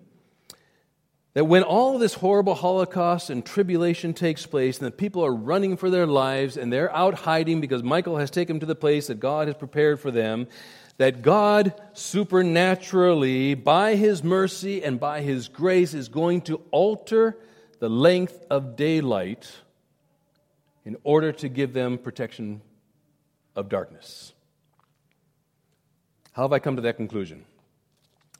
that 1.33 1.43
when 1.43 1.63
all 1.63 1.99
this 1.99 2.13
horrible 2.13 2.55
Holocaust 2.55 3.29
and 3.29 3.45
tribulation 3.45 4.13
takes 4.13 4.45
place, 4.45 4.77
and 4.77 4.87
the 4.87 4.91
people 4.91 5.25
are 5.25 5.35
running 5.35 5.75
for 5.75 5.89
their 5.89 6.07
lives, 6.07 6.55
and 6.55 6.71
they're 6.71 6.95
out 6.95 7.13
hiding 7.13 7.59
because 7.59 7.83
Michael 7.83 8.15
has 8.15 8.31
taken 8.31 8.55
them 8.55 8.59
to 8.61 8.65
the 8.65 8.73
place 8.73 9.07
that 9.07 9.19
God 9.19 9.49
has 9.49 9.57
prepared 9.57 9.99
for 9.99 10.11
them, 10.11 10.47
that 10.95 11.21
God 11.21 11.73
supernaturally, 11.91 13.53
by 13.53 13.95
His 13.95 14.23
mercy 14.23 14.81
and 14.81 14.97
by 14.97 15.19
His 15.23 15.49
grace, 15.49 15.93
is 15.93 16.07
going 16.07 16.43
to 16.43 16.61
alter 16.71 17.37
the 17.79 17.89
length 17.89 18.45
of 18.49 18.77
daylight 18.77 19.51
in 20.85 20.95
order 21.03 21.33
to 21.33 21.49
give 21.49 21.73
them 21.73 21.97
protection 21.97 22.61
of 23.59 23.69
darkness. 23.69 24.33
How 26.31 26.43
have 26.43 26.53
I 26.53 26.59
come 26.59 26.77
to 26.77 26.81
that 26.83 26.95
conclusion? 26.95 27.43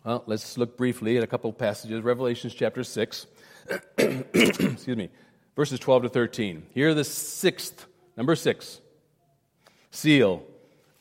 Well, 0.05 0.23
let's 0.25 0.57
look 0.57 0.77
briefly 0.77 1.17
at 1.17 1.23
a 1.23 1.27
couple 1.27 1.51
passages. 1.51 2.01
Revelations 2.01 2.55
chapter 2.55 2.85
6, 2.85 3.27
excuse 3.97 4.87
me, 4.87 5.09
verses 5.55 5.79
12 5.79 6.03
to 6.03 6.09
13. 6.09 6.63
Here, 6.73 6.93
the 6.93 7.03
sixth, 7.03 7.85
number 8.15 8.35
six, 8.37 8.79
seal 9.91 10.43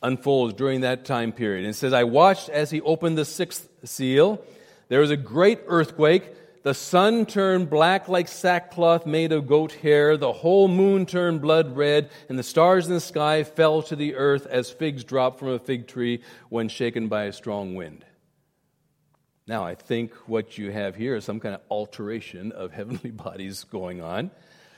unfolds 0.03 0.55
during 0.55 0.81
that 0.81 1.05
time 1.05 1.31
period. 1.31 1.65
And 1.65 1.71
it 1.71 1.77
says, 1.77 1.93
I 1.93 2.03
watched 2.05 2.49
as 2.49 2.71
he 2.71 2.81
opened 2.81 3.17
the 3.17 3.25
sixth 3.25 3.69
seal. 3.85 4.43
There 4.89 5.01
was 5.01 5.13
a 5.13 5.17
great 5.17 5.61
earthquake. 5.69 6.35
The 6.69 6.75
sun 6.75 7.25
turned 7.25 7.71
black 7.71 8.09
like 8.09 8.29
sackcloth 8.29 9.07
made 9.07 9.33
of 9.33 9.47
goat 9.47 9.73
hair. 9.73 10.19
The 10.19 10.35
whole 10.35 10.69
moon 10.69 11.07
turned 11.07 11.41
blood 11.41 11.75
red, 11.75 12.11
and 12.29 12.39
the 12.39 12.43
stars 12.43 12.87
in 12.87 12.93
the 12.93 13.01
sky 13.01 13.43
fell 13.43 13.81
to 13.85 13.97
the 13.97 14.17
earth 14.17 14.45
as 14.45 14.69
figs 14.69 15.03
drop 15.03 15.39
from 15.39 15.49
a 15.49 15.59
fig 15.59 15.87
tree 15.89 16.23
when 16.51 16.69
shaken 16.69 17.09
by 17.09 17.23
a 17.23 17.33
strong 17.33 17.75
wind. 17.75 18.05
Now, 19.47 19.65
I 19.65 19.77
think 19.77 20.13
what 20.27 20.59
you 20.59 20.71
have 20.71 20.95
here 20.95 21.17
is 21.17 21.25
some 21.25 21.41
kind 21.41 21.55
of 21.55 21.63
alteration 21.71 22.53
of 22.53 22.73
heavenly 22.75 23.13
bodies 23.13 23.65
going 23.65 24.03
on. 24.03 24.31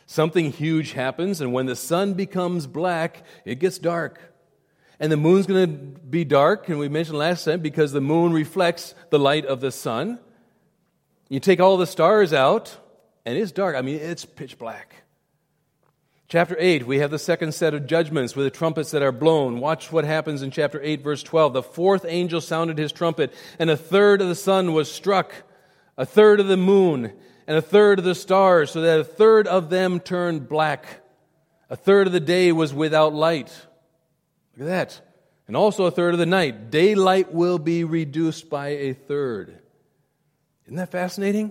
Something 0.06 0.52
huge 0.52 0.92
happens, 0.92 1.40
and 1.40 1.52
when 1.52 1.66
the 1.66 1.74
sun 1.74 2.14
becomes 2.14 2.68
black, 2.68 3.24
it 3.44 3.58
gets 3.58 3.78
dark. 3.80 4.32
And 5.00 5.10
the 5.10 5.16
moon's 5.16 5.48
going 5.48 5.66
to 5.66 6.00
be 6.02 6.24
dark, 6.24 6.68
and 6.68 6.78
we 6.78 6.88
mentioned 6.88 7.18
last 7.18 7.46
time, 7.46 7.58
because 7.58 7.90
the 7.90 8.00
moon 8.00 8.32
reflects 8.32 8.94
the 9.10 9.18
light 9.18 9.44
of 9.44 9.60
the 9.60 9.72
sun. 9.72 10.20
You 11.30 11.38
take 11.38 11.60
all 11.60 11.76
the 11.76 11.86
stars 11.86 12.32
out, 12.32 12.76
and 13.24 13.38
it's 13.38 13.52
dark. 13.52 13.76
I 13.76 13.82
mean, 13.82 14.00
it's 14.00 14.24
pitch 14.24 14.58
black. 14.58 14.96
Chapter 16.26 16.56
8, 16.58 16.88
we 16.88 16.98
have 16.98 17.12
the 17.12 17.20
second 17.20 17.52
set 17.52 17.72
of 17.72 17.86
judgments 17.86 18.34
with 18.34 18.46
the 18.46 18.50
trumpets 18.50 18.90
that 18.90 19.02
are 19.02 19.12
blown. 19.12 19.60
Watch 19.60 19.92
what 19.92 20.04
happens 20.04 20.42
in 20.42 20.50
chapter 20.50 20.80
8, 20.82 21.02
verse 21.02 21.22
12. 21.22 21.52
The 21.52 21.62
fourth 21.62 22.04
angel 22.04 22.40
sounded 22.40 22.78
his 22.78 22.90
trumpet, 22.90 23.32
and 23.60 23.70
a 23.70 23.76
third 23.76 24.20
of 24.20 24.26
the 24.26 24.34
sun 24.34 24.74
was 24.74 24.90
struck, 24.90 25.32
a 25.96 26.04
third 26.04 26.40
of 26.40 26.48
the 26.48 26.56
moon, 26.56 27.12
and 27.46 27.56
a 27.56 27.62
third 27.62 28.00
of 28.00 28.04
the 28.04 28.16
stars, 28.16 28.72
so 28.72 28.80
that 28.80 28.98
a 28.98 29.04
third 29.04 29.46
of 29.46 29.70
them 29.70 30.00
turned 30.00 30.48
black. 30.48 30.84
A 31.68 31.76
third 31.76 32.08
of 32.08 32.12
the 32.12 32.18
day 32.18 32.50
was 32.50 32.74
without 32.74 33.14
light. 33.14 33.50
Look 34.56 34.68
at 34.68 34.70
that. 34.70 35.00
And 35.46 35.56
also 35.56 35.84
a 35.84 35.92
third 35.92 36.12
of 36.12 36.18
the 36.18 36.26
night. 36.26 36.72
Daylight 36.72 37.32
will 37.32 37.60
be 37.60 37.84
reduced 37.84 38.50
by 38.50 38.68
a 38.70 38.94
third. 38.94 39.59
Isn't 40.70 40.76
that 40.76 40.92
fascinating? 40.92 41.50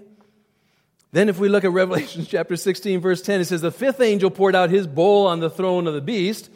Then, 1.11 1.27
if 1.27 1.39
we 1.39 1.49
look 1.49 1.65
at 1.65 1.71
Revelation 1.71 2.25
chapter 2.29 2.55
16, 2.55 3.01
verse 3.01 3.21
10, 3.21 3.41
it 3.41 3.45
says, 3.45 3.59
The 3.59 3.69
fifth 3.69 3.99
angel 3.99 4.29
poured 4.29 4.55
out 4.55 4.69
his 4.69 4.87
bowl 4.87 5.27
on 5.27 5.41
the 5.41 5.49
throne 5.49 5.87
of 5.87 5.93
the 5.93 5.99
beast, 5.99 6.49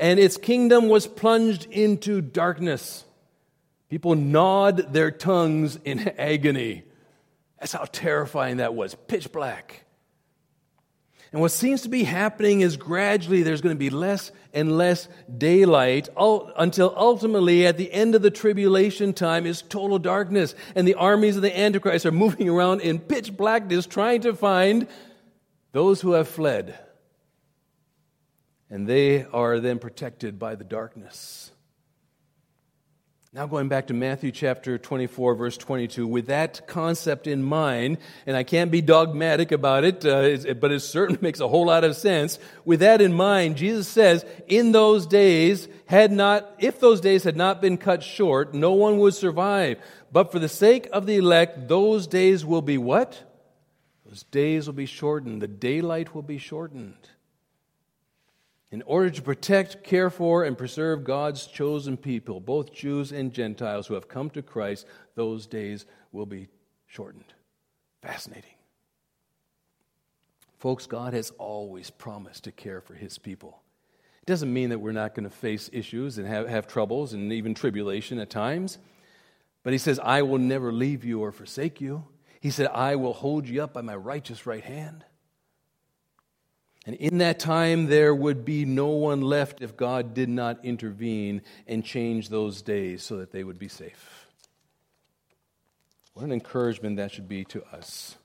and 0.00 0.18
its 0.18 0.36
kingdom 0.36 0.88
was 0.88 1.06
plunged 1.06 1.66
into 1.66 2.20
darkness. 2.20 3.04
People 3.88 4.16
gnawed 4.16 4.92
their 4.92 5.12
tongues 5.12 5.78
in 5.84 6.08
agony. 6.18 6.82
That's 7.60 7.70
how 7.70 7.84
terrifying 7.84 8.56
that 8.56 8.74
was. 8.74 8.96
Pitch 9.06 9.30
black. 9.30 9.84
And 11.32 11.40
what 11.42 11.50
seems 11.52 11.82
to 11.82 11.88
be 11.88 12.04
happening 12.04 12.62
is 12.62 12.76
gradually 12.76 13.42
there's 13.42 13.60
going 13.60 13.74
to 13.74 13.78
be 13.78 13.90
less 13.90 14.32
and 14.54 14.78
less 14.78 15.08
daylight 15.36 16.08
until 16.16 16.94
ultimately, 16.96 17.66
at 17.66 17.76
the 17.76 17.92
end 17.92 18.14
of 18.14 18.22
the 18.22 18.30
tribulation 18.30 19.12
time, 19.12 19.44
is 19.44 19.60
total 19.60 19.98
darkness. 19.98 20.54
And 20.74 20.88
the 20.88 20.94
armies 20.94 21.36
of 21.36 21.42
the 21.42 21.58
Antichrist 21.58 22.06
are 22.06 22.12
moving 22.12 22.48
around 22.48 22.80
in 22.80 22.98
pitch 22.98 23.36
blackness 23.36 23.86
trying 23.86 24.22
to 24.22 24.34
find 24.34 24.86
those 25.72 26.00
who 26.00 26.12
have 26.12 26.28
fled. 26.28 26.78
And 28.70 28.86
they 28.86 29.24
are 29.24 29.60
then 29.60 29.78
protected 29.78 30.38
by 30.38 30.54
the 30.54 30.64
darkness. 30.64 31.52
Now, 33.38 33.46
going 33.46 33.68
back 33.68 33.86
to 33.86 33.94
Matthew 33.94 34.32
chapter 34.32 34.78
24, 34.78 35.36
verse 35.36 35.56
22, 35.56 36.08
with 36.08 36.26
that 36.26 36.66
concept 36.66 37.28
in 37.28 37.40
mind, 37.40 37.98
and 38.26 38.36
I 38.36 38.42
can't 38.42 38.72
be 38.72 38.80
dogmatic 38.80 39.52
about 39.52 39.84
it, 39.84 40.04
uh, 40.04 40.54
but 40.54 40.72
it 40.72 40.80
certainly 40.80 41.20
makes 41.22 41.38
a 41.38 41.46
whole 41.46 41.66
lot 41.66 41.84
of 41.84 41.94
sense. 41.94 42.40
With 42.64 42.80
that 42.80 43.00
in 43.00 43.12
mind, 43.12 43.56
Jesus 43.56 43.86
says, 43.86 44.26
in 44.48 44.72
those 44.72 45.06
days, 45.06 45.68
had 45.86 46.10
not, 46.10 46.52
if 46.58 46.80
those 46.80 47.00
days 47.00 47.22
had 47.22 47.36
not 47.36 47.62
been 47.62 47.76
cut 47.76 48.02
short, 48.02 48.54
no 48.54 48.72
one 48.72 48.98
would 48.98 49.14
survive. 49.14 49.78
But 50.10 50.32
for 50.32 50.40
the 50.40 50.48
sake 50.48 50.88
of 50.92 51.06
the 51.06 51.18
elect, 51.18 51.68
those 51.68 52.08
days 52.08 52.44
will 52.44 52.60
be 52.60 52.76
what? 52.76 53.22
Those 54.04 54.24
days 54.24 54.66
will 54.66 54.74
be 54.74 54.86
shortened. 54.86 55.42
The 55.42 55.46
daylight 55.46 56.12
will 56.12 56.22
be 56.22 56.38
shortened. 56.38 57.08
In 58.70 58.82
order 58.82 59.08
to 59.08 59.22
protect, 59.22 59.82
care 59.82 60.10
for, 60.10 60.44
and 60.44 60.58
preserve 60.58 61.04
God's 61.04 61.46
chosen 61.46 61.96
people, 61.96 62.38
both 62.38 62.72
Jews 62.72 63.12
and 63.12 63.32
Gentiles 63.32 63.86
who 63.86 63.94
have 63.94 64.08
come 64.08 64.28
to 64.30 64.42
Christ, 64.42 64.86
those 65.14 65.46
days 65.46 65.86
will 66.12 66.26
be 66.26 66.48
shortened. 66.86 67.32
Fascinating. 68.02 68.50
Folks, 70.58 70.86
God 70.86 71.14
has 71.14 71.30
always 71.38 71.88
promised 71.88 72.44
to 72.44 72.52
care 72.52 72.80
for 72.80 72.94
his 72.94 73.16
people. 73.16 73.62
It 74.20 74.26
doesn't 74.26 74.52
mean 74.52 74.70
that 74.70 74.80
we're 74.80 74.92
not 74.92 75.14
going 75.14 75.24
to 75.24 75.34
face 75.34 75.70
issues 75.72 76.18
and 76.18 76.26
have, 76.26 76.48
have 76.48 76.66
troubles 76.66 77.14
and 77.14 77.32
even 77.32 77.54
tribulation 77.54 78.18
at 78.18 78.28
times. 78.28 78.78
But 79.62 79.72
he 79.72 79.78
says, 79.78 79.98
I 79.98 80.22
will 80.22 80.38
never 80.38 80.72
leave 80.72 81.04
you 81.04 81.20
or 81.20 81.32
forsake 81.32 81.80
you. 81.80 82.04
He 82.40 82.50
said, 82.50 82.68
I 82.68 82.96
will 82.96 83.14
hold 83.14 83.48
you 83.48 83.62
up 83.62 83.72
by 83.72 83.80
my 83.80 83.96
righteous 83.96 84.46
right 84.46 84.64
hand. 84.64 85.04
And 86.88 86.96
in 86.96 87.18
that 87.18 87.38
time, 87.38 87.88
there 87.88 88.14
would 88.14 88.46
be 88.46 88.64
no 88.64 88.86
one 88.86 89.20
left 89.20 89.60
if 89.60 89.76
God 89.76 90.14
did 90.14 90.30
not 90.30 90.64
intervene 90.64 91.42
and 91.66 91.84
change 91.84 92.30
those 92.30 92.62
days 92.62 93.02
so 93.02 93.18
that 93.18 93.30
they 93.30 93.44
would 93.44 93.58
be 93.58 93.68
safe. 93.68 94.26
What 96.14 96.24
an 96.24 96.32
encouragement 96.32 96.96
that 96.96 97.12
should 97.12 97.28
be 97.28 97.44
to 97.44 97.62
us 97.76 98.16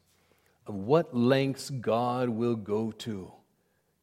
of 0.66 0.76
what 0.76 1.14
lengths 1.14 1.70
God 1.72 2.30
will 2.30 2.55
go 2.55 2.93
to 2.99 3.34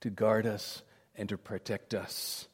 to 0.03 0.11
guard 0.11 0.45
us 0.45 0.83
and 1.15 1.27
to 1.31 1.39
protect 1.39 1.95
us, 1.95 2.47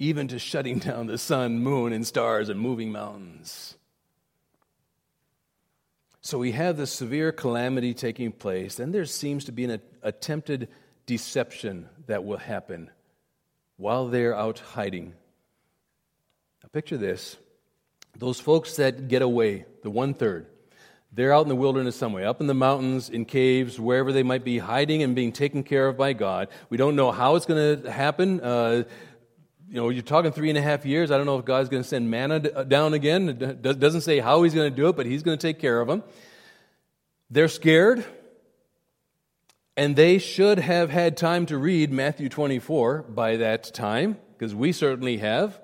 even 0.00 0.26
to 0.26 0.40
shutting 0.40 0.78
down 0.80 1.06
the 1.06 1.18
sun, 1.18 1.60
moon, 1.60 1.92
and 1.92 2.04
stars 2.04 2.48
and 2.48 2.58
moving 2.58 2.90
mountains. 2.90 3.76
So 6.20 6.38
we 6.38 6.50
have 6.50 6.76
this 6.76 6.90
severe 6.90 7.30
calamity 7.30 7.94
taking 7.94 8.32
place, 8.32 8.80
and 8.80 8.92
there 8.92 9.04
seems 9.04 9.44
to 9.44 9.52
be 9.52 9.62
an 9.62 9.80
attempted 10.02 10.68
deception 11.06 11.88
that 12.06 12.24
will 12.24 12.38
happen 12.38 12.90
while 13.76 14.08
they're 14.08 14.36
out 14.36 14.58
hiding. 14.58 15.14
Now, 16.62 16.68
picture 16.72 16.96
this 16.96 17.36
those 18.16 18.38
folks 18.38 18.76
that 18.76 19.08
get 19.08 19.22
away, 19.22 19.64
the 19.82 19.90
one 19.90 20.14
third, 20.14 20.46
they're 21.14 21.32
out 21.32 21.42
in 21.42 21.48
the 21.48 21.56
wilderness 21.56 21.96
somewhere, 21.96 22.26
up 22.26 22.40
in 22.40 22.46
the 22.46 22.54
mountains, 22.54 23.10
in 23.10 23.24
caves, 23.24 23.78
wherever 23.78 24.12
they 24.12 24.22
might 24.22 24.44
be 24.44 24.58
hiding 24.58 25.02
and 25.02 25.14
being 25.14 25.32
taken 25.32 25.62
care 25.62 25.88
of 25.88 25.96
by 25.96 26.14
God. 26.14 26.48
We 26.70 26.78
don't 26.78 26.96
know 26.96 27.10
how 27.10 27.36
it's 27.36 27.44
going 27.44 27.82
to 27.82 27.90
happen. 27.90 28.40
Uh, 28.40 28.84
you 29.68 29.76
know, 29.76 29.90
you're 29.90 30.02
talking 30.02 30.32
three 30.32 30.48
and 30.48 30.58
a 30.58 30.62
half 30.62 30.86
years. 30.86 31.10
I 31.10 31.16
don't 31.16 31.26
know 31.26 31.38
if 31.38 31.44
God's 31.44 31.68
going 31.68 31.82
to 31.82 31.88
send 31.88 32.10
manna 32.10 32.64
down 32.64 32.94
again. 32.94 33.28
It 33.28 33.62
doesn't 33.78 34.02
say 34.02 34.20
how 34.20 34.42
He's 34.42 34.54
going 34.54 34.70
to 34.70 34.76
do 34.76 34.88
it, 34.88 34.96
but 34.96 35.06
He's 35.06 35.22
going 35.22 35.36
to 35.36 35.46
take 35.46 35.58
care 35.58 35.80
of 35.80 35.88
them. 35.88 36.02
They're 37.30 37.48
scared. 37.48 38.04
And 39.76 39.96
they 39.96 40.18
should 40.18 40.58
have 40.58 40.90
had 40.90 41.16
time 41.16 41.46
to 41.46 41.56
read 41.56 41.90
Matthew 41.90 42.28
24 42.28 43.02
by 43.02 43.36
that 43.38 43.72
time, 43.72 44.18
because 44.32 44.54
we 44.54 44.72
certainly 44.72 45.18
have. 45.18 45.58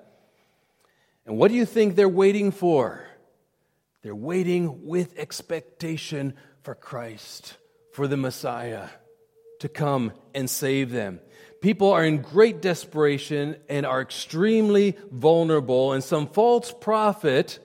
And 1.25 1.37
what 1.37 1.49
do 1.49 1.57
you 1.57 1.65
think 1.65 1.95
they're 1.95 2.09
waiting 2.09 2.51
for? 2.51 3.05
They're 4.01 4.15
waiting 4.15 4.87
with 4.87 5.17
expectation 5.17 6.33
for 6.63 6.73
Christ, 6.73 7.57
for 7.93 8.07
the 8.07 8.17
Messiah. 8.17 8.89
to 9.59 9.67
come 9.67 10.13
and 10.33 10.49
save 10.49 10.89
them. 10.89 11.19
People 11.61 11.91
are 11.91 12.05
in 12.05 12.21
great 12.21 12.61
desperation 12.61 13.57
and 13.67 13.85
are 13.85 14.01
extremely 14.01 14.97
vulnerable, 15.11 15.91
and 15.91 16.03
some 16.03 16.27
false 16.27 16.73
prophet 16.79 17.59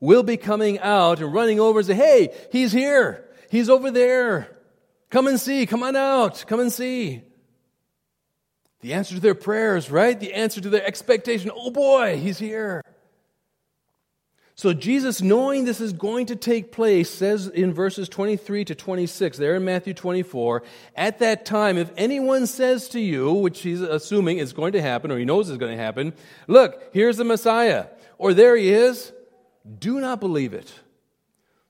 will 0.00 0.22
be 0.22 0.36
coming 0.36 0.78
out 0.78 1.20
and 1.20 1.32
running 1.32 1.60
over 1.60 1.80
and 1.80 1.86
say, 1.86 1.94
Hey, 1.94 2.34
he's 2.50 2.72
here. 2.72 3.26
He's 3.50 3.68
over 3.68 3.90
there. 3.90 4.57
Come 5.10 5.26
and 5.26 5.40
see. 5.40 5.66
Come 5.66 5.82
on 5.82 5.96
out. 5.96 6.44
Come 6.46 6.60
and 6.60 6.72
see. 6.72 7.22
The 8.80 8.92
answer 8.92 9.14
to 9.14 9.20
their 9.20 9.34
prayers, 9.34 9.90
right? 9.90 10.18
The 10.18 10.34
answer 10.34 10.60
to 10.60 10.70
their 10.70 10.86
expectation. 10.86 11.50
Oh 11.54 11.70
boy, 11.70 12.18
he's 12.18 12.38
here. 12.38 12.82
So 14.54 14.72
Jesus, 14.72 15.22
knowing 15.22 15.64
this 15.64 15.80
is 15.80 15.92
going 15.92 16.26
to 16.26 16.36
take 16.36 16.72
place, 16.72 17.08
says 17.08 17.46
in 17.46 17.72
verses 17.72 18.08
23 18.08 18.64
to 18.64 18.74
26, 18.74 19.38
there 19.38 19.54
in 19.54 19.64
Matthew 19.64 19.94
24, 19.94 20.64
at 20.96 21.20
that 21.20 21.46
time, 21.46 21.78
if 21.78 21.92
anyone 21.96 22.44
says 22.48 22.88
to 22.88 23.00
you, 23.00 23.32
which 23.32 23.60
he's 23.62 23.80
assuming 23.80 24.38
is 24.38 24.52
going 24.52 24.72
to 24.72 24.82
happen, 24.82 25.12
or 25.12 25.18
he 25.18 25.24
knows 25.24 25.48
is 25.48 25.58
going 25.58 25.76
to 25.76 25.82
happen, 25.82 26.12
look, 26.48 26.82
here's 26.92 27.16
the 27.16 27.24
Messiah, 27.24 27.86
or 28.18 28.34
there 28.34 28.56
he 28.56 28.70
is, 28.70 29.12
do 29.78 30.00
not 30.00 30.18
believe 30.18 30.54
it. 30.54 30.72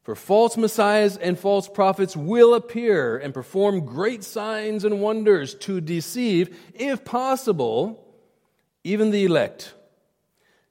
For 0.09 0.14
false 0.14 0.56
messiahs 0.56 1.18
and 1.18 1.38
false 1.38 1.68
prophets 1.68 2.16
will 2.16 2.54
appear 2.54 3.18
and 3.18 3.34
perform 3.34 3.84
great 3.84 4.24
signs 4.24 4.86
and 4.86 5.02
wonders 5.02 5.52
to 5.56 5.82
deceive, 5.82 6.59
if 6.72 7.04
possible, 7.04 8.02
even 8.84 9.11
the 9.11 9.26
elect. 9.26 9.74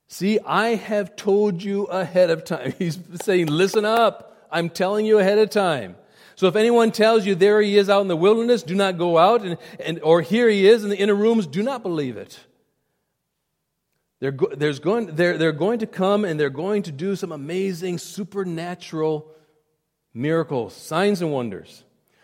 See, 0.08 0.40
I 0.44 0.70
have 0.70 1.16
told 1.16 1.62
you 1.62 1.84
ahead 1.84 2.32
of 2.32 2.46
time. 2.46 2.74
He's 2.80 2.98
saying, 3.22 3.46
listen 3.46 3.86
up. 3.86 4.48
I'm 4.52 4.72
telling 4.72 5.06
you 5.06 5.20
ahead 5.20 5.38
of 5.38 5.52
time. 5.52 5.98
So 6.36 6.48
if 6.48 6.56
anyone 6.56 6.92
tells 6.92 7.24
you 7.28 7.36
there 7.36 7.62
he 7.62 7.78
is 7.78 7.92
out 7.92 8.02
in 8.02 8.08
the 8.08 8.18
wilderness, 8.18 8.64
do 8.64 8.74
not 8.74 8.98
go 8.98 9.20
out, 9.20 9.44
and, 9.44 9.60
and, 9.80 10.00
or 10.02 10.24
here 10.24 10.50
he 10.50 10.68
is 10.68 10.84
in 10.84 10.90
the 10.90 10.98
inner 10.98 11.14
rooms, 11.14 11.46
do 11.46 11.62
not 11.62 11.84
believe 11.84 12.18
it. 12.18 12.40
They're, 14.20 14.32
go, 14.32 14.48
there's 14.48 14.80
going, 14.80 15.16
they're, 15.16 15.38
they're 15.38 15.52
going 15.52 15.80
to 15.80 15.88
come 15.88 16.26
and 16.26 16.40
they're 16.40 16.50
going 16.50 16.84
to 16.84 16.92
do 16.92 17.16
some 17.16 17.32
amazing 17.32 18.00
supernatural 18.00 19.32
miracles, 20.14 20.76
signs, 20.76 21.22
and 21.22 21.32
wonders. 21.32 21.84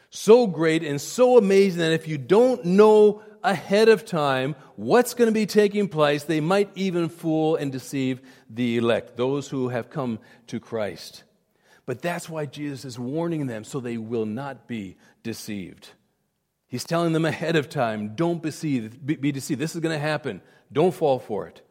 So 0.10 0.48
great 0.48 0.84
and 0.84 1.00
so 1.00 1.38
amazing 1.38 1.80
that 1.80 1.94
if 1.94 2.08
you 2.08 2.18
don't 2.18 2.66
know 2.66 3.22
ahead 3.44 3.90
of 3.90 4.06
time 4.06 4.56
what's 4.76 5.14
going 5.14 5.28
to 5.28 5.34
be 5.34 5.46
taking 5.46 5.88
place, 5.88 6.24
they 6.24 6.40
might 6.40 6.70
even 6.76 7.10
fool 7.10 7.56
and 7.56 7.72
deceive 7.72 8.22
the 8.50 8.78
elect, 8.78 9.18
those 9.18 9.50
who 9.50 9.70
have 9.70 9.90
come 9.90 10.20
to 10.48 10.60
Christ. 10.60 11.24
But 11.86 12.02
that's 12.02 12.30
why 12.30 12.46
Jesus 12.46 12.86
is 12.86 12.98
warning 12.98 13.48
them 13.48 13.64
so 13.64 13.80
they 13.80 13.98
will 13.98 14.26
not 14.26 14.68
be 14.68 14.96
deceived. 15.22 15.90
He's 16.68 16.86
telling 16.86 17.14
them 17.14 17.26
ahead 17.26 17.56
of 17.56 17.70
time 17.70 18.16
don't 18.16 18.42
be 18.42 18.50
deceived. 18.50 19.06
Be 19.06 19.32
deceived. 19.32 19.60
This 19.60 19.76
is 19.76 19.82
going 19.82 19.96
to 19.96 20.00
happen. 20.00 20.42
Don't 20.72 20.94
fall 20.94 21.20
for 21.20 21.48
it. 21.48 21.62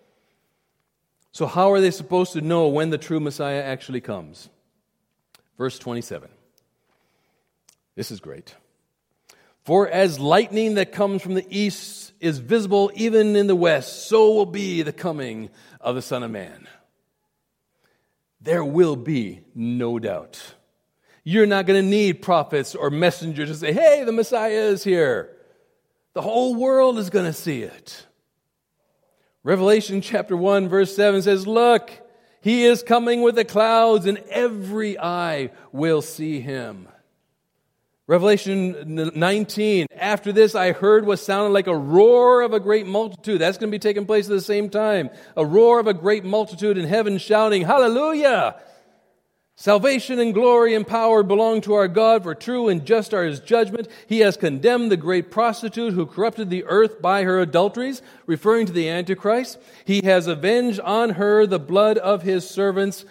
So, 1.33 1.47
how 1.47 1.73
are 1.73 1.81
they 1.81 1.91
supposed 1.91 2.35
to 2.35 2.43
know 2.43 2.69
when 2.69 2.91
the 2.91 2.99
true 2.99 3.19
Messiah 3.19 3.63
actually 3.63 4.03
comes? 4.03 4.51
Verse 5.57 5.79
27. 5.79 6.29
This 7.95 8.11
is 8.11 8.21
great. 8.21 8.55
For 9.65 9.89
as 9.89 10.19
lightning 10.19 10.75
that 10.75 10.93
comes 10.93 11.23
from 11.23 11.35
the 11.35 11.47
east 11.49 12.13
is 12.21 12.39
visible 12.39 12.91
even 12.95 13.37
in 13.37 13.47
the 13.47 13.57
west, 13.57 14.09
so 14.09 14.33
will 14.33 14.47
be 14.47 14.83
the 14.83 14.93
coming 14.93 15.51
of 15.81 15.95
the 15.95 16.03
Son 16.03 16.23
of 16.23 16.31
Man. 16.31 16.67
There 18.41 18.65
will 18.65 18.97
be 18.97 19.41
no 19.55 19.99
doubt. 19.99 20.55
You're 21.25 21.47
not 21.47 21.67
going 21.67 21.83
to 21.83 21.89
need 21.89 22.23
prophets 22.23 22.75
or 22.75 22.91
messengers 22.91 23.49
to 23.49 23.55
say, 23.55 23.73
hey, 23.73 24.03
the 24.05 24.13
Messiah 24.13 24.51
is 24.51 24.83
here. 24.83 25.37
The 26.15 26.23
whole 26.23 26.57
world 26.57 26.99
is 26.99 27.09
going 27.09 27.27
to 27.27 27.33
see 27.33 27.63
it. 27.63 28.07
Revelation 29.45 30.01
chapter 30.01 30.37
1, 30.37 30.69
verse 30.69 30.95
7 30.95 31.23
says, 31.23 31.47
Look, 31.47 31.91
he 32.41 32.65
is 32.65 32.83
coming 32.83 33.23
with 33.23 33.35
the 33.35 33.45
clouds, 33.45 34.07
and 34.07 34.19
every 34.31 34.99
eye 34.99 35.51
will 35.73 36.01
see 36.01 36.41
him. 36.41 36.89
Revelation 38.07 39.11
19, 39.15 39.87
after 39.97 40.33
this 40.33 40.55
I 40.55 40.73
heard 40.73 41.07
what 41.07 41.19
sounded 41.19 41.55
like 41.55 41.67
a 41.67 41.77
roar 41.77 42.43
of 42.43 42.53
a 42.53 42.61
great 42.61 42.87
multitude. 42.87 43.41
That's 43.41 43.59
going 43.59 43.71
to 43.71 43.75
be 43.75 43.79
taking 43.81 44.07
place 44.07 44.27
at 44.27 44.33
the 44.33 44.41
same 44.41 44.71
time. 44.71 45.11
A 45.37 45.47
roar 45.47 45.81
of 45.81 45.87
a 45.87 45.95
great 45.95 46.25
multitude 46.25 46.79
in 46.79 46.87
heaven 46.87 47.19
shouting, 47.19 47.63
Hallelujah! 47.63 48.57
Salvation 49.63 50.19
and 50.19 50.35
glory 50.35 50.75
and 50.75 50.85
power 50.85 51.23
belong 51.23 51.61
to 51.61 51.75
our 51.75 51.87
God, 51.87 52.25
for 52.25 52.35
true 52.35 52.69
and 52.69 52.85
just 52.85 53.15
are 53.15 53.23
his 53.23 53.39
judgment. 53.39 53.87
He 54.09 54.19
has 54.19 54.37
condemned 54.37 54.91
the 54.91 54.97
great 54.97 55.31
prostitute 55.31 55.93
who 55.93 56.05
corrupted 56.05 56.51
the 56.51 56.65
earth 56.65 57.01
by 57.01 57.23
her 57.23 57.39
adulteries, 57.39 58.03
referring 58.27 58.67
to 58.67 58.73
the 58.73 58.89
Antichrist. 58.89 59.61
He 59.85 60.01
has 60.03 60.27
avenged 60.27 60.81
on 60.81 61.11
her 61.11 61.47
the 61.47 61.61
blood 61.61 61.97
of 61.97 62.23
his 62.23 62.51
servants. 62.51 63.05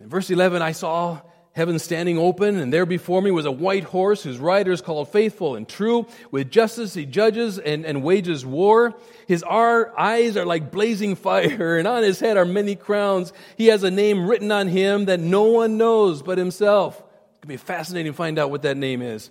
In 0.00 0.08
verse 0.08 0.30
11, 0.30 0.62
I 0.62 0.72
saw 0.72 1.20
heaven 1.54 1.78
standing 1.78 2.18
open, 2.18 2.56
and 2.56 2.72
there 2.72 2.86
before 2.86 3.20
me 3.20 3.30
was 3.30 3.44
a 3.44 3.52
white 3.52 3.84
horse 3.84 4.22
whose 4.22 4.38
rider 4.38 4.72
is 4.72 4.80
called 4.80 5.08
Faithful 5.08 5.54
and 5.54 5.68
True. 5.68 6.06
With 6.30 6.50
justice 6.50 6.94
he 6.94 7.04
judges 7.04 7.58
and, 7.58 7.84
and 7.84 8.02
wages 8.02 8.44
war. 8.44 8.94
His 9.26 9.44
eyes 9.44 10.36
are 10.36 10.46
like 10.46 10.70
blazing 10.70 11.14
fire, 11.16 11.76
and 11.76 11.86
on 11.86 12.02
his 12.02 12.20
head 12.20 12.36
are 12.36 12.44
many 12.44 12.74
crowns. 12.74 13.32
He 13.56 13.66
has 13.66 13.82
a 13.82 13.90
name 13.90 14.26
written 14.26 14.50
on 14.50 14.68
him 14.68 15.06
that 15.06 15.20
no 15.20 15.44
one 15.44 15.76
knows 15.76 16.22
but 16.22 16.38
himself. 16.38 16.96
It's 16.96 17.38
going 17.38 17.42
to 17.42 17.48
be 17.48 17.56
fascinating 17.56 18.12
to 18.12 18.16
find 18.16 18.38
out 18.38 18.50
what 18.50 18.62
that 18.62 18.76
name 18.76 19.02
is. 19.02 19.30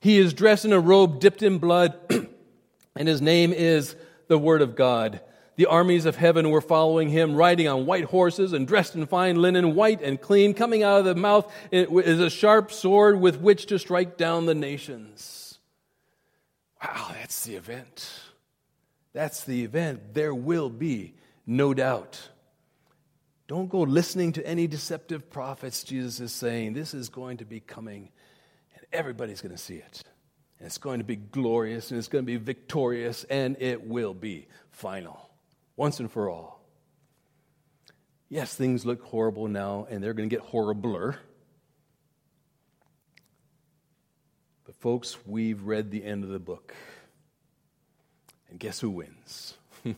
He 0.00 0.18
is 0.18 0.34
dressed 0.34 0.64
in 0.64 0.72
a 0.72 0.80
robe 0.80 1.20
dipped 1.20 1.42
in 1.42 1.58
blood, 1.58 1.96
and 2.96 3.08
his 3.08 3.20
name 3.20 3.52
is 3.52 3.96
the 4.28 4.38
Word 4.38 4.62
of 4.62 4.76
God. 4.76 5.20
The 5.56 5.66
armies 5.66 6.06
of 6.06 6.16
heaven 6.16 6.50
were 6.50 6.62
following 6.62 7.10
him, 7.10 7.34
riding 7.34 7.68
on 7.68 7.84
white 7.84 8.04
horses 8.04 8.54
and 8.54 8.66
dressed 8.66 8.94
in 8.94 9.06
fine 9.06 9.36
linen, 9.36 9.74
white 9.74 10.00
and 10.00 10.20
clean. 10.20 10.54
Coming 10.54 10.82
out 10.82 11.00
of 11.00 11.04
the 11.04 11.14
mouth 11.14 11.52
is 11.70 12.20
a 12.20 12.30
sharp 12.30 12.72
sword 12.72 13.20
with 13.20 13.38
which 13.40 13.66
to 13.66 13.78
strike 13.78 14.16
down 14.16 14.46
the 14.46 14.54
nations. 14.54 15.58
Wow, 16.82 17.10
that's 17.12 17.44
the 17.44 17.56
event. 17.56 18.10
That's 19.12 19.44
the 19.44 19.62
event. 19.62 20.14
There 20.14 20.34
will 20.34 20.70
be 20.70 21.14
no 21.46 21.74
doubt. 21.74 22.30
Don't 23.46 23.68
go 23.68 23.80
listening 23.80 24.32
to 24.32 24.46
any 24.46 24.66
deceptive 24.66 25.28
prophets, 25.28 25.84
Jesus 25.84 26.18
is 26.18 26.32
saying. 26.32 26.72
This 26.72 26.94
is 26.94 27.10
going 27.10 27.36
to 27.36 27.44
be 27.44 27.60
coming, 27.60 28.08
and 28.74 28.86
everybody's 28.90 29.42
going 29.42 29.54
to 29.54 29.60
see 29.60 29.76
it. 29.76 30.02
And 30.58 30.66
it's 30.66 30.78
going 30.78 31.00
to 31.00 31.04
be 31.04 31.16
glorious, 31.16 31.90
and 31.90 31.98
it's 31.98 32.08
going 32.08 32.24
to 32.24 32.26
be 32.26 32.38
victorious, 32.38 33.24
and 33.24 33.56
it 33.60 33.86
will 33.86 34.14
be 34.14 34.46
final 34.70 35.31
once 35.76 36.00
and 36.00 36.10
for 36.10 36.28
all. 36.28 36.60
Yes, 38.28 38.54
things 38.54 38.86
look 38.86 39.02
horrible 39.02 39.48
now, 39.48 39.86
and 39.90 40.02
they're 40.02 40.14
going 40.14 40.28
to 40.28 40.34
get 40.34 40.44
horribler. 40.44 41.16
But, 44.64 44.74
folks, 44.76 45.18
we've 45.26 45.62
read 45.62 45.90
the 45.90 46.02
end 46.04 46.24
of 46.24 46.30
the 46.30 46.38
book. 46.38 46.74
And 48.48 48.58
guess 48.58 48.80
who 48.80 48.90
wins? 48.90 49.54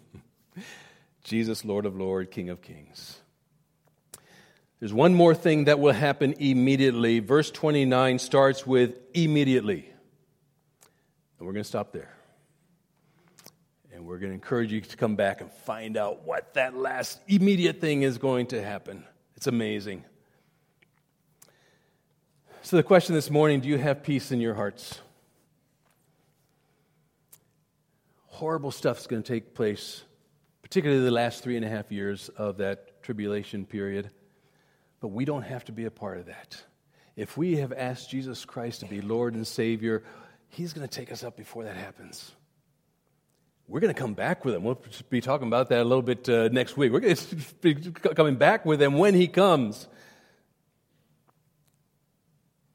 Jesus, 1.25 1.65
Lord 1.65 1.87
of 1.87 1.97
Lords, 1.97 2.29
King 2.31 2.51
of 2.51 2.61
Kings. 2.61 3.19
There's 4.81 4.93
one 4.93 5.15
more 5.15 5.35
thing 5.35 5.65
that 5.65 5.79
will 5.79 5.93
happen 5.93 6.35
immediately. 6.39 7.21
Verse 7.21 7.51
29 7.51 8.19
starts 8.19 8.67
with 8.67 8.97
immediately. 9.15 9.89
And 11.39 11.47
we're 11.47 11.53
going 11.53 11.63
to 11.63 11.69
stop 11.69 11.93
there. 11.93 12.14
And 13.95 14.07
we're 14.07 14.19
going 14.19 14.31
to 14.31 14.35
encourage 14.35 14.73
you 14.73 14.81
to 14.81 14.97
come 14.97 15.15
back 15.15 15.41
and 15.41 15.53
find 15.53 15.97
out 15.97 16.27
what 16.27 16.55
that 16.55 16.77
last 16.77 17.21
immediate 17.29 17.81
thing 17.81 18.03
is 18.03 18.19
going 18.19 18.49
to 18.49 18.61
happen. 18.61 19.05
It's 19.37 19.47
amazing. 19.47 20.05
So, 22.63 22.77
the 22.77 22.83
question 22.83 23.15
this 23.15 23.31
morning 23.31 23.61
do 23.61 23.69
you 23.69 23.79
have 23.79 24.03
peace 24.03 24.33
in 24.33 24.41
your 24.41 24.55
hearts? 24.55 25.01
Horrible 28.27 28.73
stuff 28.73 28.99
is 28.99 29.07
going 29.07 29.23
to 29.23 29.33
take 29.33 29.55
place, 29.55 30.03
particularly 30.61 31.05
the 31.05 31.13
last 31.13 31.45
three 31.45 31.55
and 31.55 31.65
a 31.65 31.69
half 31.69 31.93
years 31.93 32.31
of 32.31 32.57
that 32.57 33.01
tribulation 33.05 33.65
period. 33.65 34.11
But 35.01 35.09
we 35.09 35.25
don't 35.25 35.43
have 35.43 35.65
to 35.67 35.73
be 35.73 35.85
a 35.85 35.91
part 35.91 36.19
of 36.19 36.27
that. 36.27 36.61
If 37.15 37.37
we 37.37 37.59
have 37.59 37.73
asked 37.73 38.11
Jesus 38.11 38.45
Christ 38.45 38.81
to 38.81 38.87
be 38.87 39.01
Lord 39.01 39.35
and 39.35 39.47
Savior, 39.47 40.03
He's 40.49 40.73
going 40.73 40.87
to 40.89 40.93
take 40.93 41.13
us 41.13 41.23
up 41.23 41.37
before 41.37 41.63
that 41.63 41.77
happens 41.77 42.33
we're 43.67 43.81
going 43.81 43.95
to 43.95 43.99
come 43.99 44.15
back 44.15 44.45
with 44.45 44.55
him. 44.55 44.63
We'll 44.63 44.81
be 45.09 45.21
talking 45.21 45.47
about 45.47 45.71
that 45.71 45.81
a 45.81 45.85
little 45.85 46.03
bit 46.03 46.29
uh, 46.29 46.49
next 46.49 46.77
week. 46.77 46.93
We're 46.93 47.01
going 47.01 47.17
to 47.17 47.37
be 47.63 47.75
coming 47.75 48.37
back 48.37 48.67
with 48.67 48.81
him 48.81 48.95
when 48.95 49.15
he 49.15 49.27
comes. 49.27 49.89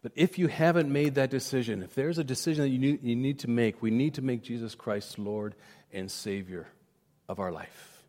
But 0.01 0.13
if 0.15 0.39
you 0.39 0.47
haven't 0.47 0.91
made 0.91 1.15
that 1.15 1.29
decision, 1.29 1.83
if 1.83 1.93
there's 1.93 2.17
a 2.17 2.23
decision 2.23 2.63
that 2.63 2.69
you 2.69 2.79
need, 2.79 3.03
you 3.03 3.15
need 3.15 3.39
to 3.39 3.49
make, 3.49 3.81
we 3.81 3.91
need 3.91 4.15
to 4.15 4.21
make 4.21 4.41
Jesus 4.41 4.73
Christ 4.73 5.19
Lord 5.19 5.55
and 5.91 6.09
Savior 6.09 6.67
of 7.27 7.39
our 7.39 7.51
life. 7.51 8.03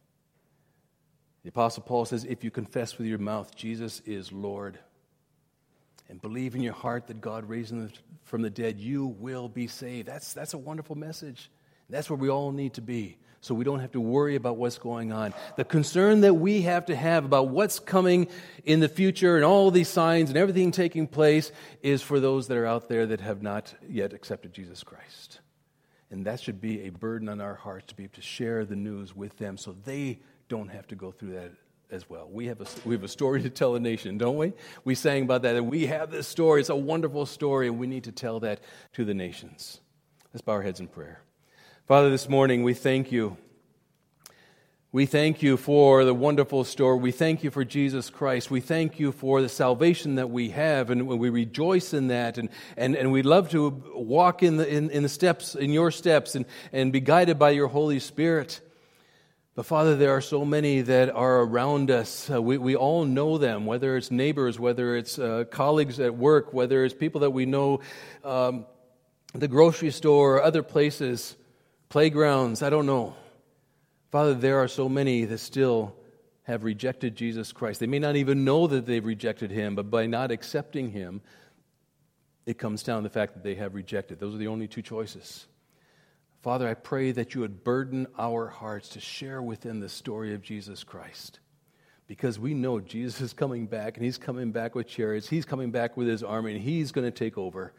The 1.43 1.49
Apostle 1.49 1.83
Paul 1.83 2.05
says, 2.05 2.24
if 2.24 2.45
you 2.45 2.51
confess 2.51 2.97
with 2.97 3.07
your 3.07 3.18
mouth 3.18 3.55
Jesus 3.57 4.01
is 4.05 4.31
Lord 4.31 4.78
and 6.09 6.20
believe 6.20 6.55
in 6.55 6.61
your 6.61 6.74
heart 6.74 7.09
that 7.09 7.20
God 7.20 7.49
raised 7.49 7.72
him 7.72 7.91
from 8.24 8.43
the 8.43 8.51
dead, 8.51 8.78
you 8.78 9.07
will 9.07 9.49
be 9.49 9.66
saved. 9.66 10.07
That's, 10.07 10.33
that's 10.33 10.55
a 10.55 10.59
wonderful 10.59 10.97
message. 10.97 11.51
That's 11.91 12.09
where 12.09 12.16
we 12.16 12.30
all 12.30 12.53
need 12.53 12.74
to 12.74 12.80
be 12.80 13.18
so 13.41 13.55
we 13.55 13.64
don't 13.64 13.80
have 13.80 13.93
to 13.93 14.01
worry 14.01 14.36
about 14.36 14.57
what's 14.59 14.78
going 14.78 15.12
on. 15.12 15.32
The 15.57 15.64
concern 15.64 16.20
that 16.22 16.34
we 16.34 16.62
have 16.62 16.86
to 16.86 16.97
have 16.97 17.24
about 17.24 17.49
what's 17.49 17.78
coming 17.78 18.28
in 18.64 18.80
the 18.80 18.88
future 18.88 19.36
and 19.36 19.45
all 19.45 19.70
these 19.70 19.88
signs 19.88 20.28
and 20.28 20.38
everything 20.38 20.72
taking 20.72 21.07
place 21.07 21.51
is 21.82 22.03
for 22.03 22.20
those 22.20 22.49
that 22.49 22.59
are 22.59 22.66
out 22.66 22.88
there 22.88 23.07
that 23.07 23.20
have 23.20 23.43
not 23.43 23.74
yet 23.88 24.12
accepted 24.12 24.53
Jesus 24.53 24.84
Christ. 24.84 25.41
And 26.11 26.26
that 26.26 26.41
should 26.41 26.61
be 26.61 26.82
a 26.82 26.91
burden 26.91 27.28
on 27.28 27.41
our 27.41 27.55
hearts 27.55 27.86
to 27.88 27.95
be 27.95 28.05
able 28.05 28.14
to 28.14 28.22
share 28.22 28.64
the 28.64 28.76
news 28.76 29.16
with 29.16 29.38
them 29.38 29.57
so 29.57 29.74
they 29.84 30.20
don't 30.49 30.68
have 30.68 30.86
to 30.88 30.95
go 30.95 31.11
through 31.11 31.34
that 31.34 31.53
as 31.91 32.11
well. 32.11 32.28
We 32.30 32.47
have 32.47 32.61
a, 32.61 32.66
we 32.84 32.95
have 32.95 33.05
a 33.05 33.09
story 33.09 33.43
to 33.43 33.51
tell 33.51 33.74
a 33.74 33.80
nation, 33.80 34.18
don't 34.18 34.36
we? 34.36 34.53
We 34.84 34.95
sang 34.95 35.22
about 35.22 35.43
that, 35.43 35.57
and 35.57 35.68
we 35.68 35.86
have 35.86 36.11
this 36.11 36.26
story. 36.26 36.61
It's 36.61 36.68
a 36.68 36.76
wonderful 36.76 37.26
story, 37.26 37.68
and 37.68 37.78
we 37.78 37.86
need 37.86 38.05
to 38.05 38.12
tell 38.12 38.41
that 38.41 38.61
to 38.95 39.05
the 39.05 39.14
nations. 39.14 39.80
Let's 40.32 40.43
bow 40.43 40.53
our 40.53 40.62
heads 40.62 40.78
in 40.78 40.88
prayer. 40.88 41.22
Father, 41.91 42.09
this 42.09 42.28
morning 42.28 42.62
we 42.62 42.72
thank 42.72 43.11
you. 43.11 43.36
We 44.93 45.07
thank 45.07 45.43
you 45.43 45.57
for 45.57 46.05
the 46.05 46.14
wonderful 46.14 46.62
story. 46.62 46.97
We 47.01 47.11
thank 47.11 47.43
you 47.43 47.51
for 47.51 47.64
Jesus 47.64 48.11
Christ. 48.11 48.49
We 48.49 48.61
thank 48.61 49.01
you 49.01 49.11
for 49.11 49.43
the 49.43 49.49
salvation 49.49 50.14
that 50.14 50.30
we 50.30 50.51
have, 50.51 50.91
and 50.91 51.09
we 51.09 51.30
rejoice 51.30 51.93
in 51.93 52.07
that. 52.07 52.38
And, 52.38 52.49
and, 52.76 52.95
and 52.95 53.11
we 53.11 53.22
love 53.22 53.51
to 53.51 53.70
walk 53.93 54.45
in 54.45 54.57
the, 54.57 54.72
in, 54.72 54.91
in 54.91 55.03
the 55.03 55.09
steps, 55.09 55.57
in 55.57 55.72
your 55.72 55.91
steps, 55.91 56.36
and, 56.36 56.47
and 56.72 56.93
be 56.93 57.01
guided 57.01 57.41
by 57.41 57.51
your 57.51 57.66
Holy 57.66 57.99
Spirit. 57.99 58.61
But 59.57 59.66
Father, 59.66 59.97
there 59.97 60.12
are 60.12 60.20
so 60.20 60.45
many 60.45 60.82
that 60.82 61.11
are 61.11 61.41
around 61.41 61.91
us. 61.91 62.30
Uh, 62.30 62.41
we, 62.41 62.57
we 62.57 62.76
all 62.76 63.05
know 63.05 63.36
them, 63.36 63.66
whether 63.66 63.97
it's 63.97 64.12
neighbors, 64.12 64.61
whether 64.61 64.95
it's 64.95 65.18
uh, 65.18 65.43
colleagues 65.51 65.99
at 65.99 66.16
work, 66.16 66.55
whether 66.55 66.84
it's 66.84 66.95
people 66.95 67.22
that 67.22 67.30
we 67.30 67.47
know, 67.47 67.80
um, 68.22 68.64
the 69.34 69.49
grocery 69.49 69.91
store, 69.91 70.41
other 70.41 70.62
places 70.62 71.34
playgrounds, 71.91 72.62
I 72.62 72.70
don't 72.70 72.86
know. 72.86 73.14
Father, 74.11 74.34
there 74.34 74.61
are 74.61 74.68
so 74.68 74.88
many 74.88 75.26
that 75.26 75.38
still 75.38 75.95
have 76.45 76.64
rejected 76.64 77.14
Jesus 77.14 77.53
Christ. 77.53 77.80
They 77.80 77.86
may 77.86 77.99
not 77.99 78.16
even 78.16 78.45
know 78.45 78.66
that 78.66 78.86
they've 78.86 79.05
rejected 79.05 79.51
him, 79.51 79.74
but 79.74 79.91
by 79.91 80.07
not 80.07 80.30
accepting 80.30 80.91
him, 80.91 81.20
it 82.47 82.59
comes 82.59 82.82
down 82.82 83.03
to 83.03 83.09
the 83.09 83.12
fact 83.12 83.34
that 83.34 83.45
they 83.45 83.57
have 83.57 83.74
rejected. 83.74 84.18
Those 84.18 84.34
are 84.34 84.38
the 84.38 84.49
only 84.49 84.66
two 84.66 84.82
choices. 84.82 85.47
Father, 86.41 86.66
I 86.66 86.74
pray 86.74 87.12
that 87.12 87.34
you 87.34 87.43
would 87.43 87.62
burden 87.62 88.07
our 88.18 88.49
hearts 88.49 88.88
to 88.91 89.01
share 89.01 89.43
within 89.43 89.80
the 89.80 89.88
story 89.88 90.32
of 90.32 90.43
Jesus 90.43 90.82
Christ. 90.84 91.38
Because 92.07 92.38
we 92.38 92.55
know 92.55 92.80
Jesus 92.80 93.20
is 93.20 93.32
coming 93.32 93.66
back, 93.66 93.97
and 93.97 94.05
he's 94.05 94.18
coming 94.18 94.51
back 94.51 94.74
with 94.74 94.88
chariots, 94.88 95.28
he's 95.28 95.45
coming 95.45 95.70
back 95.70 95.97
with 95.97 96.09
his 96.09 96.22
army, 96.22 96.55
and 96.55 96.62
he's 96.62 96.93
going 96.93 97.05
to 97.05 97.11
take 97.11 97.36
over. 97.36 97.72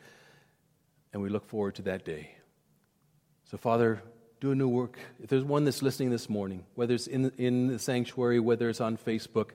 And 1.11 1.21
we 1.21 1.29
look 1.29 1.47
forward 1.47 1.75
to 1.75 1.81
that 1.83 2.05
day. 2.05 2.35
So, 3.51 3.57
Father, 3.57 4.01
do 4.39 4.51
a 4.51 4.55
new 4.55 4.69
work. 4.69 4.97
If 5.21 5.29
there's 5.29 5.43
one 5.43 5.65
that's 5.65 5.81
listening 5.81 6.09
this 6.09 6.29
morning, 6.29 6.63
whether 6.75 6.93
it's 6.93 7.07
in, 7.07 7.33
in 7.37 7.67
the 7.67 7.79
sanctuary, 7.79 8.39
whether 8.39 8.69
it's 8.69 8.79
on 8.79 8.95
Facebook, 8.95 9.49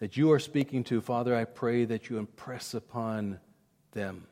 that 0.00 0.18
you 0.18 0.32
are 0.32 0.38
speaking 0.38 0.84
to, 0.84 1.00
Father, 1.00 1.34
I 1.34 1.46
pray 1.46 1.86
that 1.86 2.10
you 2.10 2.18
impress 2.18 2.74
upon 2.74 3.40
them 3.92 4.26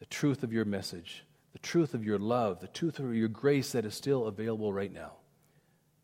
the 0.00 0.06
truth 0.06 0.42
of 0.42 0.52
your 0.52 0.64
message, 0.64 1.24
the 1.52 1.60
truth 1.60 1.94
of 1.94 2.04
your 2.04 2.18
love, 2.18 2.60
the 2.60 2.66
truth 2.66 2.98
of 2.98 3.14
your 3.14 3.28
grace 3.28 3.70
that 3.72 3.84
is 3.84 3.94
still 3.94 4.26
available 4.26 4.72
right 4.72 4.92
now. 4.92 5.12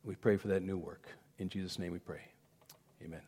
We 0.05 0.14
pray 0.14 0.36
for 0.36 0.47
that 0.49 0.62
new 0.62 0.78
work. 0.78 1.09
In 1.38 1.49
Jesus' 1.49 1.76
name 1.76 1.91
we 1.91 1.99
pray. 1.99 2.22
Amen. 3.03 3.20